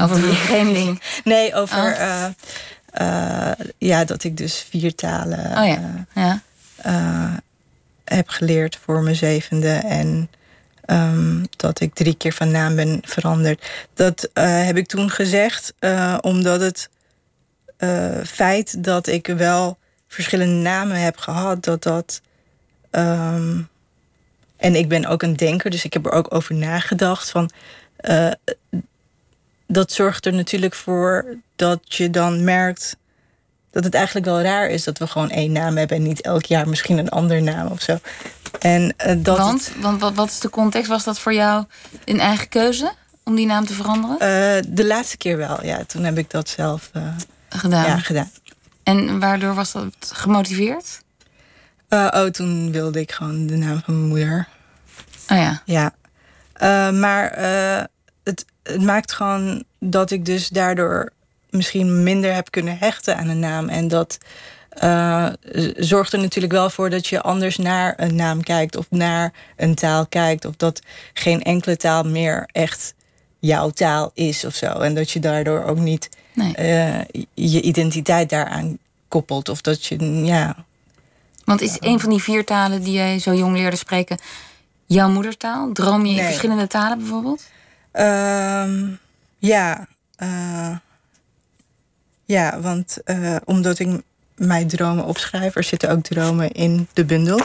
over 0.00 0.20
die 0.20 0.32
vreemding? 0.32 1.02
Nee, 1.24 1.54
over 1.54 1.78
oh. 1.78 2.26
uh, 3.00 3.52
ja, 3.78 4.04
dat 4.04 4.24
ik 4.24 4.36
dus 4.36 4.66
vier 4.70 4.94
talen 4.94 5.38
oh, 5.38 5.66
ja. 5.66 6.06
Ja. 6.14 7.42
heb 8.04 8.28
geleerd 8.28 8.78
voor 8.84 9.02
mijn 9.02 9.16
zevende. 9.16 9.72
En 9.72 10.30
um, 10.86 11.44
dat 11.56 11.80
ik 11.80 11.94
drie 11.94 12.14
keer 12.14 12.32
van 12.32 12.50
naam 12.50 12.76
ben 12.76 12.98
veranderd. 13.02 13.70
Dat 13.94 14.30
heb 14.34 14.76
ik 14.76 14.86
toen 14.86 15.10
gezegd, 15.10 15.74
omdat 16.20 16.60
het 16.60 16.88
feit 18.26 18.84
dat 18.84 19.06
ik 19.06 19.26
wel 19.26 19.78
verschillende 20.08 20.54
namen 20.68 21.00
heb 21.00 21.16
gehad, 21.16 21.64
dat 21.64 21.82
dat. 21.82 22.20
Um, 22.90 23.68
en 24.56 24.74
ik 24.74 24.88
ben 24.88 25.06
ook 25.06 25.22
een 25.22 25.36
denker, 25.36 25.70
dus 25.70 25.84
ik 25.84 25.92
heb 25.92 26.06
er 26.06 26.12
ook 26.12 26.34
over 26.34 26.54
nagedacht. 26.54 27.30
Van, 27.30 27.50
dat 29.72 29.92
zorgt 29.92 30.26
er 30.26 30.32
natuurlijk 30.32 30.74
voor 30.74 31.36
dat 31.56 31.80
je 31.94 32.10
dan 32.10 32.44
merkt 32.44 32.96
dat 33.70 33.84
het 33.84 33.94
eigenlijk 33.94 34.26
wel 34.26 34.40
raar 34.40 34.68
is 34.68 34.84
dat 34.84 34.98
we 34.98 35.06
gewoon 35.06 35.30
één 35.30 35.52
naam 35.52 35.76
hebben 35.76 35.96
en 35.96 36.02
niet 36.02 36.20
elk 36.20 36.44
jaar 36.44 36.68
misschien 36.68 36.98
een 36.98 37.08
andere 37.08 37.40
naam 37.40 37.66
of 37.66 37.80
zo. 37.80 37.98
En, 38.58 38.94
uh, 39.06 39.14
dat 39.18 39.38
Want, 39.38 39.66
het... 39.66 39.82
want 39.82 40.00
wat, 40.00 40.14
wat 40.14 40.28
is 40.28 40.38
de 40.38 40.50
context? 40.50 40.88
Was 40.88 41.04
dat 41.04 41.18
voor 41.18 41.34
jou 41.34 41.64
een 42.04 42.20
eigen 42.20 42.48
keuze 42.48 42.92
om 43.24 43.34
die 43.34 43.46
naam 43.46 43.66
te 43.66 43.74
veranderen? 43.74 44.14
Uh, 44.14 44.74
de 44.74 44.86
laatste 44.86 45.16
keer 45.16 45.36
wel, 45.36 45.64
ja. 45.64 45.84
Toen 45.84 46.04
heb 46.04 46.18
ik 46.18 46.30
dat 46.30 46.48
zelf 46.48 46.90
uh, 46.96 47.02
gedaan. 47.48 47.84
Ja, 47.84 47.98
gedaan. 47.98 48.30
En 48.82 49.20
waardoor 49.20 49.54
was 49.54 49.72
dat 49.72 49.92
gemotiveerd? 50.12 51.02
oh, 51.88 52.24
toen 52.24 52.72
wilde 52.72 53.00
ik 53.00 53.12
gewoon 53.12 53.46
de 53.46 53.56
naam 53.56 53.82
van 53.84 53.94
mijn 53.94 54.08
moeder. 54.08 54.48
Oh 55.28 55.36
ja. 55.36 55.62
Ja. 55.64 55.92
maar 56.90 57.38
het, 58.62 58.82
maakt 58.82 59.12
gewoon 59.12 59.64
dat 59.78 60.10
ik 60.10 60.24
dus 60.24 60.48
daardoor 60.48 61.12
misschien 61.50 62.02
minder 62.02 62.34
heb 62.34 62.50
kunnen 62.50 62.78
hechten 62.78 63.16
aan 63.16 63.28
een 63.28 63.38
naam. 63.38 63.68
En 63.68 63.88
dat 63.88 64.18
uh, 64.82 65.28
zorgt 65.76 66.12
er 66.12 66.18
natuurlijk 66.18 66.52
wel 66.52 66.70
voor 66.70 66.90
dat 66.90 67.06
je 67.06 67.20
anders 67.20 67.56
naar 67.56 67.94
een 67.96 68.14
naam 68.14 68.42
kijkt 68.42 68.76
of 68.76 68.86
naar 68.90 69.32
een 69.56 69.74
taal 69.74 70.06
kijkt. 70.06 70.44
Of 70.44 70.56
dat 70.56 70.80
geen 71.12 71.42
enkele 71.42 71.76
taal 71.76 72.02
meer 72.02 72.48
echt 72.52 72.94
jouw 73.38 73.70
taal 73.70 74.10
is 74.14 74.44
of 74.44 74.54
zo. 74.54 74.66
En 74.66 74.94
dat 74.94 75.10
je 75.10 75.20
daardoor 75.20 75.64
ook 75.64 75.78
niet 75.78 76.08
eh, 76.56 77.00
je 77.34 77.60
identiteit 77.60 78.30
daaraan 78.30 78.78
koppelt. 79.08 79.48
Of 79.48 79.60
dat 79.60 79.86
je, 79.86 80.24
ja. 80.24 80.56
Want 81.44 81.60
is 81.60 81.76
een 81.80 82.00
van 82.00 82.10
die 82.10 82.22
vier 82.22 82.44
talen 82.44 82.82
die 82.82 82.92
jij 82.92 83.18
zo 83.18 83.34
jong 83.34 83.56
leerde 83.56 83.76
spreken 83.76 84.18
jouw 84.86 85.08
moedertaal? 85.08 85.72
Droom 85.72 86.06
je 86.06 86.16
in 86.16 86.24
verschillende 86.24 86.66
talen 86.66 86.98
bijvoorbeeld? 86.98 87.42
Ehm, 87.92 88.88
ja. 89.38 89.86
Uh, 90.22 90.76
ja, 92.24 92.60
want 92.60 92.98
uh, 93.04 93.36
omdat 93.44 93.78
ik 93.78 94.02
mijn 94.36 94.68
dromen 94.68 95.04
opschrijf, 95.04 95.56
er 95.56 95.64
zitten 95.64 95.90
ook 95.90 96.02
dromen 96.02 96.52
in 96.52 96.88
de 96.92 97.04
bundel. 97.04 97.40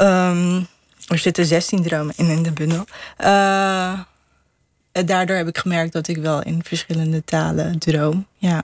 Um, 0.00 0.66
er 1.06 1.18
zitten 1.18 1.46
16 1.46 1.82
dromen 1.82 2.14
in, 2.16 2.28
in 2.28 2.42
de 2.42 2.52
bundel. 2.52 2.84
Uh, 3.18 4.00
daardoor 4.92 5.36
heb 5.36 5.48
ik 5.48 5.58
gemerkt 5.58 5.92
dat 5.92 6.08
ik 6.08 6.16
wel 6.16 6.42
in 6.42 6.64
verschillende 6.64 7.24
talen 7.24 7.78
droom. 7.78 8.26
Ja. 8.36 8.62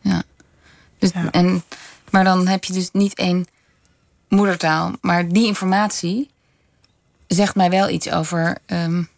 ja. 0.00 0.22
Dus, 0.98 1.10
En, 1.30 1.62
maar 2.10 2.24
dan 2.24 2.46
heb 2.46 2.64
je 2.64 2.72
dus 2.72 2.90
niet 2.92 3.14
één 3.14 3.46
moedertaal. 4.28 4.92
Maar 5.00 5.28
die 5.28 5.46
informatie 5.46 6.30
zegt 7.26 7.54
mij 7.54 7.70
wel 7.70 7.88
iets 7.88 8.10
over 8.10 8.58
um, 8.66 9.08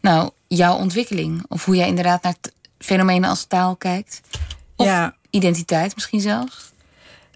nou, 0.00 0.30
jouw 0.56 0.76
ontwikkeling. 0.76 1.44
Of 1.48 1.64
hoe 1.64 1.76
jij 1.76 1.86
inderdaad 1.86 2.22
naar 2.22 2.34
fenomenen 2.78 3.30
als 3.30 3.44
taal 3.44 3.76
kijkt. 3.76 4.20
Of 4.76 4.86
ja. 4.86 5.14
identiteit 5.30 5.94
misschien 5.94 6.20
zelfs. 6.20 6.72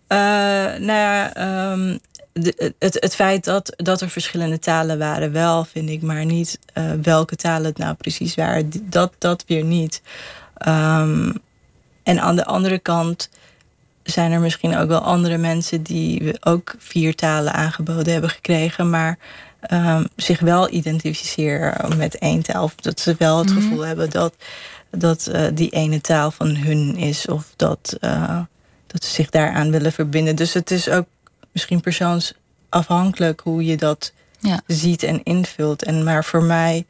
Uh, 0.09 0.19
nou 0.19 0.87
ja, 0.87 1.37
um, 1.73 1.99
de, 2.33 2.75
het, 2.79 2.97
het 3.01 3.15
feit 3.15 3.45
dat, 3.45 3.73
dat 3.77 4.01
er 4.01 4.11
verschillende 4.11 4.59
talen 4.59 4.99
waren, 4.99 5.33
wel 5.33 5.65
vind 5.65 5.89
ik, 5.89 6.03
maar 6.03 6.25
niet 6.25 6.59
uh, 6.75 6.93
welke 7.03 7.37
talen 7.37 7.67
het 7.67 7.79
nou 7.79 7.95
precies 7.95 8.35
waren. 8.35 8.71
Dat, 8.91 9.13
dat 9.19 9.45
weer 9.47 9.65
niet. 9.65 10.03
Um, 10.69 11.33
en 12.03 12.21
aan 12.21 12.37
de 12.37 12.45
andere 12.45 12.79
kant 12.79 13.29
zijn 14.03 14.33
er 14.33 14.41
misschien 14.41 14.77
ook 14.77 14.89
wel 14.89 15.01
andere 15.01 15.37
mensen 15.37 15.83
die 15.83 16.45
ook 16.45 16.75
vier 16.79 17.15
talen 17.15 17.53
aangeboden 17.53 18.13
hebben 18.13 18.31
gekregen, 18.31 18.91
maar 18.91 19.19
um, 19.71 20.09
zich 20.17 20.41
wel 20.41 20.73
identificeren 20.73 21.97
met 21.97 22.19
één 22.19 22.43
taal. 22.43 22.65
Of 22.65 22.75
dat 22.75 23.01
ze 23.01 23.15
wel 23.19 23.39
het 23.39 23.49
mhm. 23.49 23.61
gevoel 23.61 23.81
hebben 23.81 24.11
dat, 24.11 24.35
dat 24.91 25.29
uh, 25.33 25.47
die 25.55 25.71
ene 25.71 26.01
taal 26.01 26.31
van 26.31 26.57
hun 26.57 26.97
is, 26.97 27.27
of 27.27 27.45
dat, 27.57 27.97
uh, 28.01 28.41
dat 28.87 29.05
ze 29.05 29.11
zich 29.11 29.31
daaraan 29.31 29.71
willen 29.71 29.93
verbinden. 29.93 30.37
Dus 30.37 30.53
het 30.53 30.71
is 30.71 30.89
ook 30.89 31.07
misschien 31.53 31.81
persoonsafhankelijk 31.81 33.41
hoe 33.41 33.65
je 33.65 33.77
dat 33.77 34.13
ja. 34.41 34.61
ziet 34.67 35.03
en 35.03 35.23
invult. 35.23 35.83
En 35.83 36.05
maar 36.05 36.25
voor 36.25 36.43
mij 36.43 36.87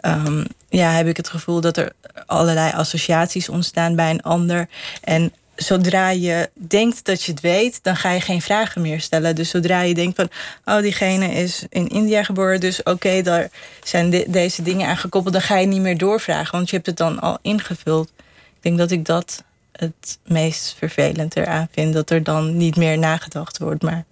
um, 0.00 0.44
ja, 0.68 0.90
heb 0.90 1.06
ik 1.06 1.16
het 1.16 1.28
gevoel 1.28 1.60
dat 1.60 1.76
er 1.76 1.92
allerlei 2.26 2.72
associaties 2.72 3.48
ontstaan 3.48 3.96
bij 3.96 4.10
een 4.10 4.22
ander. 4.22 4.68
En 5.02 5.32
zodra 5.56 6.10
je 6.10 6.50
denkt 6.54 7.04
dat 7.04 7.22
je 7.22 7.32
het 7.32 7.40
weet, 7.40 7.78
dan 7.82 7.96
ga 7.96 8.10
je 8.10 8.20
geen 8.20 8.42
vragen 8.42 8.82
meer 8.82 9.00
stellen. 9.00 9.34
Dus 9.34 9.50
zodra 9.50 9.80
je 9.80 9.94
denkt 9.94 10.16
van, 10.16 10.28
oh, 10.64 10.80
diegene 10.80 11.32
is 11.32 11.64
in 11.68 11.88
India 11.88 12.22
geboren, 12.22 12.60
dus 12.60 12.82
oké, 12.82 13.22
daar 13.22 13.50
zijn 13.84 14.24
deze 14.26 14.62
dingen 14.62 14.88
aan 14.88 14.96
gekoppeld, 14.96 15.34
dan 15.34 15.42
ga 15.42 15.56
je 15.58 15.66
niet 15.66 15.80
meer 15.80 15.98
doorvragen, 15.98 16.52
want 16.52 16.70
je 16.70 16.76
hebt 16.76 16.88
het 16.88 16.96
dan 16.96 17.20
al 17.20 17.38
ingevuld. 17.42 18.08
Ik 18.56 18.62
denk 18.62 18.78
dat 18.78 18.90
ik 18.90 19.04
dat 19.04 19.44
het 19.72 20.18
meest 20.24 20.74
vervelend 20.78 21.36
eraan 21.36 21.68
vind, 21.70 21.94
dat 21.94 22.10
er 22.10 22.22
dan 22.22 22.56
niet 22.56 22.76
meer 22.76 22.98
nagedacht 22.98 23.58
wordt, 23.58 23.82
maar 23.82 24.04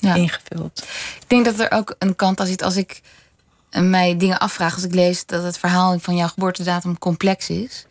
ingevuld. 0.00 0.84
Ik 1.20 1.28
denk 1.28 1.44
dat 1.44 1.58
er 1.58 1.70
ook 1.70 1.94
een 1.98 2.16
kant 2.16 2.40
aan 2.40 2.46
zit 2.46 2.62
als 2.62 2.76
ik 2.76 3.00
mij 3.70 4.16
dingen 4.16 4.38
afvraag, 4.38 4.74
als 4.74 4.84
ik 4.84 4.94
lees 4.94 5.26
dat 5.26 5.42
het 5.42 5.58
verhaal 5.58 5.98
van 5.98 6.16
jouw 6.16 6.28
geboortedatum 6.28 6.98
complex 6.98 7.48
is, 7.48 7.86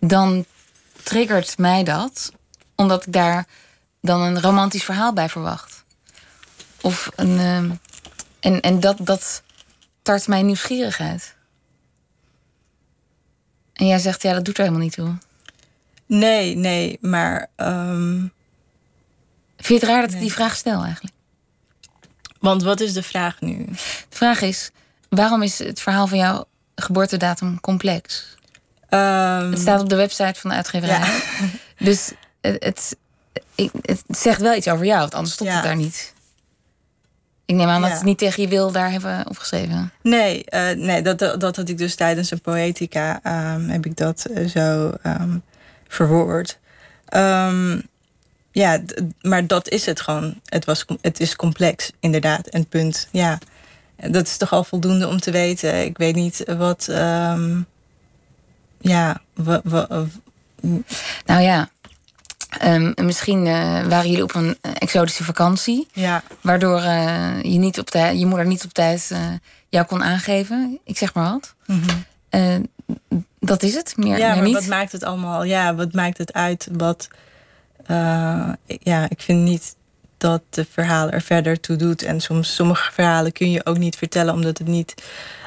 dan 0.00 0.44
triggert 1.06 1.58
mij 1.58 1.84
dat 1.84 2.32
omdat 2.74 3.06
ik 3.06 3.12
daar 3.12 3.46
dan 4.00 4.20
een 4.20 4.40
romantisch 4.40 4.84
verhaal 4.84 5.12
bij 5.12 5.28
verwacht. 5.28 5.84
Of 6.80 7.10
een. 7.16 7.38
Ehm, 7.38 7.70
en 8.40 8.60
en 8.60 8.80
dat, 8.80 8.96
dat 9.00 9.42
tart 10.02 10.26
mijn 10.26 10.46
nieuwsgierigheid. 10.46 11.34
En 13.72 13.86
jij 13.86 13.98
zegt, 13.98 14.22
ja, 14.22 14.32
dat 14.32 14.44
doet 14.44 14.56
er 14.56 14.64
helemaal 14.64 14.84
niet 14.84 14.94
toe. 14.94 15.14
Nee, 16.06 16.56
nee, 16.56 16.98
maar. 17.00 17.50
Um... 17.56 18.34
Vind 19.56 19.80
je 19.80 19.86
het 19.86 19.94
raar 19.94 20.06
dat 20.06 20.12
ik 20.12 20.20
die 20.20 20.32
vraag 20.32 20.56
stel 20.56 20.84
eigenlijk? 20.84 21.14
Want 22.38 22.62
wat 22.62 22.80
is 22.80 22.92
de 22.92 23.02
vraag 23.02 23.40
nu? 23.40 23.64
De 23.64 24.16
vraag 24.16 24.40
is: 24.40 24.70
waarom 25.08 25.42
is 25.42 25.58
het 25.58 25.80
verhaal 25.80 26.06
van 26.06 26.18
jouw 26.18 26.44
geboortedatum 26.74 27.60
complex? 27.60 28.35
Um, 28.90 29.50
het 29.50 29.58
staat 29.58 29.80
op 29.80 29.88
de 29.88 29.96
website 29.96 30.40
van 30.40 30.50
de 30.50 30.56
uitgeverij. 30.56 31.02
Dus 31.78 32.12
het, 32.40 32.64
het, 32.64 32.96
het, 33.82 34.04
zegt 34.08 34.40
wel 34.40 34.54
iets 34.54 34.68
over 34.68 34.86
jou, 34.86 35.00
want 35.00 35.14
anders 35.14 35.34
stopt 35.34 35.52
het 35.52 35.62
daar 35.62 35.76
niet. 35.76 36.14
Ik 37.44 37.54
neem 37.54 37.68
aan 37.68 37.82
dat 37.82 37.90
het 37.90 38.02
niet 38.02 38.18
tegen 38.18 38.42
je 38.42 38.48
wil 38.48 38.72
daar 38.72 38.90
hebben 38.90 39.28
opgeschreven. 39.28 39.92
Nee, 40.02 40.44
uh, 40.48 40.70
nee 40.70 41.02
dat, 41.02 41.18
dat, 41.18 41.40
dat 41.40 41.56
had 41.56 41.68
ik 41.68 41.78
dus 41.78 41.94
tijdens 41.94 42.30
een 42.30 42.40
poëtica 42.40 43.20
um, 43.54 43.68
heb 43.68 43.86
ik 43.86 43.96
dat 43.96 44.26
uh, 44.30 44.48
zo 44.48 44.92
um, 45.06 45.42
verwoord. 45.88 46.58
Ja, 48.52 48.80
maar 49.20 49.46
dat 49.46 49.68
is 49.68 49.86
het 49.86 50.00
gewoon. 50.00 50.40
Het, 50.44 50.64
was, 50.64 50.84
het 51.00 51.20
is 51.20 51.36
complex, 51.36 51.92
inderdaad. 52.00 52.46
En 52.46 52.66
punt. 52.66 53.08
Ja, 53.10 53.38
dat 53.96 54.26
is 54.26 54.36
toch 54.36 54.52
al 54.52 54.64
voldoende 54.64 55.08
om 55.08 55.20
te 55.20 55.30
weten. 55.30 55.84
Ik 55.84 55.98
weet 55.98 56.14
niet 56.14 56.44
wat 56.56 56.88
ja, 58.88 59.20
we, 59.34 59.60
we, 59.64 60.06
nou 61.26 61.40
ja. 61.42 61.68
Um, 62.64 62.92
misschien 63.02 63.46
uh, 63.46 63.86
waren 63.86 64.08
jullie 64.10 64.22
op 64.22 64.34
een 64.34 64.56
exotische 64.60 65.24
vakantie. 65.24 65.88
Ja. 65.92 66.22
Waardoor 66.40 66.80
uh, 66.80 67.42
je, 67.42 67.58
niet 67.58 67.78
op 67.78 67.90
tijd, 67.90 68.18
je 68.18 68.26
moeder 68.26 68.46
niet 68.46 68.64
op 68.64 68.72
tijd 68.72 69.08
uh, 69.12 69.18
jou 69.68 69.86
kon 69.86 70.02
aangeven. 70.02 70.78
Ik 70.84 70.98
zeg 70.98 71.14
maar 71.14 71.32
wat. 71.32 71.54
Mm 71.66 71.82
-hmm. 72.30 72.66
dat 73.40 73.62
is 73.62 73.74
het. 73.74 73.96
Meer, 73.96 74.18
ja, 74.18 74.34
meer 74.34 74.42
maar 74.42 74.52
wat 74.52 74.66
maakt 74.66 74.92
het 74.92 75.04
allemaal? 75.04 75.44
Ja, 75.44 75.74
wat 75.74 75.92
maakt 75.92 76.18
het 76.18 76.32
uit? 76.32 76.68
Wat, 76.72 77.08
ja, 78.66 79.06
ik 79.08 79.20
vind 79.20 79.42
niet 79.42 79.76
dat 80.16 80.42
de 80.50 80.66
verhaal 80.70 81.10
er 81.10 81.22
verder 81.22 81.60
toe 81.60 81.76
doet. 81.76 82.02
En 82.02 82.20
soms 82.20 82.54
sommige 82.54 82.92
verhalen 82.92 83.32
kun 83.32 83.50
je 83.50 83.66
ook 83.66 83.78
niet 83.78 83.96
vertellen, 83.96 84.34
omdat 84.34 84.58
het 84.58 84.66
niet 84.66 84.94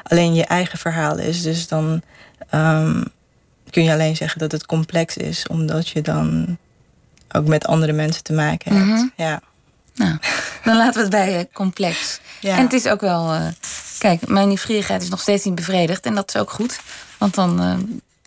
alleen 0.02 0.34
je 0.34 0.44
eigen 0.44 0.78
verhaal 0.78 1.18
is. 1.18 1.42
Dus 1.42 1.68
dan. 1.68 2.02
Um, 2.54 3.04
kun 3.70 3.84
je 3.84 3.92
alleen 3.92 4.16
zeggen 4.16 4.38
dat 4.38 4.52
het 4.52 4.66
complex 4.66 5.16
is, 5.16 5.46
omdat 5.46 5.88
je 5.88 6.02
dan 6.02 6.58
ook 7.32 7.46
met 7.46 7.66
andere 7.66 7.92
mensen 7.92 8.22
te 8.22 8.32
maken 8.32 8.76
hebt. 8.76 8.86
Mhm. 8.86 9.06
Ja. 9.16 9.40
Nou, 9.94 10.18
dan 10.64 10.76
laten 10.76 10.94
we 10.94 11.00
het 11.00 11.10
bij 11.10 11.38
uh, 11.38 11.44
complex. 11.52 12.20
Ja. 12.40 12.56
En 12.56 12.62
het 12.62 12.72
is 12.72 12.86
ook 12.86 13.00
wel. 13.00 13.34
Uh, 13.34 13.46
kijk, 13.98 14.26
mijn 14.26 14.48
nieuwsgierigheid 14.48 15.02
is 15.02 15.08
nog 15.08 15.20
steeds 15.20 15.44
niet 15.44 15.54
bevredigd. 15.54 16.06
En 16.06 16.14
dat 16.14 16.34
is 16.34 16.40
ook 16.40 16.50
goed, 16.50 16.80
want 17.18 17.34
dan 17.34 17.62
uh, 17.62 17.74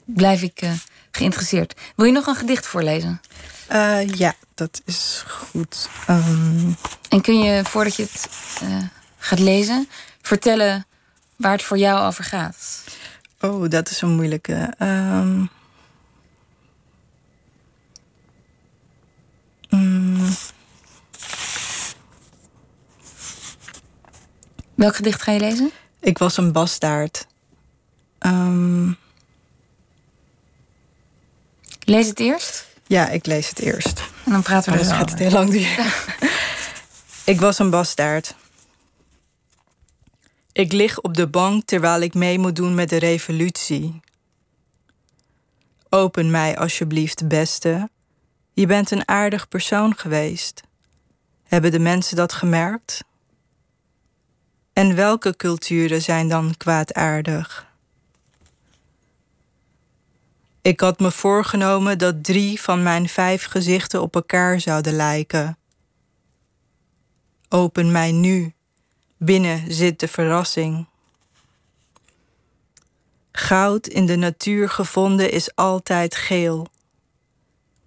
blijf 0.06 0.42
ik 0.42 0.62
geïnteresseerd. 1.12 1.74
Wil 1.96 2.06
je 2.06 2.12
nog 2.12 2.28
een 2.28 2.36
gedicht 2.36 2.66
voorlezen? 2.66 3.22
ja, 4.16 4.34
dat 4.56 4.82
is 4.86 5.24
goed. 5.28 5.90
Um... 6.10 6.76
En 7.10 7.22
kun 7.22 7.40
je, 7.40 7.64
voordat 7.66 7.96
je 7.96 8.04
het 8.04 8.30
gaat 9.18 9.40
lezen, 9.40 9.90
vertellen 10.22 10.86
waar 11.36 11.52
het 11.52 11.64
voor 11.64 11.78
jou 11.78 12.06
over 12.08 12.24
gaat? 12.24 12.84
Oh, 13.44 13.70
dat 13.70 13.90
is 13.90 14.02
een 14.02 14.16
moeilijke. 14.16 14.74
Um... 14.80 15.50
Welk 24.76 24.96
gedicht 24.96 25.22
ga 25.22 25.32
je 25.32 25.40
lezen? 25.40 25.72
Ik 26.00 26.18
was 26.18 26.38
een 26.38 26.52
bastaard. 26.52 27.28
Um... 28.20 28.98
Lees 31.86 32.08
het 32.08 32.20
eerst? 32.20 32.68
Ja, 32.88 33.10
ik 33.10 33.26
lees 33.26 33.50
het 33.50 33.60
eerst. 33.60 34.04
En 34.26 34.32
dan 34.32 34.42
praten 34.42 34.72
we 34.72 34.78
dus 34.78 34.88
gaat 34.88 35.10
het 35.10 35.20
heel 35.20 35.32
lang 35.32 35.50
duren. 35.50 35.86
ik 37.34 37.40
was 37.40 37.60
een 37.60 37.70
bastaard. 37.70 38.36
Ik 40.54 40.72
lig 40.72 41.02
op 41.02 41.14
de 41.14 41.28
bank 41.28 41.66
terwijl 41.66 42.02
ik 42.02 42.14
mee 42.14 42.40
moet 42.40 42.56
doen 42.56 42.76
met 42.76 42.90
de 42.90 42.98
revolutie. 42.98 44.00
Open 45.90 46.32
mij 46.32 46.58
alsjeblieft, 46.58 47.28
beste. 47.28 47.90
Je 48.54 48.66
bent 48.66 48.92
een 48.92 49.08
aardig 49.08 49.48
persoon 49.48 49.98
geweest. 49.98 50.62
Hebben 51.44 51.72
de 51.72 51.80
mensen 51.80 52.16
dat 52.16 52.34
gemerkt? 52.34 53.04
En 54.74 54.96
welke 54.96 55.36
culturen 55.36 56.02
zijn 56.02 56.30
dan 56.30 56.58
kwaadaardig? 56.58 57.72
Ik 60.62 60.80
had 60.80 61.00
me 61.00 61.12
voorgenomen 61.12 61.98
dat 61.98 62.24
drie 62.24 62.62
van 62.62 62.84
mijn 62.84 63.10
vijf 63.10 63.46
gezichten 63.46 64.02
op 64.02 64.16
elkaar 64.16 64.60
zouden 64.60 64.94
lijken. 64.94 65.58
Open 67.50 67.92
mij 67.92 68.12
nu 68.12 68.54
Binnen 69.26 69.74
zit 69.74 70.00
de 70.00 70.08
verrassing. 70.08 70.86
Goud 73.32 73.88
in 73.88 74.06
de 74.06 74.16
natuur 74.16 74.70
gevonden 74.70 75.32
is 75.32 75.56
altijd 75.56 76.16
geel. 76.16 76.68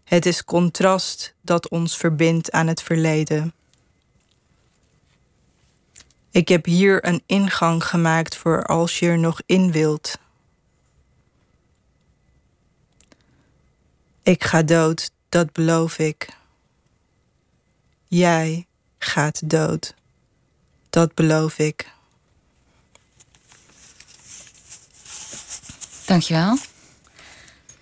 Het 0.05 0.27
is 0.27 0.45
contrast 0.45 1.35
dat 1.41 1.69
ons 1.69 1.97
verbindt 1.97 2.51
aan 2.51 2.67
het 2.67 2.83
verleden. 2.83 3.55
Ik 6.31 6.49
heb 6.49 6.65
hier 6.65 7.07
een 7.07 7.23
ingang 7.27 7.85
gemaakt 7.85 8.37
voor 8.37 8.65
als 8.65 8.99
je 8.99 9.07
er 9.07 9.19
nog 9.19 9.41
in 9.47 9.73
wilt. 9.73 10.19
Ik 14.23 14.45
ga 14.45 14.63
dood, 14.63 15.11
dat 15.29 15.53
beloof 15.53 15.99
ik. 15.99 16.29
Jij 18.09 18.67
gaat 18.99 19.51
dood, 19.51 19.95
dat 20.97 21.15
beloof 21.15 21.59
ik. 21.59 21.91
Dankjewel. 26.05 26.59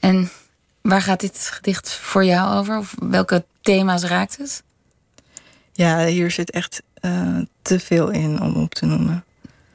En 0.00 0.30
waar 0.80 1.02
gaat 1.02 1.20
dit 1.20 1.38
gedicht 1.52 1.92
voor 1.92 2.24
jou 2.24 2.58
over? 2.58 2.78
Of 2.78 2.94
welke 2.98 3.44
thema's 3.60 4.02
raakt 4.02 4.36
het? 4.36 4.62
Ja, 5.72 6.04
hier 6.04 6.30
zit 6.30 6.50
echt 6.50 6.82
uh, 7.00 7.38
te 7.62 7.80
veel 7.80 8.10
in 8.10 8.40
om 8.40 8.54
op 8.54 8.74
te 8.74 8.86
noemen. 8.86 9.24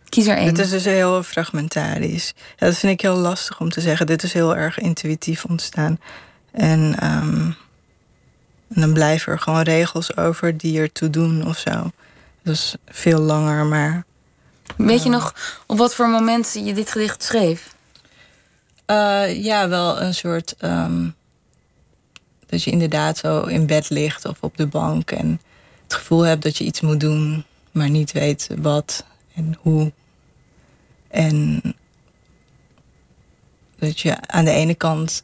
Kies 0.10 0.28
er 0.28 0.38
één. 0.38 0.48
Het 0.48 0.60
is 0.60 0.70
dus 0.70 0.86
heel 0.86 1.24
fragmentarisch. 1.24 2.34
Ja, 2.58 2.66
dat 2.66 2.78
vind 2.78 2.94
ik 2.94 3.02
heel 3.02 3.18
lastig 3.18 3.60
om 3.60 3.70
te 3.70 3.82
zeggen. 3.82 4.06
Dit 4.06 4.24
is 4.24 4.34
heel 4.34 4.56
erg 4.56 4.80
intuïtief 4.80 5.46
ontstaan. 5.46 6.00
En, 6.52 6.80
um, 6.82 7.56
en 8.74 8.82
dan 8.82 8.94
blijven 8.94 9.32
er 9.32 9.40
gewoon 9.40 9.62
regels 9.62 10.18
over 10.18 10.58
die 10.58 10.80
ertoe 10.80 11.10
doen 11.10 11.48
of 11.48 11.58
zo. 11.58 11.92
Is 12.50 12.76
veel 12.86 13.20
langer, 13.20 13.66
maar. 13.66 14.06
Weet 14.78 15.04
je 15.04 15.10
nog 15.10 15.36
op 15.68 15.78
wat 15.78 15.96
voor 15.96 16.10
moment 16.10 16.54
je 16.54 16.74
dit 16.74 16.92
gedicht 16.92 17.24
schreef? 17.24 17.76
Uh, 18.88 19.44
ja, 19.44 19.70
wel 19.70 20.02
een 20.02 20.14
soort. 20.14 20.56
Um, 20.60 21.16
dat 22.50 22.64
je 22.64 22.72
inderdaad 22.72 23.18
zo 23.18 23.42
in 23.42 23.66
bed 23.66 23.90
ligt 23.90 24.26
of 24.26 24.38
op 24.42 24.58
de 24.58 24.68
bank 24.68 25.12
en 25.12 25.42
het 25.84 25.94
gevoel 25.94 26.22
hebt 26.22 26.44
dat 26.44 26.58
je 26.58 26.64
iets 26.64 26.82
moet 26.82 27.00
doen, 27.00 27.46
maar 27.72 27.90
niet 27.90 28.12
weet 28.12 28.50
wat 28.58 29.06
en 29.36 29.58
hoe. 29.60 29.92
En 31.08 31.62
dat 33.80 34.00
je 34.00 34.28
aan 34.28 34.46
de 34.46 34.52
ene 34.52 34.76
kant 34.76 35.24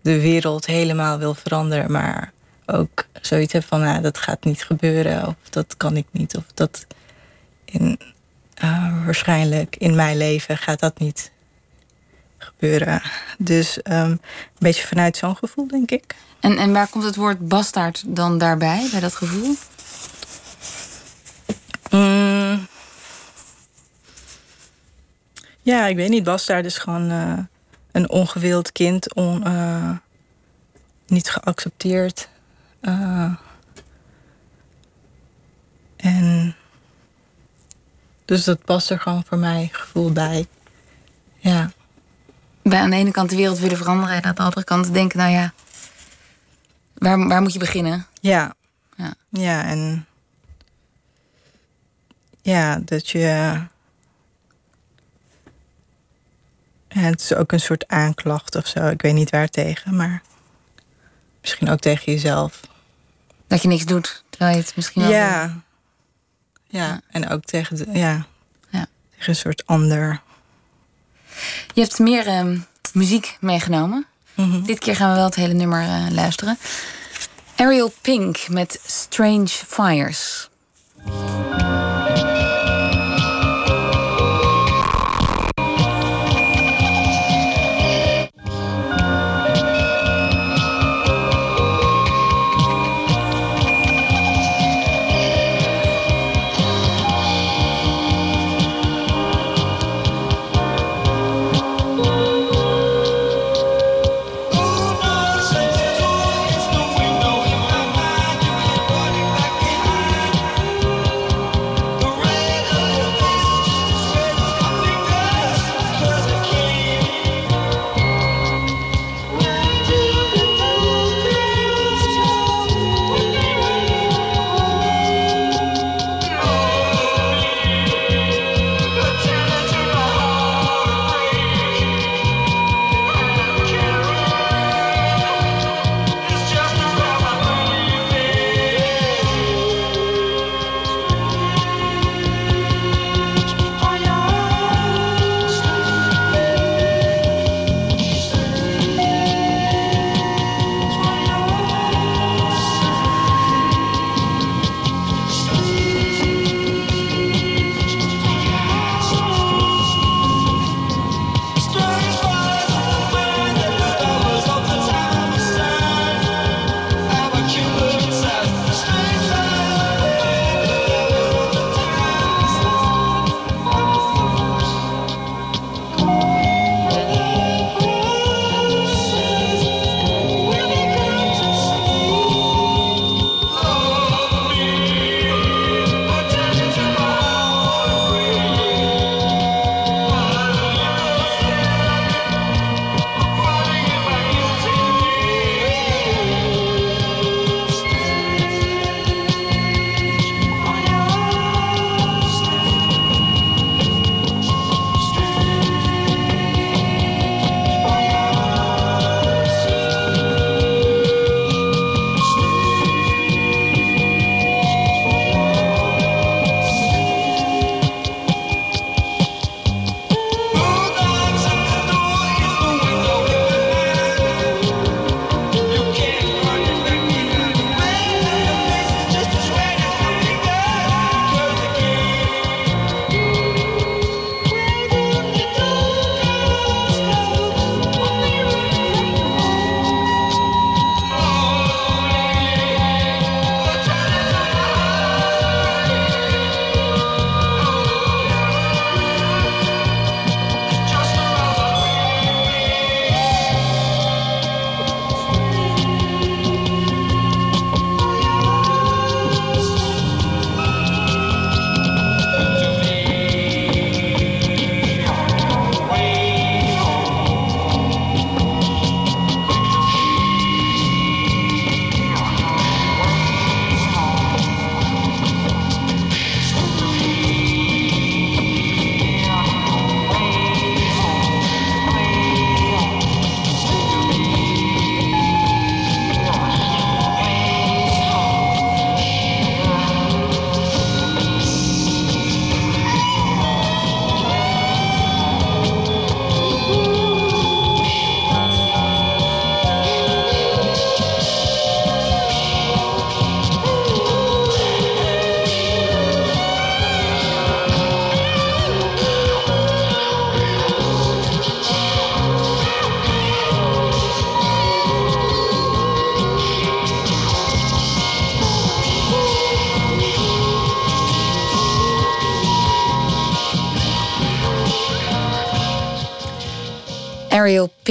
de 0.00 0.20
wereld 0.20 0.66
helemaal 0.66 1.18
wil 1.18 1.34
veranderen, 1.34 1.92
maar 1.92 2.31
ook 2.66 3.06
zoiets 3.20 3.52
hebt 3.52 3.64
van, 3.64 3.80
nou, 3.80 4.02
dat 4.02 4.18
gaat 4.18 4.44
niet 4.44 4.62
gebeuren, 4.62 5.26
of 5.26 5.36
dat 5.50 5.76
kan 5.76 5.96
ik 5.96 6.06
niet, 6.10 6.36
of 6.36 6.44
dat 6.54 6.86
in, 7.64 7.98
uh, 8.64 9.04
waarschijnlijk 9.04 9.76
in 9.76 9.94
mijn 9.94 10.16
leven 10.16 10.58
gaat 10.58 10.80
dat 10.80 10.98
niet 10.98 11.30
gebeuren. 12.38 13.02
Dus 13.38 13.76
um, 13.76 13.94
een 13.94 14.20
beetje 14.58 14.86
vanuit 14.86 15.16
zo'n 15.16 15.36
gevoel, 15.36 15.66
denk 15.66 15.90
ik. 15.90 16.14
En, 16.40 16.58
en 16.58 16.72
waar 16.72 16.88
komt 16.88 17.04
het 17.04 17.16
woord 17.16 17.48
bastaard 17.48 18.02
dan 18.06 18.38
daarbij, 18.38 18.88
bij 18.90 19.00
dat 19.00 19.14
gevoel? 19.14 19.54
Mm. 21.90 22.66
Ja, 25.62 25.86
ik 25.86 25.96
weet 25.96 26.08
niet. 26.08 26.24
Bastaard 26.24 26.64
is 26.64 26.78
gewoon 26.78 27.10
uh, 27.10 27.38
een 27.92 28.10
ongewild 28.10 28.72
kind, 28.72 29.14
on, 29.14 29.42
uh, 29.46 29.90
niet 31.06 31.30
geaccepteerd. 31.30 32.28
Uh, 32.82 33.34
en 35.96 36.56
dus 38.24 38.44
dat 38.44 38.64
past 38.64 38.90
er 38.90 39.00
gewoon 39.00 39.24
voor 39.24 39.38
mij 39.38 39.68
gevoel 39.72 40.12
bij. 40.12 40.46
Ja. 41.36 41.70
Bij 42.62 42.78
aan 42.78 42.90
de 42.90 42.96
ene 42.96 43.10
kant 43.10 43.30
de 43.30 43.36
wereld 43.36 43.58
willen 43.58 43.76
veranderen 43.76 44.16
en 44.16 44.24
aan 44.24 44.34
de 44.34 44.42
andere 44.42 44.64
kant 44.64 44.92
denken, 44.92 45.18
nou 45.18 45.30
ja, 45.30 45.52
waar, 46.94 47.28
waar 47.28 47.42
moet 47.42 47.52
je 47.52 47.58
beginnen? 47.58 48.06
Ja. 48.20 48.54
Ja, 48.96 49.14
ja 49.28 49.64
en 49.64 50.06
ja, 52.42 52.78
dat 52.84 53.08
je. 53.08 53.60
Het 56.88 57.20
is 57.20 57.34
ook 57.34 57.52
een 57.52 57.60
soort 57.60 57.88
aanklacht 57.88 58.54
of 58.54 58.66
zo. 58.66 58.86
Ik 58.86 59.02
weet 59.02 59.14
niet 59.14 59.30
waar 59.30 59.48
tegen, 59.48 59.96
maar 59.96 60.22
misschien 61.40 61.70
ook 61.70 61.80
tegen 61.80 62.12
jezelf. 62.12 62.60
Dat 63.52 63.62
je 63.62 63.68
niks 63.68 63.84
doet, 63.84 64.24
terwijl 64.30 64.56
je 64.56 64.62
het 64.62 64.76
misschien 64.76 65.02
wel. 65.02 65.10
Ja. 65.10 65.62
Ja, 66.68 66.86
ja. 66.86 67.00
en 67.10 67.28
ook 67.28 67.44
tegen, 67.44 67.76
de, 67.76 67.86
ja, 67.92 68.26
ja. 68.70 68.86
tegen 69.10 69.28
een 69.28 69.36
soort 69.36 69.66
ander. 69.66 70.20
Je 71.74 71.80
hebt 71.80 71.98
meer 71.98 72.26
uh, 72.26 72.60
muziek 72.92 73.36
meegenomen. 73.40 74.06
Mm 74.34 74.50
-hmm. 74.50 74.66
Dit 74.66 74.78
keer 74.78 74.96
gaan 74.96 75.10
we 75.10 75.16
wel 75.16 75.24
het 75.24 75.34
hele 75.34 75.54
nummer 75.54 75.82
uh, 75.82 76.06
luisteren. 76.10 76.58
Ariel 77.56 77.92
Pink 78.00 78.48
met 78.48 78.80
Strange 78.86 79.48
Fires. 79.48 80.50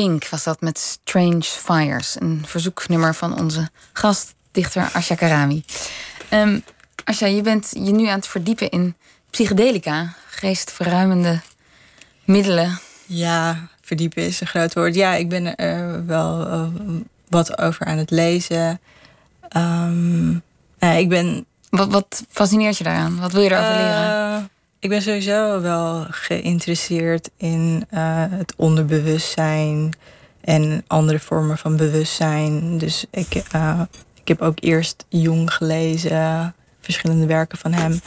Pink 0.02 0.30
was 0.30 0.44
dat 0.44 0.62
met 0.62 0.78
Strange 0.78 1.42
Fires. 1.42 2.16
Een 2.20 2.44
verzoeknummer 2.46 3.16
van 3.16 3.40
onze 3.40 3.70
gastdichter 3.94 4.90
Asha 4.94 5.16
Karami. 5.16 5.64
Um, 6.34 6.64
Asha, 7.04 7.26
je 7.26 7.42
bent 7.42 7.70
je 7.72 7.92
nu 7.92 8.08
aan 8.08 8.16
het 8.16 8.28
verdiepen 8.28 8.70
in 8.70 8.96
psychedelica. 9.30 10.14
Geestverruimende 10.30 11.42
middelen. 12.24 12.80
Ja, 13.06 13.68
verdiepen 13.82 14.24
is 14.24 14.42
een 14.42 14.48
groot 14.48 14.74
woord. 14.74 14.96
Ja, 14.96 15.14
ik 15.14 15.30
ben 15.30 15.56
er 15.56 16.06
wel 16.06 16.48
uh, 16.48 16.68
wat 17.30 17.58
over 17.58 17.86
aan 17.86 17.98
het 17.98 18.12
lezen. 18.12 18.80
Um, 19.58 20.42
ik 20.80 21.10
ben... 21.10 21.46
Wat, 21.70 21.92
wat 21.92 22.24
fascineert 22.30 22.78
je 22.78 22.84
daaraan? 22.84 23.20
Wat 23.20 23.32
wil 23.32 23.42
je 23.42 23.52
erover 23.52 23.72
uh, 23.72 23.78
leren? 23.78 24.50
Ik 24.82 24.90
ben 24.90 25.02
sowieso 25.02 25.62
wel 25.62 26.06
geïnteresseerd 26.10 27.30
in 27.38 27.88
uh, 27.94 28.26
het 28.30 28.54
onderbewustzijn 28.58 29.94
en 30.42 30.84
andere 30.88 31.20
vormen 31.20 31.58
van 31.58 31.78
bewustzijn. 31.78 32.78
Dus 32.78 33.06
ik, 33.12 33.44
uh, 33.56 33.82
ik 34.22 34.28
heb 34.28 34.42
ook 34.42 34.58
eerst 34.60 35.06
Jung 35.10 35.54
gelezen, 35.54 36.56
verschillende 36.80 37.26
werken 37.26 37.58
van 37.58 37.74
hem. 37.74 38.00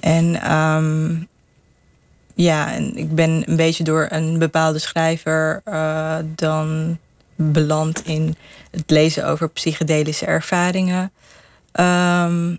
En 0.00 0.52
um, 0.52 1.28
ja, 2.34 2.72
en 2.72 2.96
ik 2.96 3.14
ben 3.14 3.42
een 3.46 3.56
beetje 3.56 3.84
door 3.84 4.06
een 4.10 4.38
bepaalde 4.38 4.78
schrijver 4.78 5.62
uh, 5.64 6.16
dan 6.26 6.98
beland 7.34 8.06
in 8.06 8.36
het 8.70 8.90
lezen 8.90 9.26
over 9.26 9.48
psychedelische 9.48 10.26
ervaringen. 10.26 11.12
Um, 11.80 12.58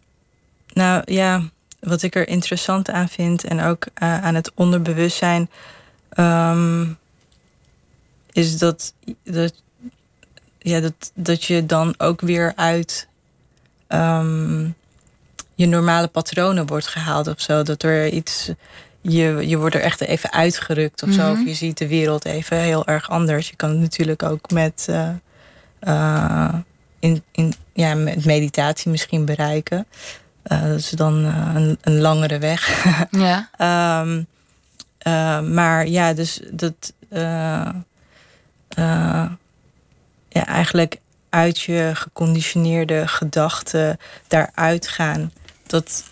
nou 0.74 1.02
ja, 1.06 1.42
wat 1.86 2.02
ik 2.02 2.16
er 2.16 2.28
interessant 2.28 2.90
aan 2.90 3.10
vind 3.10 3.44
en 3.44 3.62
ook 3.62 3.86
uh, 4.04 4.24
aan 4.24 4.36
het 4.36 4.52
onderbewustzijn, 4.56 5.50
um, 6.18 6.98
is 8.32 8.58
dat, 8.58 8.94
dat, 9.24 9.54
ja, 10.60 10.80
dat, 10.80 11.12
dat 11.14 11.44
je 11.44 11.66
dan 11.66 11.96
ook 11.98 12.22
weer 12.22 12.54
uit 12.56 13.08
um, 13.90 14.76
je 15.56 15.66
normale 15.66 16.08
patronen 16.08 16.66
wordt 16.66 16.88
gehaald 16.88 17.28
of 17.28 17.42
zo. 17.42 17.64
Dat 17.64 17.84
er 17.84 18.10
iets. 18.10 18.52
Je, 19.02 19.48
je 19.48 19.58
wordt 19.58 19.76
er 19.76 19.82
echt 19.82 20.02
even 20.02 20.32
uitgerukt 20.32 21.04
of 21.04 21.12
zo. 21.12 21.32
Of 21.32 21.46
je 21.46 21.54
ziet 21.54 21.78
de 21.78 21.88
wereld 21.88 22.26
even 22.26 22.58
heel 22.58 22.86
erg 22.86 23.10
anders. 23.10 23.50
Je 23.50 23.56
kan 23.56 23.70
het 23.70 23.80
natuurlijk 23.80 24.24
ook 24.24 24.50
met, 24.52 24.88
uh, 24.90 25.10
uh, 25.82 26.54
in, 27.00 27.24
in, 27.32 27.54
ja, 27.74 27.94
met 27.94 28.26
meditatie 28.26 28.92
misschien 28.92 29.26
bereiken. 29.26 29.86
Uh, 30.52 30.62
dat 30.62 30.80
is 30.80 30.90
dan 30.90 31.26
uh, 31.26 31.52
een, 31.54 31.78
een, 31.82 32.00
langere 32.00 32.38
weg. 32.38 32.86
ja. 33.12 33.50
um, 34.02 34.28
uh, 35.08 35.40
maar 35.42 35.88
ja, 35.88 36.14
dus 36.14 36.42
dat. 36.52 36.94
ja, 40.30 40.46
eigenlijk 40.46 41.00
uit 41.30 41.60
je 41.60 41.92
geconditioneerde 41.94 43.08
gedachten 43.08 43.98
daaruit 44.28 44.88
gaan. 44.88 45.32
Dat, 45.68 46.04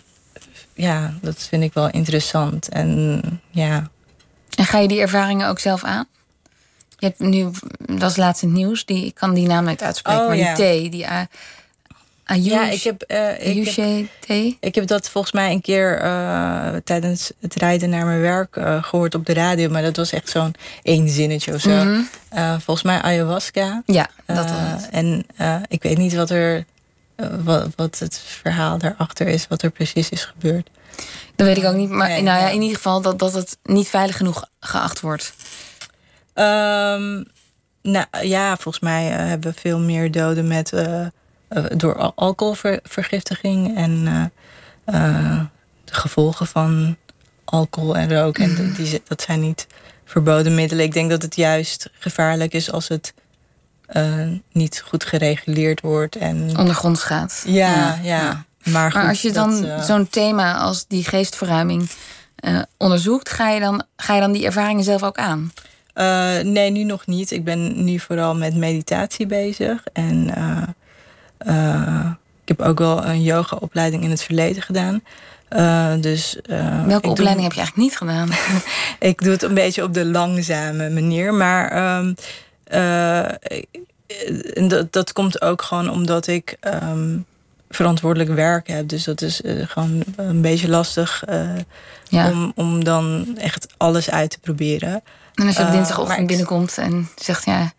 ja, 0.74 1.14
dat 1.22 1.38
vind 1.50 1.64
ik 1.64 1.74
wel 1.74 1.90
interessant. 1.90 2.70
En 2.70 3.22
ja. 3.50 3.90
En 4.56 4.66
ga 4.66 4.78
je 4.78 4.88
die 4.88 5.02
ervaringen 5.02 5.48
ook 5.48 5.60
zelf 5.60 5.84
aan? 5.84 6.08
Je 6.98 7.06
hebt 7.06 7.20
nu, 7.20 7.52
dat 7.78 8.00
was 8.00 8.16
laatst 8.16 8.42
in 8.42 8.48
het 8.48 8.58
nieuws, 8.58 8.86
die, 8.86 9.06
ik 9.06 9.16
kan 9.16 9.34
die 9.34 9.48
naam 9.48 9.66
niet 9.66 9.84
uitspreken, 9.84 10.22
oh, 10.22 10.28
maar 10.28 10.36
die 10.36 10.54
thee, 10.54 10.90
die 10.90 11.06
Ayush, 12.26 12.52
ja, 12.52 12.70
ik 12.70 12.84
heb, 12.84 13.04
uh, 13.08 13.48
ik, 13.48 13.76
heb, 13.76 14.08
ik 14.60 14.76
heb 14.76 14.88
dat 14.88 15.10
volgens 15.10 15.34
mij 15.34 15.52
een 15.52 15.62
keer 15.62 16.04
uh, 16.04 16.76
tijdens 16.84 17.32
het 17.40 17.56
rijden 17.56 17.90
naar 17.90 18.06
mijn 18.06 18.22
werk 18.22 18.56
uh, 18.56 18.84
gehoord 18.84 19.16
op 19.16 19.26
de 19.26 19.34
radio. 19.34 19.70
Maar 19.70 19.82
dat 19.82 19.96
was 19.96 20.12
echt 20.12 20.30
zo'n 20.30 20.56
één 20.84 21.10
zinnetje 21.10 21.54
of 21.54 21.62
zo. 21.62 21.84
Mhm. 21.84 22.02
Volgens 22.60 22.82
mij 22.82 23.02
ayahuasca. 23.02 23.84
Ja, 23.86 24.10
dat 24.26 24.50
was. 24.50 24.90
En 24.92 25.26
ik 25.68 25.84
weet 25.84 25.98
niet 25.98 26.14
wat, 26.14 26.30
er, 26.30 26.66
wat, 27.44 27.68
wat 27.76 28.00
het 28.00 28.22
verhaal 28.26 28.78
daarachter 28.78 29.28
is, 29.28 29.48
wat 29.48 29.62
er 29.62 29.72
precies 29.72 30.10
is 30.10 30.26
gebeurd. 30.26 30.70
Dat 31.36 31.48
weet 31.48 31.58
ik 31.58 31.66
ook 31.66 31.76
niet. 31.76 31.90
Maar 31.90 32.10
nee, 32.10 32.22
nou 32.22 32.40
ja, 32.40 32.50
in 32.50 32.62
ieder 32.62 32.76
geval 32.76 33.02
dat, 33.02 33.20
dat 33.20 33.34
het 33.34 33.58
niet 33.64 33.88
veilig 33.88 34.18
genoeg 34.18 34.46
geacht 34.60 35.00
wordt. 35.00 35.34
Um, 36.34 37.26
nou 37.82 38.06
ja, 38.22 38.56
volgens 38.58 38.84
mij 38.84 39.04
hebben 39.04 39.54
we 39.54 39.60
veel 39.60 39.80
meer 39.80 40.12
doden 40.12 40.48
met 40.48 40.72
door 41.76 42.14
alcoholvergiftiging 42.16 43.76
en 43.76 43.92
uh, 44.06 44.96
uh, 44.96 45.42
de 45.84 45.94
gevolgen 45.94 46.48
van 46.48 46.98
alcohol 47.44 47.98
en 47.98 48.16
rook. 48.16 48.38
En 48.38 48.74
die, 48.78 49.02
dat 49.08 49.22
zijn 49.22 49.40
niet 49.40 49.68
verboden 50.06 50.56
middelen. 50.56 50.86
Ik 50.86 50.94
denk 50.94 51.10
dat 51.10 51.22
het 51.22 51.36
juist 51.36 51.90
gevaarlijk 52.00 52.54
is 52.54 52.72
als 52.72 52.88
het 52.88 53.14
uh, 53.90 54.28
niet 54.52 54.84
goed 54.86 55.04
gereguleerd 55.04 55.82
wordt. 55.82 56.16
En, 56.16 56.58
Ondergronds 56.58 57.04
gaat. 57.04 57.44
Ja, 57.46 57.74
ja. 57.74 58.00
ja. 58.04 58.46
Maar, 58.64 58.92
goed, 58.92 59.02
maar, 59.02 59.10
als 59.10 59.22
je 59.22 59.32
dan 59.32 59.62
dat, 59.62 59.86
zo'n 59.86 60.10
thema 60.10 60.58
als 60.58 60.88
die 60.88 61.04
geestverruiming 61.04 61.90
onderzoekt, 62.78 63.30
ga 63.30 63.50
je, 63.50 63.60
dan, 63.60 63.84
ga 63.96 64.14
je 64.16 64.22
dan 64.22 64.32
die 64.32 64.46
ervaringen 64.46 64.84
zelf 64.84 65.04
ook 65.04 65.18
aan? 65.18 65.52
Nee, 66.44 66.70
nu 66.70 66.84
nog 66.84 67.06
niet. 67.06 67.32
Ik 67.32 67.44
ben 67.44 67.84
nu 67.84 68.00
vooral 68.00 68.36
met 68.36 68.56
meditatie 68.56 69.26
bezig. 69.26 69.84
En 69.94 70.30
uh, 71.48 72.10
ik 72.42 72.48
heb 72.48 72.62
ook 72.62 72.80
wel 72.80 73.06
een 73.06 73.24
yogaopleiding 73.24 74.04
in 74.04 74.10
het 74.10 74.24
verleden 74.24 74.62
gedaan. 74.62 75.02
Uh, 75.50 75.94
dus, 76.02 76.38
Welke 76.86 77.10
opleiding 77.10 77.16
doe, 77.16 77.44
heb 77.44 77.54
je 77.54 77.60
eigenlijk 77.60 77.76
niet 77.76 77.98
gedaan? 77.98 78.30
ik 79.10 79.22
doe 79.22 79.32
het 79.32 79.44
een 79.44 79.54
beetje 79.54 79.84
op 79.84 79.94
de 79.94 80.06
langzame 80.06 80.90
manier. 80.90 81.34
Maar 81.34 81.98
um, 81.98 82.16
dat, 84.68 84.94
dat 84.94 85.14
komt 85.14 85.42
ook 85.42 85.62
gewoon 85.62 85.90
omdat 85.90 86.28
ik 86.28 86.58
um, 86.84 87.26
verantwoordelijk 87.70 88.30
werk 88.30 88.68
heb. 88.68 88.88
Dus 88.88 89.04
dat 89.04 89.22
is 89.22 89.42
gewoon 89.46 90.04
een 90.16 90.42
beetje 90.42 90.70
lastig 90.70 91.24
ja. 92.08 92.32
om, 92.32 92.52
om 92.56 92.84
dan 92.84 93.28
echt 93.38 93.68
alles 93.78 94.10
uit 94.10 94.30
te 94.30 94.40
proberen. 94.40 95.02
En 95.36 95.48
als 95.48 95.58
je 95.58 95.64
op 95.64 95.72
dinsdagochtend 95.72 96.28
binnenkomt 96.28 96.78
en 96.78 97.10
zegt... 97.16 97.46
ja, 97.46 97.74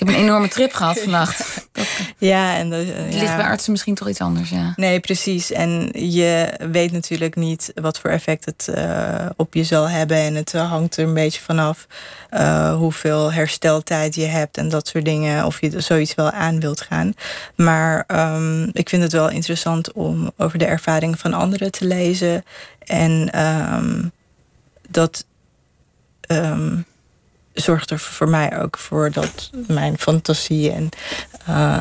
heb 0.00 0.08
een 0.08 0.22
enorme 0.22 0.48
trip 0.48 0.72
gehad 0.72 0.98
vannacht. 1.04 1.66
Dat, 1.72 1.86
ja, 2.18 2.56
en 2.56 2.70
dat, 2.70 2.84
het 2.86 3.14
ligt 3.14 3.36
bij 3.36 3.44
artsen 3.44 3.70
misschien 3.70 3.94
toch 3.94 4.08
iets 4.08 4.20
anders, 4.20 4.50
ja. 4.50 4.72
Nee, 4.76 5.00
precies. 5.00 5.52
En 5.52 5.90
je 5.92 6.52
weet 6.70 6.92
natuurlijk 6.92 7.36
niet 7.36 7.72
wat 7.74 7.98
voor 7.98 8.10
effect 8.10 8.44
het 8.44 8.68
uh, 8.76 9.26
op 9.36 9.54
je 9.54 9.64
zal 9.64 9.88
hebben. 9.88 10.16
En 10.16 10.34
het 10.34 10.52
hangt 10.52 10.96
er 10.96 11.04
een 11.04 11.14
beetje 11.14 11.40
vanaf 11.40 11.86
uh, 12.30 12.74
hoeveel 12.74 13.32
hersteltijd 13.32 14.14
je 14.14 14.26
hebt 14.26 14.56
en 14.56 14.68
dat 14.68 14.88
soort 14.88 15.04
dingen. 15.04 15.46
Of 15.46 15.60
je 15.60 15.80
zoiets 15.80 16.14
wel 16.14 16.30
aan 16.30 16.60
wilt 16.60 16.80
gaan. 16.80 17.14
Maar 17.54 18.04
um, 18.06 18.70
ik 18.72 18.88
vind 18.88 19.02
het 19.02 19.12
wel 19.12 19.30
interessant 19.30 19.92
om 19.92 20.30
over 20.36 20.58
de 20.58 20.64
ervaringen 20.64 21.18
van 21.18 21.32
anderen 21.32 21.70
te 21.70 21.84
lezen. 21.84 22.44
En 22.78 23.40
um, 23.74 24.12
dat... 24.88 25.26
Um, 26.28 26.84
zorgt 27.52 27.90
er 27.90 27.98
voor 27.98 28.28
mij 28.28 28.62
ook 28.62 28.78
voor 28.78 29.10
dat 29.10 29.50
mijn 29.66 29.98
fantasie 29.98 30.72
en 30.72 30.88
uh, 31.48 31.78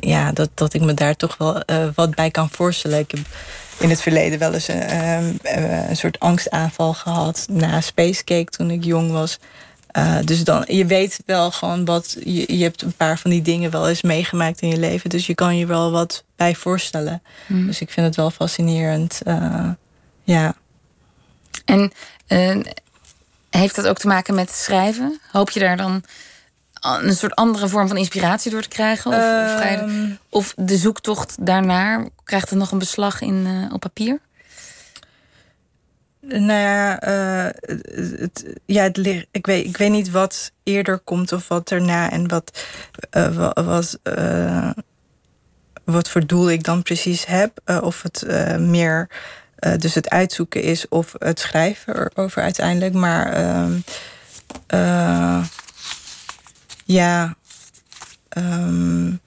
ja, 0.00 0.32
dat, 0.32 0.50
dat 0.54 0.74
ik 0.74 0.80
me 0.80 0.94
daar 0.94 1.16
toch 1.16 1.36
wel 1.36 1.62
uh, 1.66 1.88
wat 1.94 2.14
bij 2.14 2.30
kan 2.30 2.50
voorstellen. 2.50 2.98
Ik 2.98 3.10
heb 3.10 3.20
in 3.78 3.90
het 3.90 4.02
verleden 4.02 4.38
wel 4.38 4.52
eens 4.52 4.68
een, 4.68 5.38
uh, 5.44 5.88
een 5.88 5.96
soort 5.96 6.18
angstaanval 6.18 6.94
gehad 6.94 7.46
na 7.50 7.80
Spacecake 7.80 8.50
toen 8.50 8.70
ik 8.70 8.84
jong 8.84 9.10
was. 9.10 9.38
dus 10.24 10.44
dan, 10.44 10.64
je 10.66 10.86
weet 10.86 11.22
wel 11.26 11.50
gewoon 11.50 11.84
wat. 11.84 12.16
Je, 12.24 12.56
je 12.56 12.62
hebt 12.62 12.82
een 12.82 12.92
paar 12.92 13.18
van 13.18 13.30
die 13.30 13.42
dingen 13.42 13.70
wel 13.70 13.88
eens 13.88 14.02
meegemaakt 14.02 14.60
in 14.60 14.68
je 14.68 14.78
leven. 14.78 15.10
Dus 15.10 15.26
je 15.26 15.34
kan 15.34 15.56
je 15.56 15.66
wel 15.66 15.90
wat 15.90 16.24
bij 16.36 16.54
voorstellen. 16.54 17.22
Hmm. 17.46 17.66
Dus 17.66 17.80
ik 17.80 17.90
vind 17.90 18.06
het 18.06 18.16
wel 18.16 18.30
fascinerend. 18.30 19.20
ja. 20.24 20.54
En 21.64 21.92
heeft 23.50 23.76
dat 23.76 23.86
ook 23.86 23.98
te 23.98 24.06
maken 24.06 24.34
met 24.34 24.50
schrijven? 24.50 25.20
Hoop 25.30 25.50
je 25.50 25.60
daar 25.60 25.76
dan 25.76 26.04
een 26.80 27.14
soort 27.14 27.34
andere 27.34 27.68
vorm 27.68 27.88
van 27.88 27.96
inspiratie 27.96 28.50
door 28.50 28.62
te 28.62 28.68
krijgen? 28.68 29.10
Of, 29.10 29.16
of, 29.16 29.62
je, 29.62 30.16
of 30.28 30.54
de 30.56 30.76
zoektocht 30.76 31.46
daarnaar, 31.46 32.08
krijgt 32.24 32.50
het 32.50 32.58
nog 32.58 32.72
een 32.72 32.78
beslag 32.78 33.20
in, 33.20 33.46
uh, 33.46 33.72
op 33.72 33.80
papier? 33.80 34.20
Nou 36.20 36.60
ja, 36.60 37.08
uh, 37.08 37.50
het, 38.18 38.54
ja 38.66 38.82
het, 38.82 39.26
ik, 39.30 39.46
weet, 39.46 39.66
ik 39.66 39.76
weet 39.76 39.90
niet 39.90 40.10
wat 40.10 40.52
eerder 40.62 40.98
komt 40.98 41.32
of 41.32 41.48
wat 41.48 41.70
erna 41.70 42.10
en 42.10 42.28
wat, 42.28 42.64
uh, 43.16 43.50
wat, 43.54 43.98
wat 45.84 46.08
voor 46.08 46.26
doel 46.26 46.50
ik 46.50 46.64
dan 46.64 46.82
precies 46.82 47.26
heb. 47.26 47.80
of 47.82 48.02
het 48.02 48.26
meer 48.58 49.08
uh, 49.60 49.76
dus 49.76 49.94
het 49.94 50.10
uitzoeken 50.10 50.62
is 50.62 50.88
of 50.88 51.14
het 51.18 51.40
schrijven 51.40 51.96
erover 51.96 52.42
uiteindelijk. 52.42 52.94
Maar 52.94 53.38
uh, 53.38 53.66
uh, 54.74 55.44
ja, 56.84 57.34
um, 58.38 59.20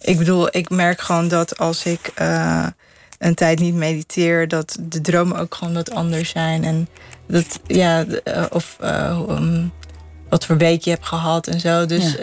ik 0.00 0.18
bedoel, 0.18 0.56
ik 0.56 0.70
merk 0.70 1.00
gewoon 1.00 1.28
dat 1.28 1.58
als 1.58 1.84
ik 1.84 2.12
uh, 2.20 2.66
een 3.18 3.34
tijd 3.34 3.58
niet 3.58 3.74
mediteer, 3.74 4.48
dat 4.48 4.78
de 4.80 5.00
dromen 5.00 5.38
ook 5.38 5.54
gewoon 5.54 5.74
wat 5.74 5.90
anders 5.90 6.30
zijn. 6.30 6.64
En 6.64 6.88
dat, 7.26 7.60
ja, 7.66 8.04
of 8.50 8.76
um, 8.80 9.72
wat 10.28 10.46
voor 10.46 10.56
week 10.56 10.82
je 10.82 10.90
hebt 10.90 11.06
gehad 11.06 11.46
en 11.46 11.60
zo. 11.60 11.86
Dus 11.86 12.16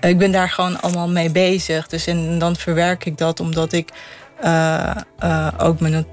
ik 0.00 0.18
ben 0.18 0.32
daar 0.32 0.50
gewoon 0.50 0.80
allemaal 0.80 1.08
mee 1.08 1.30
bezig. 1.30 1.86
Dus 1.86 2.06
en 2.06 2.38
dan 2.38 2.56
verwerk 2.56 3.04
ik 3.04 3.18
dat 3.18 3.40
omdat 3.40 3.72
ik 3.72 3.88
ook 5.58 5.80
mijn 5.80 6.06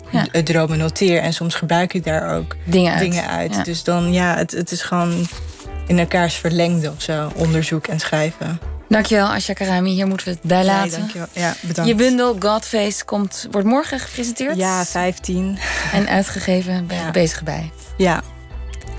dromen 0.43 0.77
noteer. 0.77 1.21
En 1.21 1.33
soms 1.33 1.55
gebruik 1.55 1.93
ik 1.93 2.03
daar 2.03 2.35
ook 2.35 2.55
dingen 2.65 2.91
uit. 2.91 3.01
Dingen 3.01 3.27
uit. 3.27 3.65
Dus 3.65 3.83
dan 3.83 4.13
ja, 4.13 4.35
het, 4.35 4.51
het 4.51 4.71
is 4.71 4.81
gewoon 4.81 5.27
in 5.87 5.99
elkaars 5.99 6.35
verlengde 6.35 6.91
of 6.91 7.01
zo, 7.01 7.31
onderzoek 7.35 7.87
en 7.87 7.99
schrijven. 7.99 8.59
Dankjewel, 8.91 9.27
Asja 9.27 9.53
Karami. 9.53 9.91
Hier 9.91 10.07
moeten 10.07 10.27
we 10.27 10.33
het 10.33 10.41
bij 10.41 10.65
laten. 10.65 10.89
Nee, 10.89 10.99
dankjewel. 10.99 11.27
Ja, 11.31 11.55
bedankt. 11.61 11.91
Je 11.91 11.95
bundel 11.95 12.35
Godface 12.39 13.05
komt, 13.05 13.47
wordt 13.51 13.67
morgen 13.67 13.99
gepresenteerd? 13.99 14.55
Ja, 14.55 14.85
15. 14.85 15.57
En 15.93 16.07
uitgegeven 16.07 16.87
bij 16.87 16.97
ja. 16.97 17.11
Bezig 17.11 17.43
bij. 17.43 17.71
Ja. 17.97 18.21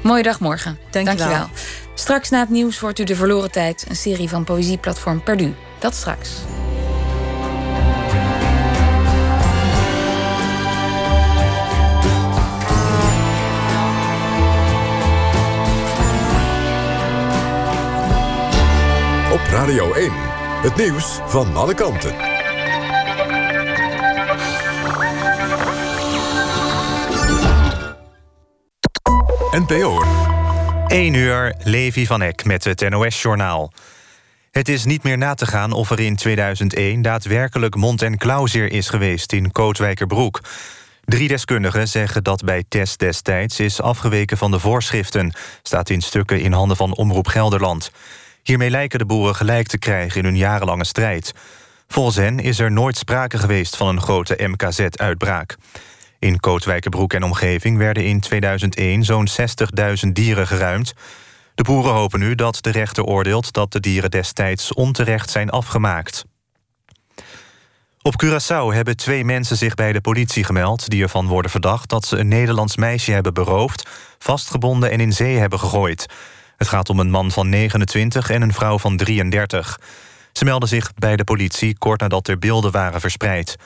Mooie 0.02 0.22
dag 0.22 0.40
morgen. 0.40 0.78
Dankjewel. 0.90 1.16
dankjewel. 1.16 1.48
Straks 1.94 2.30
na 2.30 2.40
het 2.40 2.48
nieuws 2.48 2.78
hoort 2.78 2.98
u 2.98 3.04
De 3.04 3.16
Verloren 3.16 3.50
Tijd, 3.50 3.84
een 3.88 3.96
serie 3.96 4.28
van 4.28 4.44
poëzieplatform 4.44 5.22
Perdu. 5.22 5.54
Dat 5.78 5.94
straks. 5.94 6.30
Radio 19.52 19.92
1, 19.92 20.10
het 20.62 20.76
nieuws 20.76 21.18
van 21.26 21.56
alle 21.56 21.74
kanten. 21.74 22.14
NPO. 29.50 30.02
1 30.86 31.14
uur, 31.14 31.54
Levi 31.62 32.06
van 32.06 32.22
Eck 32.22 32.44
met 32.44 32.64
het 32.64 32.88
NOS-journaal. 32.88 33.72
Het 34.50 34.68
is 34.68 34.84
niet 34.84 35.02
meer 35.02 35.18
na 35.18 35.34
te 35.34 35.46
gaan 35.46 35.72
of 35.72 35.90
er 35.90 36.00
in 36.00 36.16
2001 36.16 37.02
daadwerkelijk 37.02 37.74
mond- 37.74 38.02
en 38.02 38.18
klauwzeer 38.18 38.72
is 38.72 38.88
geweest 38.88 39.32
in 39.32 39.52
Kootwijkerbroek. 39.52 40.40
Drie 41.04 41.28
deskundigen 41.28 41.88
zeggen 41.88 42.24
dat 42.24 42.44
bij 42.44 42.64
test 42.68 42.98
destijds 42.98 43.60
is 43.60 43.80
afgeweken 43.80 44.36
van 44.36 44.50
de 44.50 44.58
voorschriften... 44.58 45.32
staat 45.62 45.90
in 45.90 46.00
stukken 46.00 46.40
in 46.40 46.52
handen 46.52 46.76
van 46.76 46.96
Omroep 46.96 47.26
Gelderland. 47.26 47.90
Hiermee 48.42 48.70
lijken 48.70 48.98
de 48.98 49.06
boeren 49.06 49.34
gelijk 49.34 49.66
te 49.66 49.78
krijgen 49.78 50.18
in 50.18 50.24
hun 50.24 50.36
jarenlange 50.36 50.84
strijd. 50.84 51.32
Volgens 51.86 52.16
hen 52.16 52.38
is 52.38 52.58
er 52.58 52.72
nooit 52.72 52.96
sprake 52.96 53.38
geweest 53.38 53.76
van 53.76 53.88
een 53.88 54.00
grote 54.00 54.38
MKZ-uitbraak. 54.46 55.56
In 56.18 56.40
Kootwijkerbroek 56.40 57.12
en 57.12 57.22
omgeving 57.22 57.78
werden 57.78 58.04
in 58.04 58.20
2001 58.20 59.04
zo'n 59.04 59.28
60.000 60.04 60.08
dieren 60.12 60.46
geruimd. 60.46 60.92
De 61.54 61.62
boeren 61.62 61.92
hopen 61.92 62.20
nu 62.20 62.34
dat 62.34 62.58
de 62.60 62.70
rechter 62.70 63.04
oordeelt 63.04 63.52
dat 63.52 63.72
de 63.72 63.80
dieren 63.80 64.10
destijds 64.10 64.74
onterecht 64.74 65.30
zijn 65.30 65.50
afgemaakt. 65.50 66.24
Op 68.02 68.22
Curaçao 68.24 68.74
hebben 68.74 68.96
twee 68.96 69.24
mensen 69.24 69.56
zich 69.56 69.74
bij 69.74 69.92
de 69.92 70.00
politie 70.00 70.44
gemeld... 70.44 70.88
die 70.88 71.02
ervan 71.02 71.26
worden 71.26 71.50
verdacht 71.50 71.88
dat 71.88 72.06
ze 72.06 72.16
een 72.16 72.28
Nederlands 72.28 72.76
meisje 72.76 73.12
hebben 73.12 73.34
beroofd... 73.34 73.88
vastgebonden 74.18 74.90
en 74.90 75.00
in 75.00 75.12
zee 75.12 75.36
hebben 75.36 75.58
gegooid. 75.58 76.06
Het 76.62 76.70
gaat 76.70 76.90
om 76.90 77.00
een 77.00 77.10
man 77.10 77.30
van 77.30 77.48
29 77.48 78.30
en 78.30 78.42
een 78.42 78.52
vrouw 78.52 78.78
van 78.78 78.96
33. 78.96 79.80
Ze 80.32 80.44
melden 80.44 80.68
zich 80.68 80.94
bij 80.94 81.16
de 81.16 81.24
politie 81.24 81.78
kort 81.78 82.00
nadat 82.00 82.28
er 82.28 82.38
beelden 82.38 82.70
waren 82.70 83.00
verspreid. 83.00 83.56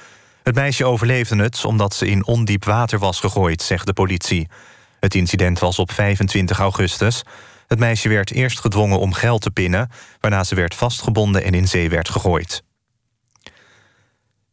Het 0.42 0.54
meisje 0.54 0.84
overleefde 0.84 1.36
het 1.36 1.64
omdat 1.64 1.94
ze 1.94 2.06
in 2.06 2.26
ondiep 2.26 2.64
water 2.64 2.98
was 2.98 3.20
gegooid, 3.20 3.62
zegt 3.62 3.86
de 3.86 3.92
politie. 3.92 4.48
Het 5.00 5.14
incident 5.14 5.58
was 5.58 5.78
op 5.78 5.92
25 5.92 6.58
augustus. 6.58 7.22
Het 7.66 7.78
meisje 7.78 8.08
werd 8.08 8.32
eerst 8.32 8.60
gedwongen 8.60 8.98
om 8.98 9.12
geld 9.12 9.40
te 9.40 9.50
pinnen... 9.50 9.90
waarna 10.20 10.44
ze 10.44 10.54
werd 10.54 10.74
vastgebonden 10.74 11.44
en 11.44 11.54
in 11.54 11.68
zee 11.68 11.88
werd 11.88 12.08
gegooid. 12.08 12.62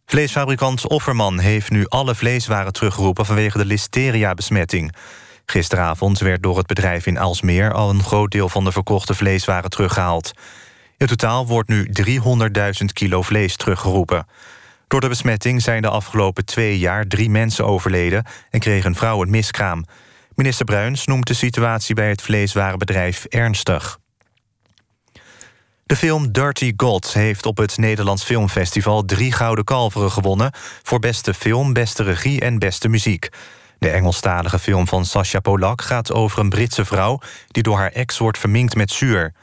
Vleesfabrikant 0.06 0.88
Offerman 0.88 1.40
heeft 1.40 1.70
nu 1.70 1.86
alle 1.88 2.16
vleeswaren 2.16 2.74
teruggeroepen... 2.74 3.26
vanwege 3.26 3.58
de 3.58 3.66
listeria-besmetting. 3.66 4.96
Gisteravond 5.46 6.20
werd 6.20 6.44
door 6.44 6.58
het 6.58 6.68
bedrijf 6.68 7.06
in 7.06 7.18
Alsmeer... 7.18 7.74
al 7.74 7.90
een 7.90 8.04
groot 8.04 8.32
deel 8.32 8.50
van 8.50 8.64
de 8.64 8.72
verkochte 8.72 9.14
vleeswaren 9.14 9.70
teruggehaald. 9.70 10.34
In 10.98 11.08
totaal 11.08 11.48
wordt 11.48 11.70
nu 11.70 11.90
300.000 12.02 12.86
kilo 12.94 13.22
vlees 13.22 13.56
teruggeroepen. 13.56 14.26
Door 14.88 15.02
de 15.02 15.08
besmetting 15.08 15.62
zijn 15.62 15.82
de 15.82 15.90
afgelopen 15.90 16.46
twee 16.46 16.80
jaar 16.80 17.08
drie 17.08 17.30
mensen 17.30 17.66
overleden... 17.66 18.26
en 18.50 18.60
kreeg 18.60 18.86
een 18.86 18.96
vrouw 18.96 19.22
een 19.22 19.30
miskraam. 19.30 19.86
Minister 20.36 20.66
Bruins 20.66 21.06
noemt 21.06 21.28
de 21.28 21.34
situatie 21.34 21.96
bij 21.96 22.10
het 22.10 22.22
vleeswarenbedrijf 22.22 23.26
ernstig. 23.26 24.00
De 25.86 25.96
film 25.96 26.32
Dirty 26.32 26.74
God 26.78 27.14
heeft 27.14 27.46
op 27.46 27.58
het 27.58 27.78
Nederlands 27.78 28.24
Filmfestival... 28.24 29.06
drie 29.06 29.32
gouden 29.32 29.64
kalveren 29.64 30.12
gewonnen... 30.12 30.52
voor 30.84 31.00
beste 31.00 31.34
film, 31.34 31.74
beste 31.74 32.04
regie 32.04 32.42
en 32.42 32.60
beste 32.60 32.88
muziek. 32.88 33.30
De 33.84 33.90
Engelstalige 33.90 34.60
film 34.60 34.88
van 34.88 35.06
Sasha 35.06 35.40
Polak 35.40 35.82
gaat 35.82 36.12
over 36.12 36.40
een 36.40 36.50
Britse 36.50 36.86
vrouw... 36.86 37.20
die 37.48 37.64
door 37.64 37.78
haar 37.78 37.92
ex 37.92 38.18
wordt 38.18 38.38
verminkt 38.38 38.76
met 38.76 38.92
zuur. 38.92 39.34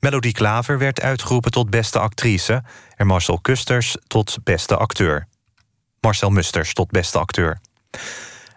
Melody 0.00 0.32
Klaver 0.32 0.78
werd 0.78 1.00
uitgeroepen 1.00 1.50
tot 1.50 1.70
beste 1.70 1.98
actrice... 1.98 2.62
en 2.96 3.06
Marcel 3.06 3.38
Kusters 3.40 3.96
tot 4.06 4.36
beste 4.42 4.76
acteur. 4.76 5.26
Marcel 6.00 6.30
Musters 6.30 6.72
tot 6.72 6.90
beste 6.90 7.18
acteur. 7.18 7.60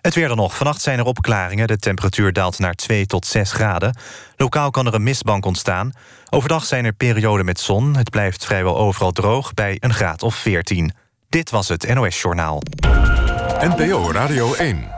Het 0.01 0.15
weer 0.15 0.27
dan 0.27 0.37
nog. 0.37 0.55
Vannacht 0.55 0.81
zijn 0.81 0.99
er 0.99 1.05
opklaringen. 1.05 1.67
De 1.67 1.77
temperatuur 1.77 2.33
daalt 2.33 2.59
naar 2.59 2.75
2 2.75 3.05
tot 3.05 3.25
6 3.25 3.51
graden. 3.51 3.97
Lokaal 4.35 4.71
kan 4.71 4.85
er 4.87 4.93
een 4.93 5.03
mistbank 5.03 5.45
ontstaan. 5.45 5.91
Overdag 6.29 6.65
zijn 6.65 6.85
er 6.85 6.93
perioden 6.93 7.45
met 7.45 7.59
zon. 7.59 7.95
Het 7.95 8.09
blijft 8.09 8.45
vrijwel 8.45 8.77
overal 8.77 9.11
droog 9.11 9.53
bij 9.53 9.77
een 9.79 9.93
graad 9.93 10.23
of 10.23 10.35
14. 10.35 10.91
Dit 11.29 11.49
was 11.49 11.67
het 11.67 11.93
NOS 11.93 12.21
Journaal. 12.21 12.61
NPO 13.59 14.11
Radio 14.11 14.53
1. 14.53 14.96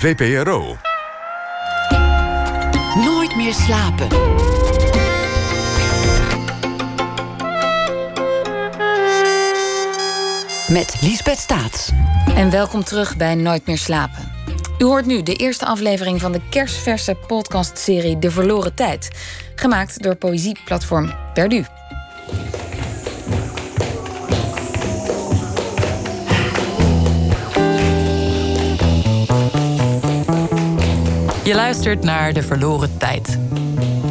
VPRO. 0.00 0.76
Nooit 2.94 3.36
meer 3.36 3.54
slapen. 3.54 4.08
Met 10.68 10.96
Liesbeth 11.00 11.38
Staats. 11.38 11.90
En 12.34 12.50
welkom 12.50 12.84
terug 12.84 13.16
bij 13.16 13.34
Nooit 13.34 13.66
meer 13.66 13.78
slapen. 13.78 14.32
U 14.78 14.84
hoort 14.84 15.06
nu 15.06 15.22
de 15.22 15.34
eerste 15.34 15.66
aflevering 15.66 16.20
van 16.20 16.32
de 16.32 16.40
kerstverse 16.50 17.16
podcastserie 17.26 18.18
De 18.18 18.30
Verloren 18.30 18.74
Tijd. 18.74 19.10
Gemaakt 19.54 20.02
door 20.02 20.14
poëzieplatform 20.14 21.12
Perdu. 21.34 21.64
Je 31.50 31.56
luistert 31.56 32.02
naar 32.02 32.32
De 32.32 32.42
Verloren 32.42 32.98
Tijd. 32.98 33.38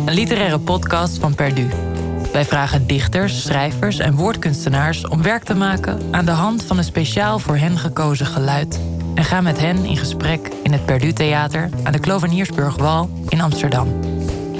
Een 0.06 0.14
literaire 0.14 0.60
podcast 0.60 1.18
van 1.18 1.36
Perdu. 1.36 1.70
Wij 2.32 2.46
vragen 2.46 2.88
dichters, 2.88 3.42
schrijvers 3.42 4.00
en 4.00 4.16
woordkunstenaars 4.16 5.08
om 5.08 5.22
werk 5.22 5.44
te 5.44 5.56
maken 5.56 6.02
aan 6.12 6.26
de 6.26 6.32
hand 6.32 6.64
van 6.64 6.78
een 6.78 6.84
speciaal 6.84 7.40
voor 7.40 7.58
hen 7.58 7.78
gekozen 7.78 8.26
geluid. 8.26 8.80
En 9.16 9.24
gaan 9.24 9.44
met 9.44 9.60
hen 9.60 9.86
in 9.86 9.98
gesprek 9.98 10.50
in 10.64 10.72
het 10.72 10.86
Perdu 10.86 11.14
Theater 11.14 11.70
aan 11.84 11.92
de 11.92 12.00
Kloveniersburgwal 12.00 13.10
in 13.30 13.42
Amsterdam. 13.42 14.00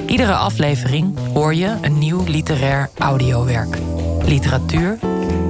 Iedere 0.08 0.36
aflevering 0.36 1.18
hoor 1.34 1.56
je 1.56 1.76
een 1.82 1.98
nieuw 1.98 2.24
literair 2.24 2.90
audiowerk. 2.98 3.78
Literatuur 4.26 5.00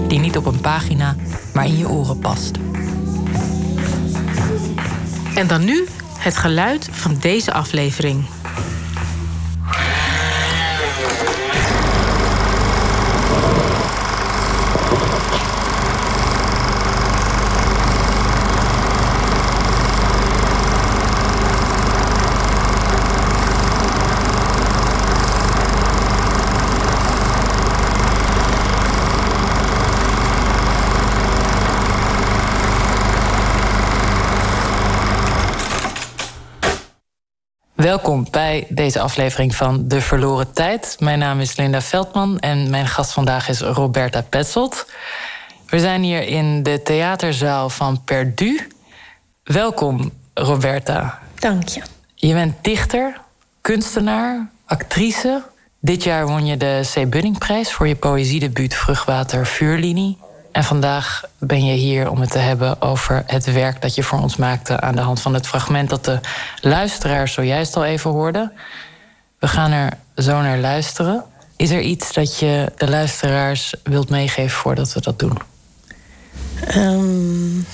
die 0.07 0.19
niet 0.19 0.37
op 0.37 0.45
een 0.45 0.61
pagina, 0.61 1.15
maar 1.53 1.65
in 1.65 1.77
je 1.77 1.89
oren 1.89 2.19
past. 2.19 2.57
En 5.35 5.47
dan 5.47 5.65
nu 5.65 5.87
het 6.19 6.37
geluid 6.37 6.89
van 6.91 7.15
deze 7.19 7.53
aflevering. 7.53 8.25
Welkom 37.89 38.27
bij 38.31 38.65
deze 38.69 38.99
aflevering 38.99 39.55
van 39.55 39.87
De 39.87 40.01
Verloren 40.01 40.53
Tijd. 40.53 40.95
Mijn 40.99 41.19
naam 41.19 41.39
is 41.39 41.55
Linda 41.55 41.81
Veldman 41.81 42.39
en 42.39 42.69
mijn 42.69 42.87
gast 42.87 43.11
vandaag 43.11 43.49
is 43.49 43.61
Roberta 43.61 44.21
Petzold. 44.21 44.85
We 45.69 45.79
zijn 45.79 46.03
hier 46.03 46.21
in 46.21 46.63
de 46.63 46.81
theaterzaal 46.83 47.69
van 47.69 48.03
Perdu. 48.03 48.67
Welkom, 49.43 50.11
Roberta. 50.33 51.19
Dank 51.39 51.67
je. 51.67 51.81
Je 52.15 52.33
bent 52.33 52.55
dichter, 52.61 53.21
kunstenaar, 53.61 54.49
actrice. 54.65 55.43
Dit 55.79 56.03
jaar 56.03 56.27
won 56.27 56.45
je 56.45 56.57
de 56.57 56.89
C. 56.93 57.09
Bunningprijs 57.09 57.71
voor 57.71 57.87
je 57.87 57.95
poëziedebuut 57.95 58.73
Vruchtwater 58.73 59.45
Vuurlinie. 59.45 60.17
En 60.51 60.63
vandaag 60.63 61.23
ben 61.37 61.65
je 61.65 61.73
hier 61.73 62.09
om 62.09 62.19
het 62.21 62.31
te 62.31 62.37
hebben 62.37 62.81
over 62.81 63.23
het 63.25 63.53
werk 63.53 63.81
dat 63.81 63.95
je 63.95 64.03
voor 64.03 64.19
ons 64.19 64.35
maakte 64.35 64.79
aan 64.79 64.95
de 64.95 65.01
hand 65.01 65.21
van 65.21 65.33
het 65.33 65.47
fragment 65.47 65.89
dat 65.89 66.05
de 66.05 66.19
luisteraars 66.61 67.33
zojuist 67.33 67.75
al 67.75 67.85
even 67.85 68.11
hoorden. 68.11 68.51
We 69.39 69.47
gaan 69.47 69.71
er 69.71 69.91
zo 70.15 70.41
naar 70.41 70.57
luisteren. 70.57 71.23
Is 71.55 71.69
er 71.69 71.81
iets 71.81 72.13
dat 72.13 72.39
je 72.39 72.71
de 72.77 72.89
luisteraars 72.89 73.73
wilt 73.83 74.09
meegeven 74.09 74.57
voordat 74.57 74.93
we 74.93 75.01
dat 75.01 75.19
doen? 75.19 75.37
Um, 76.75 77.65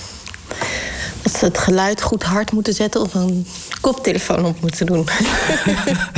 dat 1.22 1.36
ze 1.36 1.44
het 1.44 1.58
geluid 1.58 2.02
goed 2.02 2.22
hard 2.22 2.52
moeten 2.52 2.74
zetten 2.74 3.00
of 3.00 3.14
een 3.14 3.46
koptelefoon 3.80 4.44
op 4.44 4.60
moeten 4.60 4.86
doen. 4.86 5.08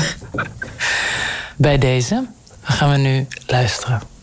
Bij 1.57 1.79
deze 1.79 2.27
gaan 2.63 2.91
we 2.91 2.97
nu 2.97 3.27
luisteren. 3.47 4.18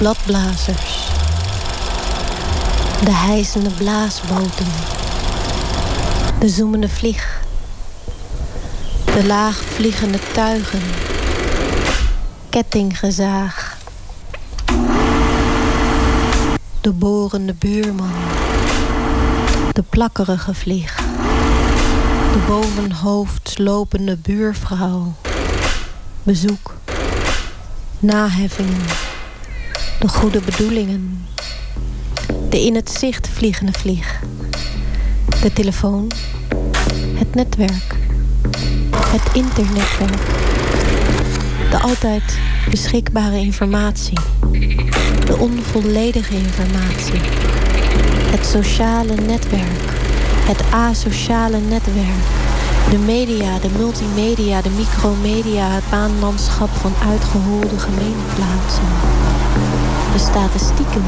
Bladblazers. 0.00 1.08
De 3.04 3.10
hijzende 3.10 3.70
blaasboten. 3.70 4.66
De 6.38 6.48
zoemende 6.48 6.88
vlieg. 6.88 7.40
De 9.04 9.26
laagvliegende 9.26 10.18
tuigen. 10.32 10.82
Kettinggezaag. 12.48 13.76
De 16.80 16.92
borende 16.92 17.54
buurman. 17.54 18.12
De 19.72 19.82
plakkerige 19.88 20.54
vlieg. 20.54 20.96
De 22.32 22.44
bovenhoofd 22.46 23.58
lopende 23.58 24.16
buurvrouw. 24.16 25.12
Bezoek. 26.22 26.74
Naheffingen 27.98 29.09
de 30.00 30.08
goede 30.08 30.40
bedoelingen. 30.40 31.26
De 32.48 32.64
in 32.64 32.74
het 32.74 32.90
zicht 32.90 33.28
vliegende 33.28 33.72
vlieg. 33.72 34.20
De 35.42 35.52
telefoon. 35.52 36.10
Het 37.14 37.34
netwerk. 37.34 37.94
Het 38.96 39.22
internetwerk. 39.32 40.22
De 41.70 41.78
altijd 41.78 42.38
beschikbare 42.70 43.38
informatie. 43.38 44.18
De 45.24 45.36
onvolledige 45.38 46.34
informatie. 46.34 47.20
Het 48.30 48.46
sociale 48.46 49.14
netwerk. 49.14 49.98
Het 50.46 50.62
asociale 50.70 51.58
netwerk. 51.58 52.22
De 52.90 52.98
media, 52.98 53.58
de 53.58 53.70
multimedia, 53.78 54.62
de 54.62 54.70
micromedia, 54.70 55.70
het 55.70 55.90
baanlandschap 55.90 56.68
van 56.68 56.92
uitgeholde 57.10 57.78
gemeenplaatsen 57.78 59.18
de 60.12 60.18
statistieken, 60.18 61.04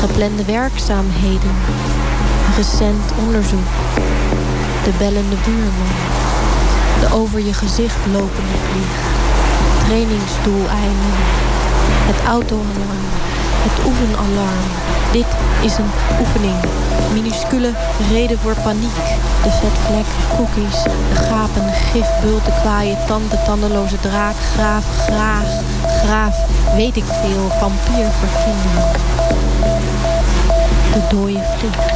geplande 0.00 0.44
werkzaamheden, 0.44 1.54
recent 2.56 3.12
onderzoek, 3.26 3.70
de 4.84 4.92
bellende 4.98 5.36
buurman, 5.44 5.94
de 7.00 7.14
over 7.14 7.40
je 7.40 7.52
gezicht 7.52 8.06
lopende 8.12 8.58
vlieg, 8.68 8.96
trainingsdoeleinden, 9.84 11.16
het 12.10 12.26
autoalarm, 12.26 13.04
het 13.64 13.86
oefenalarm. 13.86 14.99
Dit 15.12 15.26
is 15.62 15.78
een 15.78 15.90
oefening. 16.20 16.54
Minuscule 17.12 17.70
reden 18.12 18.38
voor 18.38 18.54
paniek. 18.62 18.94
De 19.42 19.50
vetvlek, 19.50 20.06
cookies, 20.36 20.82
de 20.82 21.14
gapende 21.14 21.72
gifbult, 21.72 22.44
de 22.44 22.52
kwaaie 22.60 22.96
tand, 23.06 23.30
de 23.30 23.42
tandeloze 23.44 24.00
draak, 24.00 24.34
graaf, 24.54 24.84
graag, 25.06 25.46
graaf, 26.04 26.36
weet 26.74 26.96
ik 26.96 27.04
veel, 27.04 27.48
vampier 27.58 28.06
voor 28.18 28.28
kinderen. 28.44 28.92
De 30.92 31.00
dode 31.08 31.42
vlieg. 31.58 31.90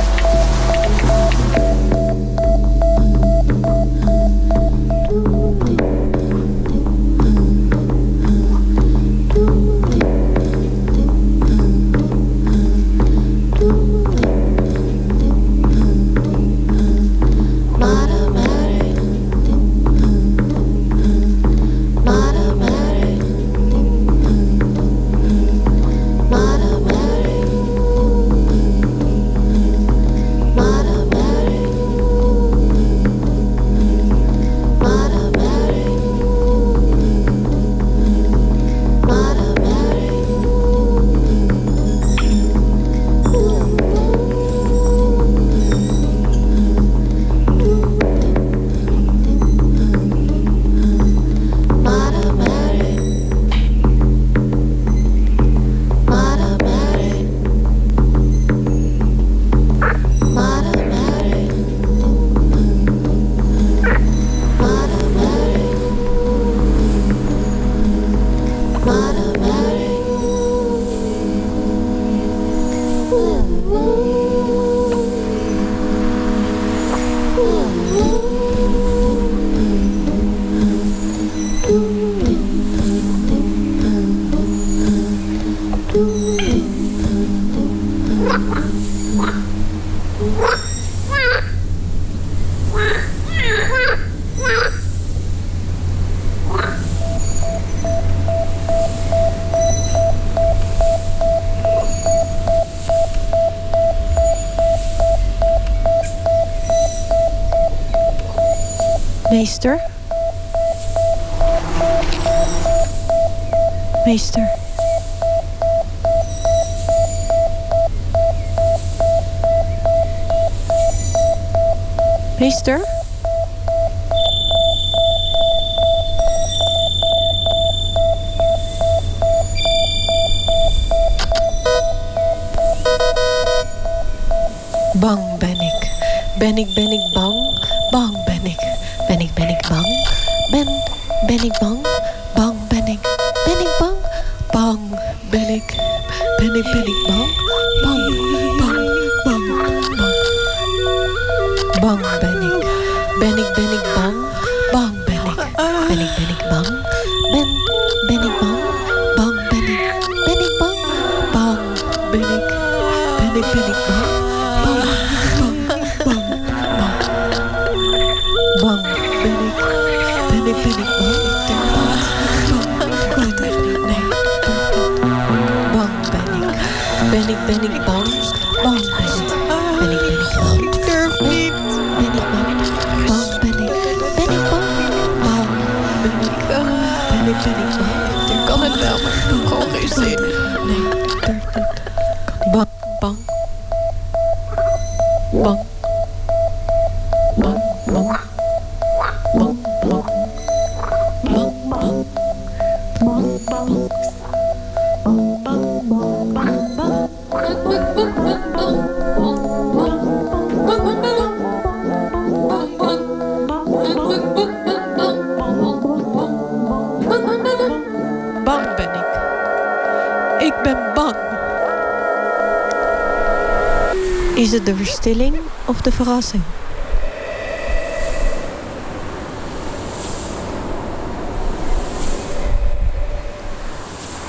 Verstilling 225.05 225.37
of 225.65 225.81
de 225.81 225.93
verrassing? 225.93 226.43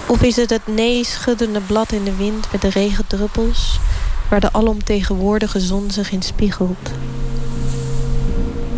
Of 0.08 0.22
is 0.22 0.36
het 0.36 0.50
het 0.50 0.68
nee-schuddende 0.68 1.60
blad 1.60 1.92
in 1.92 2.04
de 2.04 2.16
wind 2.16 2.52
met 2.52 2.62
de 2.62 2.70
regendruppels, 2.70 3.80
waar 4.30 4.40
de 4.40 4.54
alomtegenwoordige 4.54 5.60
zon 5.60 5.92
zich 5.92 6.12
in 6.12 6.22
spiegelt? 6.22 6.92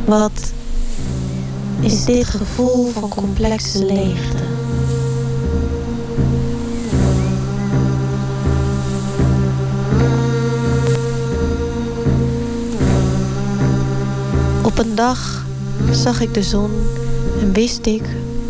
Wat 0.05 0.51
is 1.79 2.05
dit 2.05 2.25
gevoel 2.25 2.91
van 2.91 3.09
complexe 3.09 3.85
leegte? 3.85 4.56
Op 14.77 14.85
een 14.85 14.95
dag 14.95 15.45
zag 15.91 16.21
ik 16.21 16.33
de 16.33 16.43
zon 16.43 16.71
en 17.41 17.53
wist 17.53 17.85
ik 17.85 18.03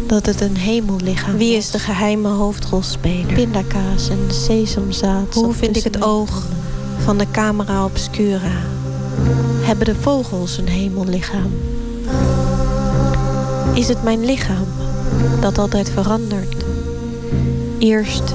dat 0.08 0.26
het 0.26 0.42
een 0.42 0.58
hemellichaam 0.58 1.38
Wie 1.38 1.56
is 1.56 1.72
de 1.72 1.80
geheime 1.80 2.28
hoofdrolspeler? 2.28 3.34
Pindakaas 3.34 4.10
en 4.10 4.20
sesamzaad. 4.32 5.34
Hoe 5.34 5.54
vind 5.54 5.76
ik 5.76 5.84
het 5.84 6.04
oog 6.04 6.44
van 7.04 7.18
de 7.18 7.26
camera 7.32 7.86
obscura? 7.86 8.52
Hebben 9.62 9.86
de 9.86 9.96
vogels 9.96 10.58
een 10.58 10.68
hemellichaam? 10.68 11.52
Is 13.74 13.88
het 13.88 14.04
mijn 14.04 14.26
lichaam 14.26 14.68
dat 15.40 15.58
altijd 15.58 15.90
verandert? 15.90 16.64
Eerst 17.80 18.34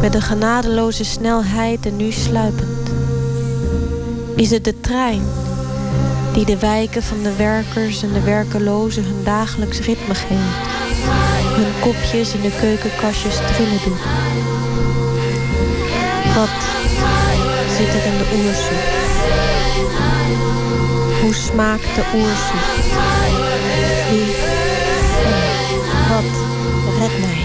met 0.00 0.14
een 0.14 0.22
genadeloze 0.22 1.04
snelheid 1.04 1.86
en 1.86 1.96
nu 1.96 2.10
sluipend. 2.10 2.90
Is 4.36 4.50
het 4.50 4.64
de 4.64 4.80
trein 4.80 5.22
die 6.32 6.44
de 6.44 6.58
wijken 6.58 7.02
van 7.02 7.22
de 7.22 7.36
werkers 7.36 8.02
en 8.02 8.12
de 8.12 8.20
werkelozen 8.20 9.04
hun 9.04 9.24
dagelijks 9.24 9.80
ritme 9.80 10.14
geeft? 10.14 10.76
hun 11.58 11.80
kopjes 11.80 12.34
in 12.34 12.40
de 12.40 12.52
keukenkastjes 12.60 13.36
trillen 13.36 13.80
doet. 13.84 14.04
Wat 16.34 16.58
zit 17.76 17.94
er 17.94 18.04
in 18.10 18.18
de 18.18 18.28
oersoep? 18.36 18.84
Hoe 21.20 21.34
smaakt 21.34 21.94
de 21.94 22.04
oersoep? 22.14 22.66
Wie 24.10 24.30
wat 26.08 26.32
redt 26.98 27.18
mij? 27.18 27.40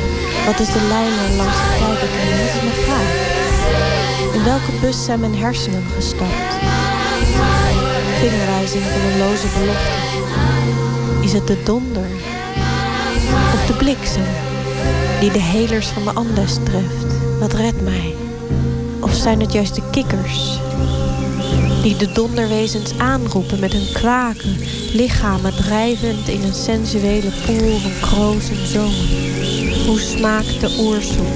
Wat 0.45 0.60
is 0.60 0.73
de 0.73 0.81
lijn 0.89 1.35
langs 1.35 1.57
de 1.57 1.76
kijken? 1.80 2.10
Dat 2.38 2.55
is 2.55 2.61
mijn 2.61 2.84
vraag. 2.85 3.11
In 4.34 4.43
welke 4.43 4.72
bus 4.81 5.05
zijn 5.05 5.19
mijn 5.19 5.35
hersenen 5.35 5.84
gestapt? 5.95 6.72
Vingerwijzing 8.29 8.83
van 8.83 9.01
een 9.01 9.17
loze 9.17 9.47
belofte. 9.59 9.91
Is 11.21 11.33
het 11.33 11.47
de 11.47 11.63
donder 11.63 12.05
of 13.53 13.65
de 13.65 13.73
bliksem 13.73 14.25
die 15.19 15.31
de 15.31 15.41
helers 15.41 15.87
van 15.87 16.03
de 16.03 16.13
Andes 16.13 16.53
treft. 16.63 17.39
Wat 17.39 17.53
redt 17.53 17.81
mij? 17.81 18.15
Of 18.99 19.13
zijn 19.13 19.39
het 19.39 19.53
juist 19.53 19.75
de 19.75 19.81
kikkers 19.91 20.59
die 21.81 21.97
de 21.97 22.11
donderwezens 22.11 22.97
aanroepen 22.97 23.59
met 23.59 23.73
hun 23.73 23.91
kwaken, 23.93 24.57
lichamen 24.93 25.55
drijvend 25.55 26.27
in 26.27 26.43
een 26.43 26.53
sensuele 26.53 27.31
poel 27.45 27.77
van 27.77 27.91
kroos 28.01 28.49
en 28.49 28.67
zomer? 28.67 29.07
Hoe 29.87 29.99
smaakt 29.99 30.59
de 30.59 30.75
oersoep? 30.79 31.33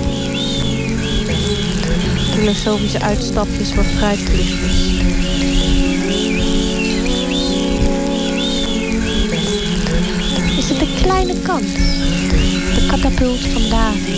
Filosofische 2.34 3.01
uitstapjes 3.01 3.73
voor 3.73 3.84
fruitklichtjes. 3.84 5.27
Kleine 11.07 11.41
kans? 11.41 11.73
De 12.75 12.85
katapult 12.88 13.39
van 13.39 13.61
David. 13.69 14.15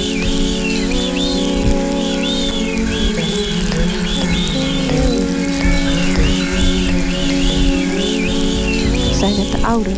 Zijn 9.18 9.34
het 9.36 9.52
de 9.52 9.68
ouders? 9.68 9.98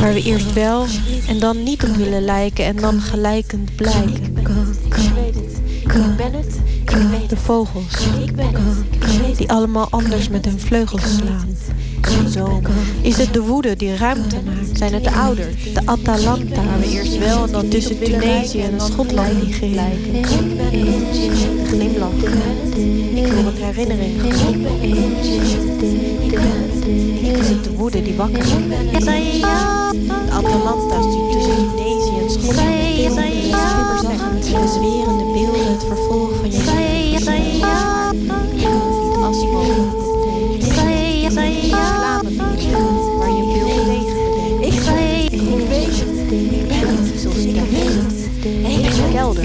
Waar 0.00 0.12
we 0.12 0.22
eerst 0.22 0.52
wel 0.52 0.86
en 1.28 1.38
dan 1.38 1.62
niet 1.62 1.82
op 1.82 1.96
willen 1.96 2.24
lijken 2.24 2.64
en 2.64 2.76
dan 2.76 3.00
gelijkend 3.00 3.76
blijken. 3.76 4.36
Ik 4.38 4.48
weet 5.14 5.34
het. 5.34 5.60
Ik 5.82 6.16
ben 6.16 6.32
het. 6.32 6.58
Ik 6.82 6.90
weet 6.90 7.30
de 7.30 7.36
vogels. 7.36 8.06
Ik 8.24 8.36
ben 8.36 8.54
het. 8.54 9.36
Die 9.36 9.50
allemaal 9.50 9.86
anders 9.90 10.28
met 10.28 10.44
hun 10.44 10.60
vleugels 10.60 11.16
slaan. 11.16 11.56
Zo. 12.30 12.62
Is 13.02 13.16
het 13.16 13.32
de 13.32 13.40
woede 13.40 13.76
die 13.76 13.96
ruimte 13.96 14.36
maakt? 14.44 14.57
Zijn 14.78 14.94
het 14.94 15.04
de 15.04 15.10
ouders? 15.10 15.72
De 15.72 15.80
Atalanta, 15.84 16.62
we 16.78 16.90
eerst 16.90 17.18
wel 17.18 17.44
en 17.44 17.52
dan 17.52 17.68
tussen 17.68 17.98
Tunesië 17.98 18.62
en 18.62 18.80
Schotland 18.80 19.42
niet 19.42 19.54
gelijken. 19.54 20.24
Glimlach. 21.66 22.12
Ik 23.14 23.26
wil 23.26 23.44
het 23.44 23.58
herinnering. 23.58 24.22
Is 27.38 27.48
het 27.48 27.64
de 27.64 27.70
woede 27.76 28.02
die 28.02 28.14
wakker 28.14 28.46
wordt? 28.46 28.92
De 28.92 28.98
Atalanta's 30.30 31.14
die 31.14 31.28
tussen 31.32 31.54
Tunesië 31.54 32.18
en 32.22 32.30
Schotland 32.30 32.76
met 34.32 34.62
bezwerende 34.62 35.24
beelden 35.32 35.72
het 35.72 35.84
vervolg 35.86 36.30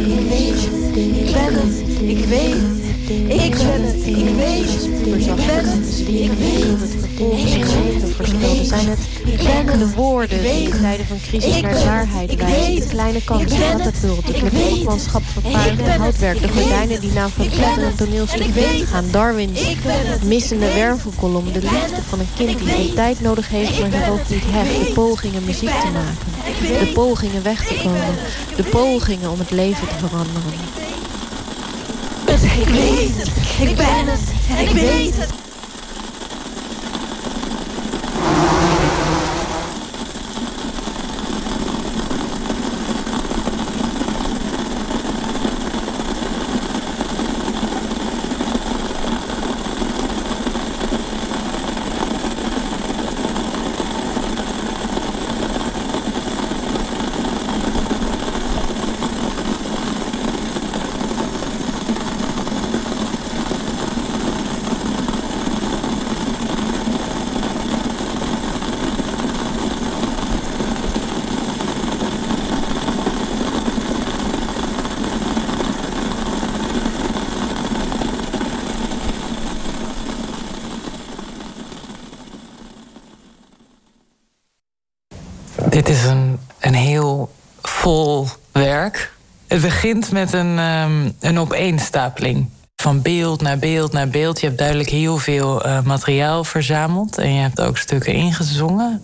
Ik 0.04 0.30
weet 0.30 0.52
het. 0.52 0.96
Ik 0.98 1.34
ben 1.34 1.54
het. 1.54 2.02
Ik 2.02 2.26
weet 2.26 2.54
het. 2.54 2.82
Ik 3.30 3.52
ben 3.58 3.82
het. 3.84 4.06
Ik 4.06 4.36
weet. 4.36 4.84
Ik 5.18 5.36
ben 5.36 5.66
het. 5.66 6.00
Ik 6.08 6.32
weet 6.32 6.80
het. 6.80 7.03
Volksgenoten 7.18 8.16
voorspelde. 8.16 8.66
Zijn 8.66 8.88
het 8.88 9.00
enkele 9.46 9.90
woorden 9.96 10.42
die 10.42 10.64
in 10.64 10.70
tijden 10.70 11.06
van 11.06 11.18
crisis 11.28 11.62
naar 11.62 11.72
klaarheid 11.72 12.36
wijzen. 12.36 12.76
De 12.76 12.88
kleine 12.88 13.24
kans, 13.24 13.44
de 13.44 13.58
katapult, 13.78 14.28
de 14.28 14.34
klepperlandschap 14.34 15.24
vervaardigd 15.26 15.90
houtwerk. 15.90 16.42
De 16.42 16.48
gordijnen 16.48 17.02
die 17.02 17.12
na 17.12 17.24
een 17.24 17.30
verpletterend 17.30 17.98
toneelstuk 17.98 18.48
gaan. 18.92 19.06
Darwin's 19.12 19.62
missende 20.24 20.74
wervelkolom. 20.74 21.52
De 21.52 21.60
liefde 21.60 22.02
van 22.08 22.20
een 22.20 22.28
kind 22.36 22.60
die 22.60 22.68
geen 22.68 22.94
tijd 22.94 23.22
nodig 23.22 23.50
heeft, 23.50 23.80
maar 23.80 23.92
zich 23.92 24.10
ook 24.10 24.30
niet 24.30 24.44
hecht. 24.46 24.88
De 24.88 24.92
pogingen 24.94 25.44
muziek 25.44 25.70
te 25.70 25.92
maken. 25.94 26.86
De 26.86 26.92
pogingen 26.94 27.44
weg 27.44 27.66
te 27.68 27.76
komen. 27.84 28.16
De 28.56 28.64
pogingen 28.64 29.32
om 29.32 29.40
het 29.40 29.52
leven 29.52 29.88
te 29.88 30.08
veranderen. 30.08 30.52
Ik 32.60 32.68
weet 32.68 33.18
het, 33.18 33.70
ik 33.70 33.76
ben 33.76 34.08
het, 34.08 34.22
ik 34.60 34.70
weet 34.70 35.18
het. 35.18 35.30
Dit 85.70 85.90
is 85.90 86.04
een, 86.04 86.40
een 86.60 86.74
heel 86.74 87.32
vol 87.62 88.28
werk. 88.52 89.14
Het 89.48 89.62
begint 89.84 90.12
met 90.12 90.34
een, 90.34 90.60
um, 90.60 91.16
een 91.20 91.40
opeenstapeling. 91.40 92.50
Van 92.76 93.02
beeld 93.02 93.42
naar 93.42 93.58
beeld 93.58 93.92
naar 93.92 94.08
beeld. 94.08 94.40
Je 94.40 94.46
hebt 94.46 94.58
duidelijk 94.58 94.90
heel 94.90 95.18
veel 95.18 95.66
uh, 95.66 95.82
materiaal 95.82 96.44
verzameld. 96.44 97.18
En 97.18 97.34
je 97.34 97.42
hebt 97.42 97.62
ook 97.62 97.78
stukken 97.78 98.14
ingezongen. 98.14 99.02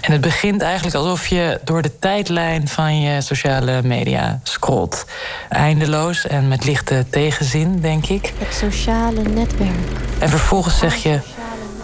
En 0.00 0.12
het 0.12 0.20
begint 0.20 0.62
eigenlijk 0.62 0.96
alsof 0.96 1.26
je 1.26 1.60
door 1.64 1.82
de 1.82 1.98
tijdlijn 1.98 2.68
van 2.68 3.00
je 3.00 3.20
sociale 3.20 3.82
media 3.82 4.40
scrolt. 4.42 5.04
Eindeloos 5.48 6.26
en 6.26 6.48
met 6.48 6.64
lichte 6.64 7.06
tegenzin, 7.10 7.80
denk 7.80 8.06
ik. 8.06 8.32
Het 8.38 8.54
sociale 8.54 9.22
netwerk. 9.22 9.98
En 10.18 10.28
vervolgens 10.28 10.78
zeg 10.78 10.94
je: 10.94 11.20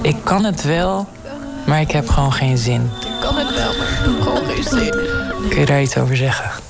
Ik 0.02 0.16
kan 0.24 0.44
het 0.44 0.62
wel, 0.62 1.08
maar 1.66 1.80
ik 1.80 1.90
heb 1.90 2.08
gewoon 2.08 2.32
geen 2.32 2.58
zin. 2.58 2.90
Ik 3.00 3.20
kan 3.20 3.36
het 3.36 3.54
wel, 3.54 3.74
maar 3.76 3.88
ik 3.88 3.98
heb 4.04 4.20
gewoon 4.20 4.44
geen 4.46 4.62
zin. 4.62 4.90
Kun 5.48 5.58
je 5.58 5.66
daar 5.66 5.82
iets 5.82 5.96
over 5.96 6.16
zeggen? 6.16 6.68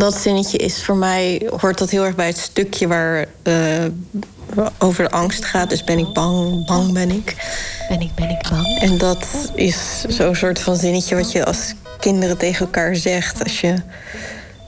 Dat 0.00 0.14
zinnetje 0.14 0.58
is 0.58 0.84
voor 0.84 0.96
mij, 0.96 1.50
hoort 1.60 1.78
dat 1.78 1.90
heel 1.90 2.04
erg 2.04 2.14
bij 2.14 2.26
het 2.26 2.38
stukje 2.38 2.86
waar 2.86 3.26
uh, 3.42 3.84
over 4.78 5.04
de 5.04 5.10
angst 5.10 5.44
gaat. 5.44 5.70
Dus 5.70 5.84
ben 5.84 5.98
ik 5.98 6.12
bang, 6.12 6.66
bang 6.66 6.92
ben 6.92 7.10
ik. 7.10 7.36
Ben 7.88 8.00
ik, 8.00 8.14
ben 8.14 8.30
ik 8.30 8.48
bang. 8.50 8.78
En 8.78 8.98
dat 8.98 9.26
is 9.54 10.04
zo'n 10.08 10.34
soort 10.34 10.60
van 10.60 10.76
zinnetje 10.76 11.14
wat 11.14 11.32
je 11.32 11.44
als 11.44 11.74
kinderen 11.98 12.38
tegen 12.38 12.66
elkaar 12.66 12.96
zegt. 12.96 13.42
Als 13.42 13.60
je 13.60 13.74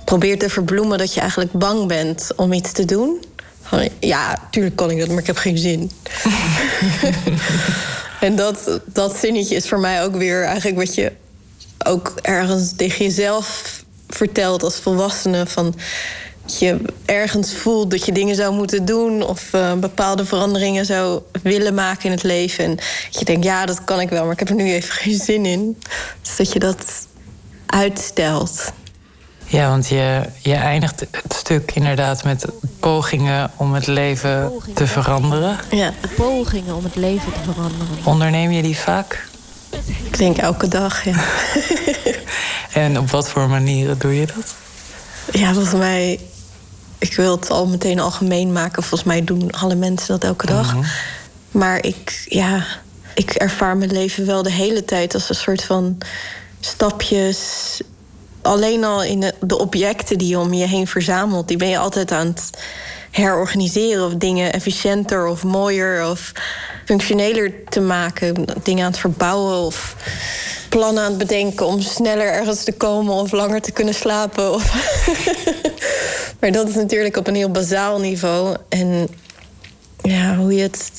probeert 0.04 0.40
te 0.40 0.48
verbloemen 0.48 0.98
dat 0.98 1.14
je 1.14 1.20
eigenlijk 1.20 1.52
bang 1.52 1.88
bent 1.88 2.30
om 2.36 2.52
iets 2.52 2.72
te 2.72 2.84
doen. 2.84 3.24
Van, 3.62 3.88
ja, 4.00 4.48
tuurlijk 4.50 4.76
kan 4.76 4.90
ik 4.90 4.98
dat, 4.98 5.08
maar 5.08 5.18
ik 5.18 5.26
heb 5.26 5.36
geen 5.36 5.58
zin. 5.58 5.90
en 8.20 8.36
dat, 8.36 8.80
dat 8.86 9.16
zinnetje 9.16 9.54
is 9.54 9.68
voor 9.68 9.80
mij 9.80 10.04
ook 10.04 10.16
weer 10.16 10.44
eigenlijk 10.44 10.76
wat 10.76 10.94
je 10.94 11.12
ook 11.84 12.14
ergens 12.22 12.72
tegen 12.76 13.04
jezelf 13.04 13.80
vertelt 14.14 14.62
als 14.62 14.76
volwassene. 14.76 15.46
Van 15.46 15.74
dat 16.42 16.58
je 16.58 16.80
ergens 17.04 17.54
voelt 17.54 17.90
dat 17.90 18.04
je 18.04 18.12
dingen 18.12 18.34
zou 18.34 18.54
moeten 18.54 18.84
doen 18.84 19.22
of 19.22 19.52
uh, 19.54 19.72
bepaalde 19.72 20.24
veranderingen 20.24 20.86
zou 20.86 21.22
willen 21.42 21.74
maken 21.74 22.04
in 22.04 22.10
het 22.10 22.22
leven. 22.22 22.64
En 22.64 22.76
dat 22.76 23.18
je 23.18 23.24
denkt, 23.24 23.44
ja, 23.44 23.66
dat 23.66 23.84
kan 23.84 24.00
ik 24.00 24.08
wel, 24.08 24.22
maar 24.22 24.32
ik 24.32 24.38
heb 24.38 24.48
er 24.48 24.54
nu 24.54 24.72
even 24.72 24.92
geen 24.94 25.18
zin 25.18 25.46
in. 25.46 25.78
Dus 26.20 26.36
dat 26.36 26.52
je 26.52 26.58
dat 26.58 27.06
uitstelt. 27.66 28.72
Ja, 29.44 29.68
want 29.68 29.88
je, 29.88 30.22
je 30.38 30.54
eindigt 30.54 31.00
het 31.00 31.34
stuk 31.34 31.70
inderdaad 31.74 32.24
met 32.24 32.44
pogingen 32.80 33.50
om 33.56 33.74
het 33.74 33.86
leven 33.86 34.48
pogingen. 34.48 34.74
te 34.74 34.86
veranderen. 34.86 35.58
Ja. 35.70 35.92
Pogingen 36.16 36.74
om 36.74 36.84
het 36.84 36.96
leven 36.96 37.32
te 37.32 37.38
veranderen. 37.52 37.86
Onderneem 38.04 38.50
je 38.50 38.62
die 38.62 38.76
vaak? 38.76 39.30
Ik 39.86 40.18
denk 40.18 40.36
elke 40.36 40.68
dag, 40.68 41.04
ja. 41.04 41.24
en 42.82 42.98
op 42.98 43.10
wat 43.10 43.28
voor 43.28 43.48
manieren 43.48 43.98
doe 43.98 44.14
je 44.14 44.26
dat? 44.26 44.54
Ja, 45.32 45.52
volgens 45.52 45.74
mij... 45.74 46.20
Ik 46.98 47.14
wil 47.14 47.36
het 47.36 47.50
al 47.50 47.66
meteen 47.66 48.00
algemeen 48.00 48.52
maken. 48.52 48.82
Volgens 48.82 49.08
mij 49.08 49.24
doen 49.24 49.50
alle 49.50 49.74
mensen 49.74 50.08
dat 50.08 50.24
elke 50.24 50.46
dag. 50.46 50.74
Mm 50.74 50.80
-hmm. 50.80 50.90
Maar 51.50 51.84
ik, 51.84 52.24
ja, 52.28 52.66
ik 53.14 53.30
ervaar 53.30 53.76
mijn 53.76 53.92
leven 53.92 54.26
wel 54.26 54.42
de 54.42 54.52
hele 54.52 54.84
tijd 54.84 55.14
als 55.14 55.28
een 55.28 55.34
soort 55.34 55.64
van 55.64 55.98
stapjes. 56.60 57.80
Alleen 58.42 58.84
al 58.84 59.02
in 59.02 59.20
de, 59.20 59.34
de 59.40 59.58
objecten 59.58 60.18
die 60.18 60.28
je 60.28 60.38
om 60.38 60.52
je 60.52 60.66
heen 60.66 60.86
verzamelt, 60.86 61.48
die 61.48 61.56
ben 61.56 61.68
je 61.68 61.78
altijd 61.78 62.12
aan 62.12 62.26
het 62.26 62.50
herorganiseren 63.12 64.06
of 64.06 64.14
dingen 64.14 64.52
efficiënter 64.52 65.26
of 65.26 65.44
mooier 65.44 66.10
of 66.10 66.32
functioneler 66.84 67.52
te 67.68 67.80
maken. 67.80 68.44
Dingen 68.62 68.84
aan 68.84 68.90
het 68.90 69.00
verbouwen 69.00 69.56
of 69.56 69.96
plannen 70.68 71.02
aan 71.02 71.08
het 71.08 71.18
bedenken 71.18 71.66
om 71.66 71.80
sneller 71.80 72.26
ergens 72.26 72.64
te 72.64 72.72
komen 72.72 73.14
of 73.14 73.32
langer 73.32 73.60
te 73.60 73.72
kunnen 73.72 73.94
slapen. 73.94 74.52
Of 74.52 74.74
maar 76.40 76.52
dat 76.52 76.68
is 76.68 76.74
natuurlijk 76.74 77.16
op 77.16 77.26
een 77.26 77.34
heel 77.34 77.50
bazaal 77.50 78.00
niveau. 78.00 78.56
En 78.68 79.08
ja, 80.02 80.36
hoe 80.36 80.54
je 80.54 80.62
het 80.62 80.90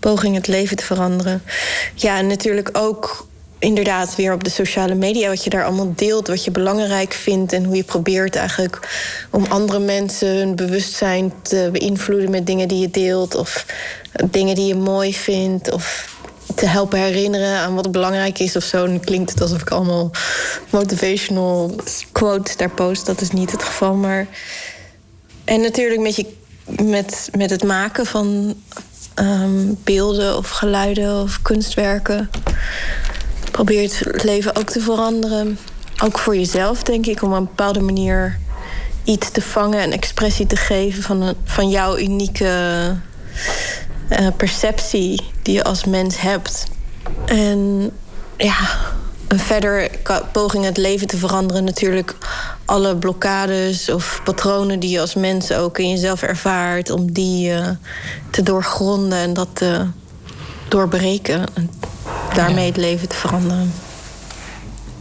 poging 0.00 0.34
het 0.34 0.46
leven 0.46 0.76
te 0.76 0.84
veranderen. 0.84 1.42
Ja, 1.94 2.18
en 2.18 2.26
natuurlijk 2.26 2.70
ook 2.72 3.28
inderdaad 3.60 4.16
weer 4.16 4.32
op 4.32 4.44
de 4.44 4.50
sociale 4.50 4.94
media, 4.94 5.28
wat 5.28 5.44
je 5.44 5.50
daar 5.50 5.64
allemaal 5.64 5.92
deelt, 5.96 6.28
wat 6.28 6.44
je 6.44 6.50
belangrijk 6.50 7.12
vindt 7.12 7.52
en 7.52 7.64
hoe 7.64 7.76
je 7.76 7.82
probeert 7.82 8.36
eigenlijk 8.36 8.88
om 9.30 9.44
andere 9.48 9.78
mensen 9.78 10.28
hun 10.28 10.56
bewustzijn 10.56 11.32
te 11.42 11.68
beïnvloeden 11.72 12.30
met 12.30 12.46
dingen 12.46 12.68
die 12.68 12.78
je 12.78 12.90
deelt 12.90 13.34
of 13.34 13.66
dingen 14.30 14.54
die 14.54 14.66
je 14.66 14.74
mooi 14.74 15.14
vindt 15.14 15.72
of 15.72 16.14
te 16.54 16.66
helpen 16.66 16.98
herinneren 16.98 17.58
aan 17.58 17.74
wat 17.74 17.92
belangrijk 17.92 18.38
is 18.38 18.56
of 18.56 18.64
zo. 18.64 18.86
Nu 18.86 18.98
klinkt 18.98 19.30
het 19.30 19.40
alsof 19.40 19.60
ik 19.60 19.70
allemaal 19.70 20.10
motivational 20.70 21.74
quotes 22.12 22.56
daar 22.56 22.70
post. 22.70 23.06
Dat 23.06 23.20
is 23.20 23.30
niet 23.30 23.52
het 23.52 23.62
geval, 23.62 23.94
maar 23.94 24.26
en 25.44 25.60
natuurlijk 25.60 26.00
met 26.00 26.16
je 26.16 26.26
met, 26.82 27.30
met 27.36 27.50
het 27.50 27.64
maken 27.64 28.06
van 28.06 28.54
um, 29.18 29.78
beelden 29.84 30.36
of 30.36 30.48
geluiden 30.48 31.22
of 31.22 31.42
kunstwerken 31.42 32.30
probeert 33.50 33.98
het 33.98 34.24
leven 34.24 34.56
ook 34.56 34.70
te 34.70 34.80
veranderen. 34.80 35.58
Ook 36.04 36.18
voor 36.18 36.36
jezelf, 36.36 36.82
denk 36.82 37.06
ik, 37.06 37.22
om 37.22 37.30
op 37.30 37.36
een 37.36 37.44
bepaalde 37.44 37.80
manier 37.80 38.38
iets 39.04 39.30
te 39.30 39.42
vangen 39.42 39.80
en 39.80 39.92
expressie 39.92 40.46
te 40.46 40.56
geven 40.56 41.02
van, 41.02 41.22
een, 41.22 41.34
van 41.44 41.68
jouw 41.68 41.98
unieke 41.98 42.96
uh, 44.10 44.26
perceptie 44.36 45.22
die 45.42 45.54
je 45.54 45.64
als 45.64 45.84
mens 45.84 46.20
hebt. 46.20 46.64
En 47.26 47.90
ja, 48.36 48.56
een 49.28 49.38
verder 49.38 49.90
poging 50.32 50.64
het 50.64 50.76
leven 50.76 51.06
te 51.06 51.16
veranderen, 51.16 51.64
natuurlijk 51.64 52.16
alle 52.64 52.96
blokkades 52.96 53.88
of 53.88 54.20
patronen 54.24 54.80
die 54.80 54.90
je 54.90 55.00
als 55.00 55.14
mens 55.14 55.52
ook 55.52 55.78
in 55.78 55.88
jezelf 55.88 56.22
ervaart, 56.22 56.90
om 56.90 57.12
die 57.12 57.50
uh, 57.50 57.68
te 58.30 58.42
doorgronden 58.42 59.18
en 59.18 59.32
dat 59.32 59.48
te 59.52 59.86
doorbreken 60.70 61.46
daarmee 62.34 62.66
het 62.66 62.76
leven 62.76 63.08
te 63.08 63.16
veranderen. 63.16 63.72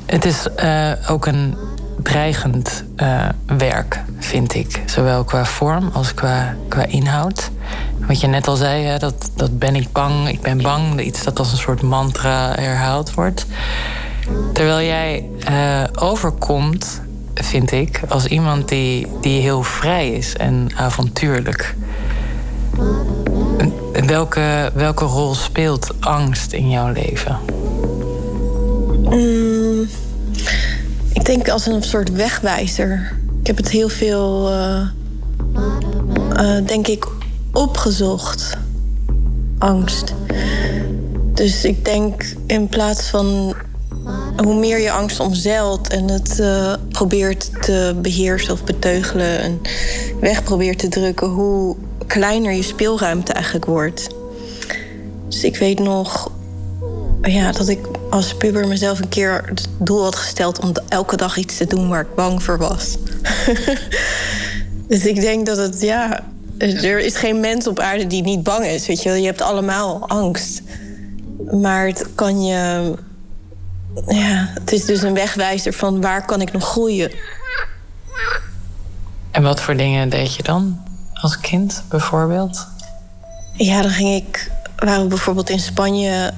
Het 0.05 0.25
is 0.25 0.47
uh, 0.63 0.91
ook 1.07 1.25
een 1.25 1.55
dreigend 2.03 2.83
uh, 2.97 3.29
werk, 3.57 4.03
vind 4.19 4.53
ik. 4.53 4.83
Zowel 4.85 5.23
qua 5.23 5.45
vorm 5.45 5.89
als 5.93 6.13
qua, 6.13 6.55
qua 6.67 6.85
inhoud. 6.85 7.49
Wat 8.07 8.21
je 8.21 8.27
net 8.27 8.47
al 8.47 8.55
zei, 8.55 8.83
hè, 8.83 8.97
dat, 8.97 9.31
dat 9.35 9.59
ben 9.59 9.75
ik 9.75 9.91
bang, 9.91 10.29
ik 10.29 10.41
ben 10.41 10.61
bang. 10.61 11.01
Iets 11.01 11.23
dat 11.23 11.39
als 11.39 11.51
een 11.51 11.57
soort 11.57 11.81
mantra 11.81 12.53
herhaald 12.55 13.13
wordt. 13.13 13.45
Terwijl 14.53 14.87
jij 14.87 15.25
uh, 15.49 15.83
overkomt, 16.03 17.01
vind 17.33 17.71
ik, 17.71 18.01
als 18.07 18.25
iemand 18.25 18.67
die, 18.67 19.07
die 19.21 19.41
heel 19.41 19.63
vrij 19.63 20.09
is 20.09 20.35
en 20.35 20.71
avontuurlijk. 20.75 21.75
En 23.99 24.07
welke, 24.07 24.71
welke 24.73 25.05
rol 25.05 25.35
speelt 25.35 25.89
angst 25.99 26.53
in 26.53 26.69
jouw 26.69 26.91
leven? 26.91 27.39
Mm, 29.03 29.89
ik 31.13 31.25
denk 31.25 31.49
als 31.49 31.65
een 31.65 31.83
soort 31.83 32.11
wegwijzer. 32.11 33.17
Ik 33.39 33.47
heb 33.47 33.57
het 33.57 33.69
heel 33.69 33.89
veel, 33.89 34.51
uh, 34.51 34.81
uh, 36.33 36.65
denk 36.65 36.87
ik, 36.87 37.07
opgezocht. 37.53 38.57
Angst. 39.57 40.13
Dus 41.33 41.65
ik 41.65 41.85
denk 41.85 42.35
in 42.45 42.67
plaats 42.67 43.09
van 43.09 43.55
hoe 44.43 44.55
meer 44.55 44.79
je 44.79 44.91
angst 44.91 45.19
omzeilt 45.19 45.87
en 45.87 46.09
het 46.09 46.39
uh, 46.39 46.73
probeert 46.89 47.63
te 47.63 47.95
beheersen 48.01 48.53
of 48.53 48.63
beteugelen 48.63 49.39
en 49.39 49.61
weg 50.19 50.43
probeert 50.43 50.79
te 50.79 50.87
drukken, 50.87 51.27
hoe 51.27 51.75
kleiner 52.09 52.53
je 52.53 52.63
speelruimte 52.63 53.33
eigenlijk 53.33 53.65
wordt. 53.65 54.07
Dus 55.27 55.43
ik 55.43 55.57
weet 55.57 55.79
nog 55.79 56.31
ja, 57.21 57.51
dat 57.51 57.67
ik 57.67 57.79
als 58.09 58.35
puber 58.35 58.67
mezelf 58.67 58.99
een 58.99 59.09
keer 59.09 59.43
het 59.45 59.67
doel 59.77 60.03
had 60.03 60.15
gesteld 60.15 60.59
om 60.59 60.73
elke 60.87 61.17
dag 61.17 61.37
iets 61.37 61.57
te 61.57 61.65
doen 61.65 61.89
waar 61.89 62.01
ik 62.01 62.15
bang 62.15 62.43
voor 62.43 62.57
was. 62.57 62.97
dus 64.87 65.05
ik 65.05 65.21
denk 65.21 65.45
dat 65.45 65.57
het, 65.57 65.81
ja, 65.81 66.23
er 66.57 66.99
is 66.99 67.15
geen 67.15 67.39
mens 67.39 67.67
op 67.67 67.79
aarde 67.79 68.07
die 68.07 68.23
niet 68.23 68.43
bang 68.43 68.65
is. 68.65 68.87
Weet 68.87 69.03
je, 69.03 69.09
je 69.09 69.25
hebt 69.25 69.41
allemaal 69.41 70.07
angst. 70.07 70.61
Maar 71.51 71.87
het 71.87 72.05
kan 72.15 72.43
je. 72.43 72.93
Ja, 74.07 74.49
het 74.53 74.71
is 74.71 74.85
dus 74.85 75.01
een 75.01 75.13
wegwijzer 75.13 75.73
van 75.73 76.01
waar 76.01 76.25
kan 76.25 76.41
ik 76.41 76.51
nog 76.51 76.63
groeien. 76.63 77.11
En 79.31 79.43
wat 79.43 79.61
voor 79.61 79.77
dingen 79.77 80.09
deed 80.09 80.35
je 80.35 80.43
dan 80.43 80.88
als 81.21 81.39
kind 81.39 81.83
bijvoorbeeld? 81.89 82.67
Ja, 83.53 83.81
dan 83.81 83.91
ging 83.91 84.15
ik. 84.15 84.51
We 84.75 84.85
waren 84.85 85.09
bijvoorbeeld 85.09 85.49
in 85.49 85.59
Spanje 85.59 86.33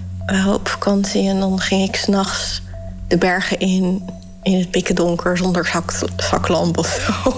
op 0.48 0.68
vakantie 0.68 1.30
en 1.30 1.40
dan 1.40 1.60
ging 1.60 1.88
ik 1.88 1.96
s'nachts 1.96 2.62
de 3.08 3.18
bergen 3.18 3.60
in. 3.60 4.10
In 4.44 4.60
het 4.60 4.72
pikken 4.72 4.96
donker 4.96 5.38
zonder 5.38 5.66
zak, 5.66 5.94
zaklamp 6.18 6.78
of 6.78 7.02
zo. 7.06 7.34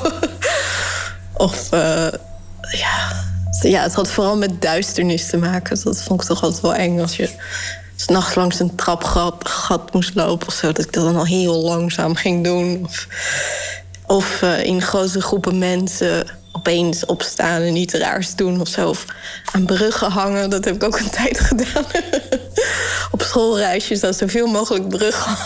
of 1.45 1.74
uh, 1.74 2.07
ja, 2.72 3.11
ja, 3.61 3.82
het 3.82 3.94
had 3.94 4.10
vooral 4.10 4.38
met 4.38 4.61
duisternis 4.61 5.30
te 5.30 5.38
maken. 5.38 5.84
Dat 5.84 6.02
vond 6.02 6.22
ik 6.22 6.28
toch 6.28 6.44
altijd 6.44 6.61
wel 6.61 6.76
eng 6.76 6.99
als 6.99 7.15
je 7.15 7.30
s'nachts 7.95 8.36
langs 8.36 8.60
een 8.60 8.76
trapgat 8.76 9.49
gat 9.49 9.94
moest 9.94 10.15
lopen 10.15 10.48
of 10.48 10.53
zo. 10.53 10.68
Dat 10.68 10.86
ik 10.86 10.94
dat 10.94 11.03
dan 11.03 11.15
al 11.15 11.26
heel 11.26 11.61
langzaam 11.61 12.15
ging 12.15 12.44
doen. 12.44 12.88
Of, 14.06 14.41
uh, 14.41 14.64
in 14.64 14.82
grote 14.82 15.22
groepen 15.22 15.57
mensen 15.57 16.28
opeens 16.54 17.06
opstaan 17.06 17.62
en 17.62 17.76
iets 17.76 17.94
raars 17.94 18.36
doen 18.36 18.62
of 18.62 18.68
zo. 18.68 18.90
Of 18.90 19.06
aan 19.52 19.66
bruggen 19.66 20.12
hangen, 20.12 20.50
dat 20.50 20.66
heb 20.66 20.76
ik 20.76 20.84
ook 20.84 21.00
een 21.00 21.10
tijd 21.24 21.40
gedaan. 21.40 21.86
Op 23.12 23.22
schoolreisjes, 23.22 24.00
dat 24.00 24.18
zoveel 24.18 24.48
mogelijk 24.48 24.90
bruggen 24.90 25.38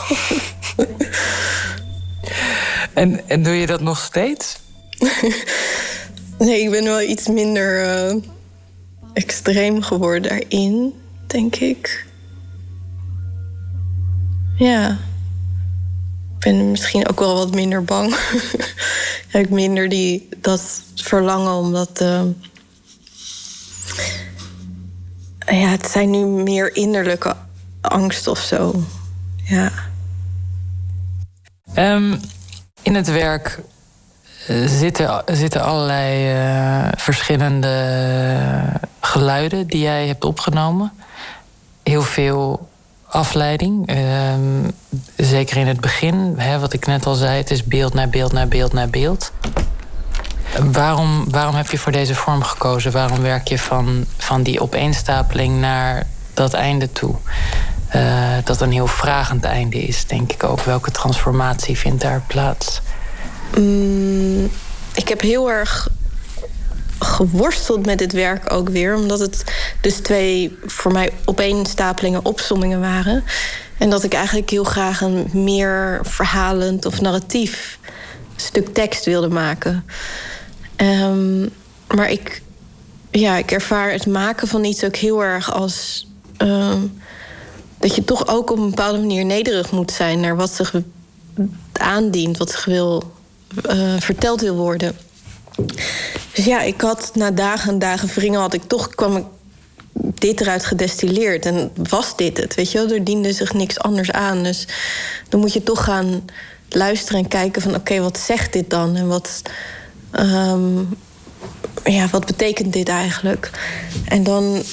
en, 2.94 3.28
en 3.28 3.44
doe 3.44 3.54
je 3.54 3.66
dat 3.66 3.82
nog 3.82 4.00
steeds? 4.00 4.58
Nee, 6.38 6.62
ik 6.62 6.70
ben 6.70 6.84
wel 6.84 7.02
iets 7.02 7.28
minder 7.28 7.86
uh, 7.86 8.22
extreem 9.14 9.82
geworden 9.82 10.22
daarin, 10.30 10.94
denk 11.28 11.56
ik. 11.56 12.06
Ja. 14.58 14.98
Ben 16.40 16.72
misschien 16.72 17.10
ook 17.10 17.20
wel 17.20 17.36
wat 17.36 17.56
minder 17.56 17.84
bang. 17.84 18.16
Heb 19.32 19.44
ik 19.44 19.50
minder 19.50 19.90
die, 19.90 20.30
dat 20.42 20.82
verlangen 20.96 21.54
omdat. 21.54 22.02
Uh, 22.02 22.22
ja, 25.46 25.68
het 25.68 25.88
zijn 25.88 26.10
nu 26.10 26.26
meer 26.26 26.76
innerlijke 26.76 27.36
angst 27.82 28.28
of 28.28 28.40
zo. 28.40 28.84
Ja. 29.44 29.72
Um, 31.76 32.20
in 32.82 32.96
het 32.96 33.08
werk 33.08 33.60
zitten, 34.66 35.24
zitten 35.26 35.64
allerlei 35.64 36.34
uh, 36.34 36.88
verschillende 36.96 37.74
geluiden 39.00 39.68
die 39.68 39.82
jij 39.82 40.08
hebt 40.08 40.24
opgenomen. 40.24 40.92
Heel 41.84 42.02
veel 42.02 42.67
afleiding. 43.08 43.92
Uh, 43.92 44.34
zeker 45.16 45.58
in 45.58 45.68
het 45.68 45.82
begin, 45.82 46.34
hè, 46.38 46.60
wat 46.60 46.74
ik 46.74 46.86
net 46.86 47.06
al 47.06 47.16
zei, 47.16 47.38
het 47.38 47.52
is 47.52 47.64
beeld 47.64 47.94
naar 47.94 48.10
beeld 48.10 48.32
naar 48.32 48.48
beeld 48.48 48.74
naar 48.74 48.90
beeld. 48.90 49.32
Waarom, 50.72 51.26
waarom 51.30 51.56
heb 51.56 51.72
je 51.72 51.78
voor 51.78 51.92
deze 51.92 52.16
vorm 52.16 52.44
gekozen? 52.44 52.92
Waarom 52.92 53.22
werk 53.22 53.48
je 53.48 53.60
van, 53.60 54.06
van 54.18 54.44
die 54.44 54.60
opeenstapeling 54.60 55.60
naar 55.60 56.08
dat 56.34 56.54
einde 56.54 56.92
toe? 56.92 57.16
Uh, 57.96 58.04
dat 58.44 58.62
een 58.62 58.72
heel 58.72 58.88
vragend 58.88 59.44
einde 59.44 59.78
is, 59.78 60.06
denk 60.06 60.32
ik 60.32 60.44
ook. 60.44 60.62
Welke 60.62 60.92
transformatie 60.92 61.78
vindt 61.78 62.02
daar 62.02 62.22
plaats? 62.28 62.82
Mm, 63.58 64.50
ik 64.94 65.08
heb 65.08 65.22
heel 65.22 65.50
erg 65.50 65.90
geworsteld 67.00 67.86
met 67.86 67.98
dit 67.98 68.12
werk 68.12 68.52
ook 68.52 68.70
weer. 68.70 68.96
Omdat 68.96 69.20
het 69.20 69.44
dus 69.82 69.96
twee 69.96 70.58
voor 70.66 70.92
mij 70.92 71.12
opeenstapelingen, 71.26 72.26
opsommingen 72.26 72.80
waren. 72.80 73.24
En 73.78 73.90
dat 73.90 74.04
ik 74.04 74.14
eigenlijk 74.14 74.50
heel 74.50 74.64
graag 74.64 75.02
een 75.02 75.30
meer 75.34 76.00
verhalend 76.04 76.86
of 76.86 77.02
narratief 77.02 77.80
stuk 78.36 78.74
tekst 78.74 79.06
wilde 79.06 79.30
maken. 79.30 79.86
Um, 80.78 81.50
maar 81.96 82.12
ik, 82.12 82.42
ja, 83.12 83.38
ik 83.38 83.52
ervaar 83.52 83.92
het 83.92 84.06
maken 84.06 84.48
van 84.48 84.64
iets 84.64 84.84
ook 84.84 84.96
heel 84.96 85.24
erg 85.24 85.54
als. 85.54 86.08
Um, 86.38 87.00
dat 87.80 87.96
je 87.96 88.04
toch 88.04 88.28
ook 88.28 88.52
op 88.52 88.58
een 88.58 88.70
bepaalde 88.70 88.98
manier 88.98 89.26
nederig 89.26 89.72
moet 89.72 89.92
zijn 89.92 90.20
naar 90.20 90.36
wat 90.36 90.52
zich 90.52 90.74
aandient, 91.74 92.38
wat 92.38 92.52
zich 92.52 92.66
wil 92.66 93.12
uh, 93.70 94.00
verteld 94.00 94.42
wil 94.42 94.56
worden. 94.56 94.96
Dus 96.38 96.46
ja, 96.46 96.62
ik 96.62 96.82
had 96.82 97.12
na 97.14 97.32
dagen 97.32 97.72
en 97.72 97.80
dagen 97.80 98.08
wringen 98.08 98.40
had 98.40 98.54
ik 98.54 98.64
toch 98.64 98.90
kwam 98.90 99.16
ik 99.16 99.24
dit 100.14 100.42
eruit 100.42 100.66
gedestilleerd 100.66 101.46
en 101.46 101.72
was 101.90 102.16
dit 102.16 102.38
het, 102.38 102.56
weet 102.56 102.72
je 102.72 102.78
wel? 102.78 102.92
Er 102.92 103.04
diende 103.04 103.34
zich 103.34 103.54
niks 103.54 103.80
anders 103.80 104.12
aan, 104.12 104.44
dus 104.44 104.68
dan 105.30 105.40
moet 105.40 105.54
je 105.54 105.64
toch 105.64 105.84
gaan 105.84 106.26
luisteren 106.70 107.20
en 107.20 107.28
kijken 107.28 107.62
van 107.62 107.76
oké, 107.76 108.00
wat 108.00 108.20
zegt 108.20 108.54
dit 108.54 108.70
dan 108.70 108.96
en 108.96 109.08
wat 109.08 109.42
um, 110.20 110.98
ja, 111.84 112.08
wat 112.12 112.26
betekent 112.26 112.74
dit 112.74 112.90
eigenlijk? 112.90 113.52
En 114.06 114.24
dan 114.24 114.64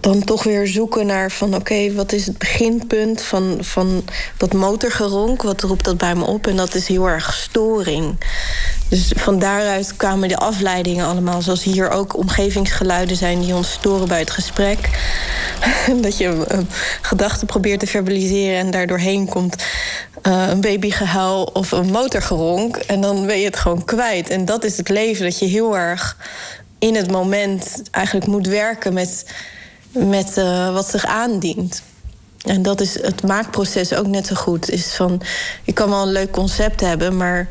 dan 0.00 0.24
toch 0.24 0.42
weer 0.42 0.66
zoeken 0.66 1.06
naar 1.06 1.30
van 1.30 1.54
oké, 1.54 1.92
wat 1.92 2.12
is 2.12 2.26
het 2.26 2.38
beginpunt 2.38 3.22
van, 3.22 3.58
van 3.60 4.04
dat 4.36 4.52
motorgeronk? 4.52 5.42
Wat 5.42 5.60
roept 5.60 5.84
dat 5.84 5.98
bij 5.98 6.14
me 6.14 6.24
op? 6.24 6.46
En 6.46 6.56
dat 6.56 6.74
is 6.74 6.86
heel 6.86 7.08
erg 7.08 7.34
storing. 7.34 8.18
Dus 8.88 9.12
van 9.16 9.38
daaruit 9.38 9.96
kwamen 9.96 10.28
de 10.28 10.36
afleidingen 10.36 11.06
allemaal. 11.06 11.42
Zoals 11.42 11.62
hier 11.62 11.90
ook 11.90 12.16
omgevingsgeluiden 12.16 13.16
zijn 13.16 13.40
die 13.40 13.54
ons 13.54 13.72
storen 13.72 14.08
bij 14.08 14.18
het 14.18 14.30
gesprek. 14.30 14.78
dat 16.02 16.18
je 16.18 16.44
een 16.48 16.68
gedachte 17.02 17.46
probeert 17.46 17.80
te 17.80 17.86
verbaliseren 17.86 18.58
en 18.58 18.70
daardoor 18.70 18.98
heen 18.98 19.28
komt 19.28 19.64
uh, 20.22 20.48
een 20.48 20.60
babygehuil 20.60 21.42
of 21.42 21.72
een 21.72 21.90
motorgeronk. 21.90 22.76
En 22.76 23.00
dan 23.00 23.26
ben 23.26 23.38
je 23.38 23.44
het 23.44 23.56
gewoon 23.56 23.84
kwijt. 23.84 24.28
En 24.28 24.44
dat 24.44 24.64
is 24.64 24.76
het 24.76 24.88
leven, 24.88 25.24
dat 25.24 25.38
je 25.38 25.46
heel 25.46 25.76
erg 25.76 26.16
in 26.78 26.94
het 26.94 27.10
moment 27.10 27.82
eigenlijk 27.90 28.26
moet 28.26 28.46
werken 28.46 28.92
met 28.92 29.24
met 29.92 30.36
uh, 30.38 30.72
wat 30.72 30.88
zich 30.88 31.04
aandient. 31.04 31.82
En 32.44 32.62
dat 32.62 32.80
is 32.80 33.02
het 33.02 33.22
maakproces 33.22 33.94
ook 33.94 34.06
net 34.06 34.26
zo 34.26 34.34
goed. 34.34 34.70
Is 34.70 34.94
van, 34.94 35.22
je 35.64 35.72
kan 35.72 35.90
wel 35.90 36.02
een 36.02 36.12
leuk 36.12 36.30
concept 36.30 36.80
hebben, 36.80 37.16
maar 37.16 37.48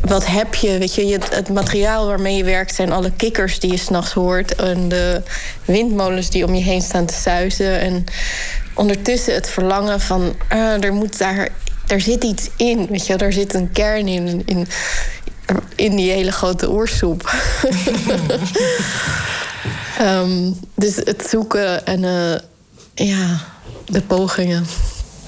wat 0.00 0.26
heb 0.26 0.54
je? 0.54 0.78
Weet 0.78 0.94
je, 0.94 1.18
het, 1.30 1.48
materiaal 1.48 2.06
waarmee 2.06 2.36
je 2.36 2.44
werkt 2.44 2.74
zijn 2.74 2.92
alle 2.92 3.10
kikkers 3.10 3.58
die 3.58 3.70
je 3.70 3.76
s'nachts 3.76 4.12
hoort. 4.12 4.54
En 4.54 4.88
de 4.88 5.22
windmolens 5.64 6.30
die 6.30 6.44
om 6.44 6.54
je 6.54 6.62
heen 6.62 6.82
staan 6.82 7.06
te 7.06 7.14
suizen. 7.14 7.80
En 7.80 8.04
ondertussen 8.74 9.34
het 9.34 9.50
verlangen 9.50 10.00
van 10.00 10.34
uh, 10.52 10.84
er 10.84 10.92
moet 10.92 11.18
daar. 11.18 11.48
Er 11.86 12.00
zit 12.00 12.24
iets 12.24 12.50
in, 12.56 12.86
weet 12.90 13.06
je, 13.06 13.16
er 13.16 13.32
zit 13.32 13.54
een 13.54 13.72
kern 13.72 14.08
in, 14.08 14.42
in, 14.44 14.68
in 15.74 15.96
die 15.96 16.10
hele 16.10 16.32
grote 16.32 16.70
oorsoep. 16.70 17.30
Um, 20.00 20.58
dus 20.74 20.96
het 20.96 21.26
zoeken 21.28 21.86
en 21.86 22.02
uh, 22.02 22.38
ja, 23.08 23.38
de 23.84 24.02
pogingen. 24.02 24.66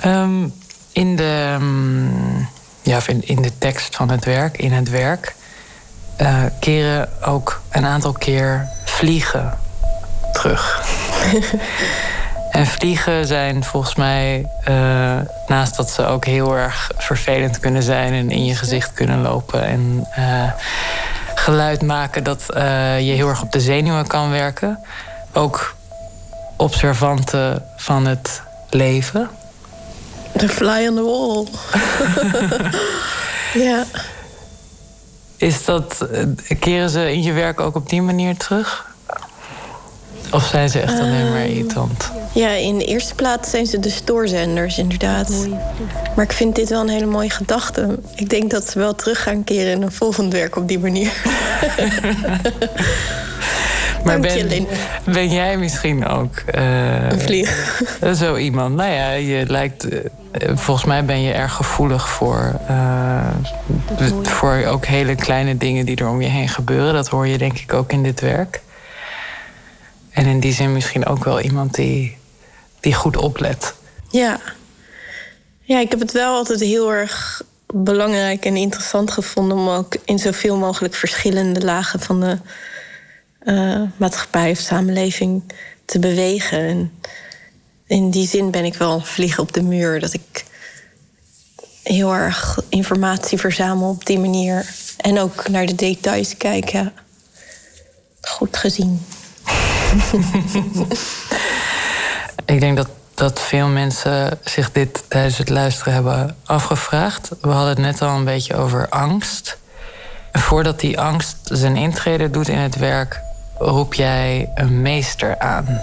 Um, 0.07 0.53
in, 0.93 1.17
de, 1.17 1.57
um, 1.61 2.49
ja, 2.83 3.01
in, 3.07 3.29
in, 3.29 3.43
de 3.43 3.59
tekst 3.59 3.97
van 3.97 4.11
het 4.11 4.25
werk, 4.25 4.59
in 4.59 4.73
het 4.73 4.91
werk, 4.91 5.35
uh, 6.21 6.45
keren 6.61 7.09
ook 7.25 7.63
een 7.71 7.85
aantal 7.85 8.13
keer 8.13 8.69
vliegen 8.85 9.59
terug. 10.33 10.85
en 12.51 12.67
vliegen 12.67 13.27
zijn 13.27 13.65
volgens 13.65 13.95
mij, 13.95 14.47
uh, 14.69 15.19
naast 15.47 15.77
dat 15.77 15.91
ze 15.91 16.07
ook 16.07 16.25
heel 16.25 16.57
erg 16.57 16.91
vervelend 16.97 17.59
kunnen 17.59 17.83
zijn 17.83 18.13
en 18.13 18.31
in 18.31 18.45
je 18.45 18.55
gezicht 18.55 18.93
kunnen 18.93 19.21
lopen 19.21 19.65
en 19.65 20.07
geluid 21.35 21.83
maken 21.83 22.25
dat 22.25 22.47
uh, 22.51 23.01
je 23.01 23.13
heel 23.13 23.29
erg 23.29 23.43
op 23.43 23.53
de 23.53 23.61
zenuwen 23.61 24.07
kan 24.07 24.31
werken. 24.31 24.79
Ook 25.33 25.75
observanten 26.57 27.65
van 27.77 28.07
het 28.07 28.43
leven. 28.71 29.31
The 30.37 30.49
fly 30.49 30.87
on 30.87 30.95
the 30.95 31.03
wall. 31.03 31.47
ja. 33.69 33.85
Is 35.37 35.65
dat, 35.65 36.09
eh, 36.13 36.27
keren 36.59 36.91
ze 36.91 37.13
in 37.13 37.23
je 37.23 37.33
werk 37.33 37.61
ook 37.61 37.75
op 37.75 37.89
die 37.89 38.03
manier 38.03 38.37
terug? 38.37 38.92
Of 40.33 40.45
zijn 40.47 40.71
ze 40.71 40.81
echt 40.81 41.01
alleen 41.01 41.31
maar 41.31 41.47
irritant? 41.47 42.11
Ja, 42.35 42.49
in 42.49 42.79
de 42.79 42.85
eerste 42.85 43.15
plaats 43.15 43.51
zijn 43.51 43.67
ze 43.67 43.79
de 43.79 43.91
stoorzenders, 43.91 44.79
inderdaad. 44.79 45.47
Maar 46.17 46.25
ik 46.25 46.33
vind 46.33 46.55
dit 46.55 46.69
wel 46.69 46.81
een 46.81 46.89
hele 46.89 47.07
mooie 47.07 47.31
gedachte. 47.31 47.99
Ik 48.15 48.31
denk 48.31 48.51
dat 48.51 48.71
ze 48.71 48.79
wel 48.79 48.95
terug 48.95 49.23
gaan 49.23 49.45
keren 49.45 49.73
in 49.73 49.83
een 49.83 49.93
volgend 49.93 50.33
werk 50.33 50.57
op 50.57 50.69
die 50.69 50.79
manier. 50.79 51.13
maar 54.05 54.21
ben, 54.21 54.67
ben, 55.05 55.29
jij 55.29 55.57
misschien 55.57 56.07
ook... 56.07 56.43
Uh, 56.55 57.11
een 57.11 57.21
vlieg. 57.21 57.83
Zo 58.21 58.37
iemand. 58.37 58.75
Nou 58.75 58.91
ja, 58.91 59.11
je 59.11 59.45
lijkt... 59.47 59.93
Uh, 59.93 60.01
volgens 60.55 60.87
mij 60.87 61.05
ben 61.05 61.23
je 61.23 61.33
erg 61.33 61.53
gevoelig 61.53 62.09
voor... 62.09 62.55
Uh, 62.71 63.27
voor 64.23 64.65
ook 64.67 64.87
hele 64.87 65.15
kleine 65.15 65.57
dingen 65.57 65.87
die 65.87 65.97
er 65.97 66.09
om 66.09 66.23
je 66.23 66.29
heen 66.29 66.49
gebeuren. 66.49 66.95
Dat 66.95 67.09
hoor 67.09 67.27
je 67.27 67.39
denk 67.39 67.59
ik 67.59 67.73
ook 67.73 67.93
in 67.93 68.03
dit 68.03 68.21
werk. 68.21 68.61
En 70.13 70.27
in 70.27 70.41
die 70.41 70.53
zin 70.53 70.73
misschien 70.73 71.07
ook 71.07 71.25
wel 71.25 71.41
iemand 71.41 71.75
die, 71.75 72.17
die 72.81 72.95
goed 72.95 73.17
oplet. 73.17 73.75
Ja. 74.11 74.41
Ja, 75.61 75.81
ik 75.81 75.91
heb 75.91 76.01
het 76.01 76.13
wel 76.13 76.35
altijd 76.35 76.61
heel 76.61 76.93
erg 76.93 77.43
belangrijk 77.67 78.45
en 78.45 78.57
interessant 78.57 79.11
gevonden 79.11 79.59
om 79.59 79.69
ook 79.69 79.97
in 80.05 80.19
zoveel 80.19 80.57
mogelijk 80.57 80.95
verschillende 80.95 81.61
lagen 81.61 82.01
van 82.01 82.21
de 82.21 82.39
uh, 83.45 83.83
maatschappij 83.97 84.51
of 84.51 84.59
samenleving 84.59 85.43
te 85.85 85.99
bewegen. 85.99 86.59
En 86.59 86.93
in 87.87 88.11
die 88.11 88.27
zin 88.27 88.51
ben 88.51 88.65
ik 88.65 88.75
wel 88.75 88.93
een 88.93 89.07
vlieg 89.07 89.39
op 89.39 89.53
de 89.53 89.63
muur. 89.63 90.01
Dat 90.01 90.13
ik 90.13 90.45
heel 91.83 92.15
erg 92.15 92.61
informatie 92.69 93.39
verzamel 93.39 93.91
op 93.91 94.07
die 94.07 94.19
manier. 94.19 94.75
En 94.97 95.19
ook 95.19 95.49
naar 95.49 95.67
de 95.67 95.75
details 95.75 96.37
kijken. 96.37 96.93
Goed 98.21 98.57
gezien. 98.57 99.01
ik 102.55 102.61
denk 102.61 102.77
dat, 102.77 102.89
dat 103.15 103.41
veel 103.41 103.69
mensen 103.69 104.39
zich 104.45 104.73
dit 104.73 105.03
tijdens 105.09 105.39
het 105.39 105.49
luisteren 105.49 105.93
hebben 105.93 106.37
afgevraagd. 106.45 107.29
We 107.41 107.49
hadden 107.49 107.69
het 107.69 107.79
net 107.79 108.03
al 108.03 108.17
een 108.17 108.25
beetje 108.25 108.57
over 108.57 108.89
angst. 108.89 109.59
voordat 110.33 110.81
die 110.81 111.01
angst 111.01 111.37
zijn 111.43 111.77
intrede 111.77 112.31
doet 112.31 112.49
in 112.49 112.59
het 112.59 112.77
werk, 112.77 113.21
roep 113.59 113.95
jij 113.95 114.51
een 114.55 114.83
meester 114.83 115.39
aan. 115.39 115.81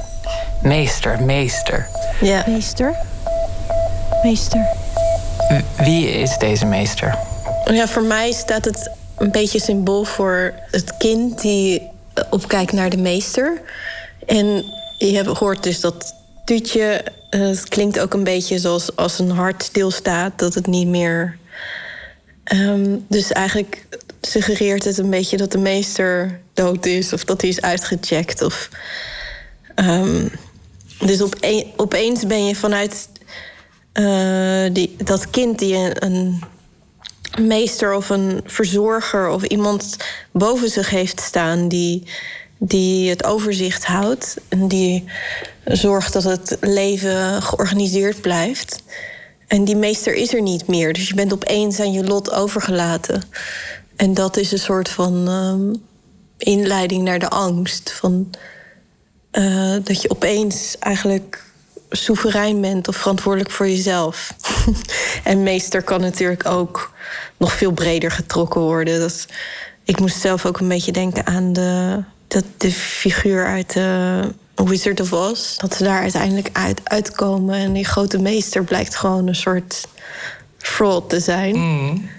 Meester, 0.61 1.23
meester. 1.23 1.88
Ja. 2.22 2.44
Meester? 2.48 2.95
Meester. 4.23 4.65
Wie 5.77 6.11
is 6.11 6.38
deze 6.38 6.65
meester? 6.65 7.18
Ja, 7.65 7.88
voor 7.88 8.03
mij 8.03 8.31
staat 8.31 8.65
het 8.65 8.91
een 9.18 9.31
beetje 9.31 9.60
symbool 9.60 10.03
voor 10.03 10.53
het 10.72 10.98
kind 10.98 11.41
die 11.41 11.88
opkijkt 12.30 12.72
naar 12.72 12.90
de 12.90 12.98
meester. 12.98 13.61
En 14.30 14.65
je 14.97 15.30
hoort 15.34 15.64
dus 15.64 15.80
dat 15.80 16.15
tuutje. 16.45 17.03
Uh, 17.30 17.47
het 17.47 17.68
klinkt 17.68 17.99
ook 17.99 18.14
een 18.14 18.23
beetje 18.23 18.60
zoals 18.60 18.95
als 18.95 19.19
een 19.19 19.31
hart 19.31 19.64
stilstaat, 19.64 20.39
dat 20.39 20.53
het 20.53 20.68
niet 20.68 20.88
meer. 20.88 21.38
Um, 22.53 23.06
dus 23.07 23.31
eigenlijk 23.31 23.88
suggereert 24.22 24.84
het 24.84 24.97
een 24.97 25.10
beetje 25.10 25.38
dat 25.38 25.51
de 25.51 25.57
meester 25.57 26.39
dood 26.53 26.85
is 26.85 27.14
of 27.14 27.23
dat 27.23 27.41
hij 27.41 27.49
is 27.49 27.61
uitgecheckt. 27.61 28.41
Of, 28.41 28.69
um, 29.76 30.31
dus 30.99 31.22
opeens 31.76 32.26
ben 32.26 32.45
je 32.45 32.56
vanuit 32.56 33.10
uh, 33.93 34.73
die, 34.73 34.95
dat 35.03 35.30
kind 35.30 35.60
die 35.60 35.76
een, 35.76 36.03
een 36.03 36.43
meester 37.47 37.93
of 37.93 38.10
een 38.10 38.41
verzorger 38.45 39.27
of 39.27 39.43
iemand 39.43 39.97
boven 40.31 40.69
zich 40.69 40.89
heeft 40.89 41.22
staan 41.22 41.68
die 41.68 42.03
die 42.60 43.10
het 43.10 43.23
overzicht 43.23 43.86
houdt 43.86 44.38
en 44.48 44.68
die 44.68 45.03
zorgt 45.65 46.14
dat 46.14 46.23
het 46.23 46.57
leven 46.61 47.41
georganiseerd 47.41 48.22
blijft. 48.22 48.84
En 49.48 49.64
die 49.64 49.76
meester 49.76 50.14
is 50.14 50.34
er 50.34 50.41
niet 50.41 50.68
meer. 50.68 50.94
Dus 50.94 51.07
je 51.07 51.14
bent 51.14 51.34
opeens 51.34 51.80
aan 51.80 51.91
je 51.91 52.03
lot 52.03 52.31
overgelaten. 52.31 53.23
En 53.95 54.14
dat 54.14 54.38
is 54.38 54.52
een 54.52 54.60
soort 54.60 54.90
van 54.90 55.27
um, 55.27 55.84
inleiding 56.38 57.03
naar 57.03 57.19
de 57.19 57.30
angst. 57.30 57.91
Van, 57.91 58.30
uh, 59.31 59.76
dat 59.84 60.02
je 60.02 60.10
opeens 60.10 60.76
eigenlijk 60.80 61.44
soeverein 61.90 62.61
bent 62.61 62.88
of 62.88 62.95
verantwoordelijk 62.95 63.52
voor 63.52 63.68
jezelf. 63.68 64.34
en 65.23 65.44
meester 65.44 65.81
kan 65.81 66.02
natuurlijk 66.02 66.45
ook 66.45 66.94
nog 67.38 67.53
veel 67.53 67.72
breder 67.72 68.11
getrokken 68.11 68.61
worden. 68.61 68.99
Dat, 68.99 69.26
ik 69.84 69.99
moest 69.99 70.19
zelf 70.19 70.45
ook 70.45 70.60
een 70.60 70.68
beetje 70.68 70.91
denken 70.91 71.26
aan 71.26 71.53
de 71.53 72.03
dat 72.30 72.43
de 72.57 72.72
figuur 72.72 73.45
uit 73.45 73.73
de 73.73 74.23
Wizard 74.56 74.99
of 74.99 75.14
Oz... 75.14 75.57
dat 75.57 75.73
ze 75.73 75.84
daar 75.84 76.01
uiteindelijk 76.01 76.49
uit, 76.53 76.81
uitkomen. 76.84 77.56
En 77.56 77.73
die 77.73 77.85
grote 77.85 78.18
meester 78.19 78.64
blijkt 78.64 78.95
gewoon 78.95 79.27
een 79.27 79.35
soort 79.35 79.88
fraud 80.57 81.10
te 81.10 81.19
zijn. 81.19 81.56
Mm. 81.56 82.10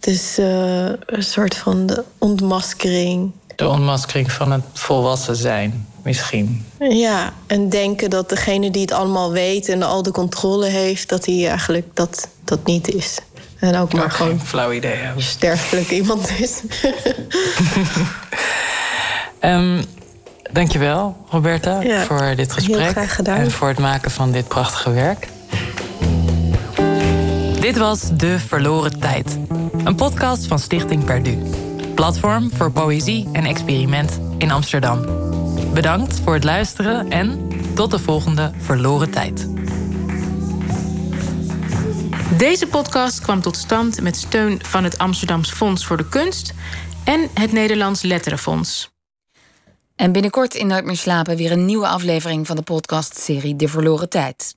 Dus 0.00 0.38
uh, 0.38 0.84
een 1.06 1.22
soort 1.22 1.56
van 1.56 1.86
de 1.86 2.04
ontmaskering. 2.18 3.32
De 3.56 3.68
ontmaskering 3.68 4.32
van 4.32 4.52
het 4.52 4.64
volwassen 4.72 5.36
zijn, 5.36 5.86
misschien. 6.02 6.66
Ja, 6.78 7.32
en 7.46 7.68
denken 7.68 8.10
dat 8.10 8.28
degene 8.28 8.70
die 8.70 8.82
het 8.82 8.92
allemaal 8.92 9.32
weet 9.32 9.68
en 9.68 9.82
al 9.82 10.02
de 10.02 10.10
controle 10.10 10.66
heeft... 10.66 11.08
dat 11.08 11.26
hij 11.26 11.48
eigenlijk 11.48 11.86
dat, 11.94 12.28
dat 12.44 12.66
niet 12.66 12.94
is. 12.94 13.18
En 13.58 13.76
ook 13.76 13.92
maar 13.92 14.10
gewoon 14.10 14.40
flauw 14.40 14.72
idee 14.72 14.98
sterfelijk 15.16 15.90
iemand 15.90 16.30
is. 16.38 16.60
Um, 19.44 19.80
dankjewel, 20.52 21.16
Roberta, 21.30 22.04
voor 22.06 22.36
dit 22.36 22.52
gesprek. 22.52 22.96
En 23.24 23.50
voor 23.50 23.68
het 23.68 23.78
maken 23.78 24.10
van 24.10 24.32
dit 24.32 24.48
prachtige 24.48 24.90
werk. 24.90 25.28
Dit 27.60 27.76
was 27.76 28.16
De 28.16 28.38
Verloren 28.38 29.00
Tijd. 29.00 29.38
Een 29.84 29.94
podcast 29.94 30.46
van 30.46 30.58
Stichting 30.58 31.04
Perdu. 31.04 31.38
Platform 31.94 32.50
voor 32.54 32.72
poëzie 32.72 33.28
en 33.32 33.44
experiment 33.44 34.20
in 34.38 34.50
Amsterdam. 34.50 35.04
Bedankt 35.72 36.20
voor 36.20 36.34
het 36.34 36.44
luisteren 36.44 37.10
en 37.10 37.48
tot 37.74 37.90
de 37.90 37.98
volgende 37.98 38.52
Verloren 38.58 39.10
Tijd. 39.10 39.48
Deze 42.36 42.66
podcast 42.66 43.20
kwam 43.20 43.40
tot 43.40 43.56
stand 43.56 44.00
met 44.00 44.16
steun 44.16 44.58
van 44.62 44.84
het 44.84 44.98
Amsterdams 44.98 45.50
Fonds 45.50 45.86
voor 45.86 45.96
de 45.96 46.08
Kunst 46.08 46.54
en 47.04 47.28
het 47.34 47.52
Nederlands 47.52 48.02
Letterenfonds. 48.02 48.93
En 49.96 50.12
binnenkort 50.12 50.54
in 50.54 50.66
Nooit 50.66 50.84
meer 50.84 50.96
slapen 50.96 51.36
weer 51.36 51.52
een 51.52 51.64
nieuwe 51.64 51.86
aflevering 51.86 52.46
van 52.46 52.56
de 52.56 52.62
podcastserie 52.62 53.56
De 53.56 53.68
Verloren 53.68 54.08
Tijd. 54.08 54.56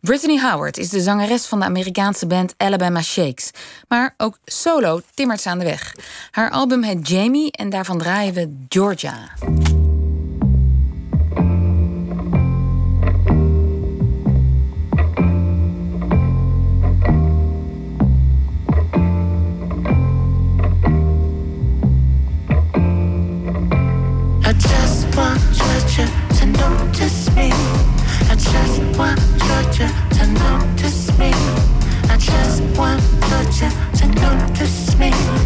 Brittany 0.00 0.40
Howard 0.40 0.78
is 0.78 0.88
de 0.88 1.00
zangeres 1.00 1.46
van 1.46 1.58
de 1.58 1.64
Amerikaanse 1.64 2.26
band 2.26 2.54
Alabama 2.56 3.02
Shakes. 3.02 3.50
Maar 3.88 4.14
ook 4.16 4.38
solo 4.44 5.00
timmert 5.14 5.40
ze 5.40 5.48
aan 5.48 5.58
de 5.58 5.64
weg. 5.64 5.94
Haar 6.30 6.50
album 6.50 6.82
heet 6.82 7.08
Jamie 7.08 7.52
en 7.52 7.70
daarvan 7.70 7.98
draaien 7.98 8.34
we 8.34 8.64
Georgia. 8.68 9.28
Want 32.76 33.00
but 33.20 33.60
you 33.62 33.70
to 33.98 34.06
notice 34.20 34.98
me. 34.98 35.45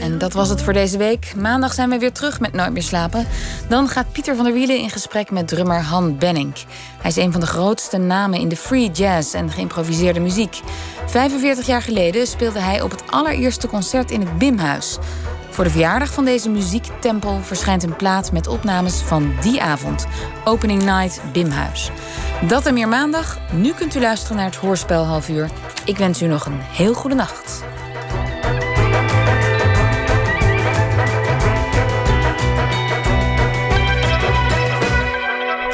En 0.00 0.18
dat 0.18 0.32
was 0.32 0.48
het 0.48 0.62
voor 0.62 0.72
deze 0.72 0.98
week. 0.98 1.32
Maandag 1.36 1.72
zijn 1.72 1.90
we 1.90 1.98
weer 1.98 2.12
terug 2.12 2.40
met 2.40 2.52
Nooit 2.52 2.72
meer 2.72 2.82
slapen. 2.82 3.26
Dan 3.68 3.88
gaat 3.88 4.12
Pieter 4.12 4.36
van 4.36 4.44
der 4.44 4.54
Wielen 4.54 4.78
in 4.78 4.90
gesprek 4.90 5.30
met 5.30 5.48
drummer 5.48 5.80
Han 5.80 6.18
Benning. 6.18 6.54
Hij 7.00 7.10
is 7.10 7.16
een 7.16 7.32
van 7.32 7.40
de 7.40 7.46
grootste 7.46 7.96
namen 7.98 8.40
in 8.40 8.48
de 8.48 8.56
free 8.56 8.90
jazz 8.90 9.34
en 9.34 9.50
geïmproviseerde 9.50 10.20
muziek. 10.20 10.60
45 11.06 11.66
jaar 11.66 11.82
geleden 11.82 12.26
speelde 12.26 12.60
hij 12.60 12.82
op 12.82 12.90
het 12.90 13.02
allereerste 13.06 13.66
concert 13.66 14.10
in 14.10 14.20
het 14.20 14.38
Bimhuis. 14.38 14.98
Voor 15.50 15.64
de 15.64 15.70
verjaardag 15.70 16.12
van 16.12 16.24
deze 16.24 16.50
muziektempel 16.50 17.40
verschijnt 17.42 17.82
een 17.82 17.96
plaat 17.96 18.32
met 18.32 18.46
opnames 18.46 18.94
van 18.94 19.32
die 19.40 19.62
avond. 19.62 20.06
Opening 20.44 20.82
Night 20.84 21.20
Bimhuis. 21.32 21.90
Dat 22.48 22.66
en 22.66 22.74
meer 22.74 22.88
maandag. 22.88 23.38
Nu 23.52 23.72
kunt 23.72 23.94
u 23.94 24.00
luisteren 24.00 24.36
naar 24.36 24.46
het 24.46 24.56
Hoorspel 24.56 25.04
half 25.04 25.28
uur. 25.28 25.50
Ik 25.84 25.96
wens 25.96 26.22
u 26.22 26.26
nog 26.26 26.46
een 26.46 26.60
heel 26.60 26.94
goede 26.94 27.16
nacht. 27.16 27.62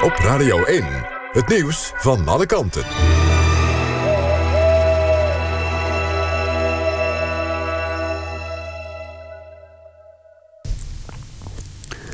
Op 0.07 0.19
Radio 0.19 0.65
1, 0.65 0.85
het 1.33 1.49
nieuws 1.49 1.93
van 1.95 2.29
alle 2.29 2.47
kanten. 2.47 2.85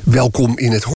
Welkom 0.04 0.58
in 0.58 0.72
het 0.72 0.84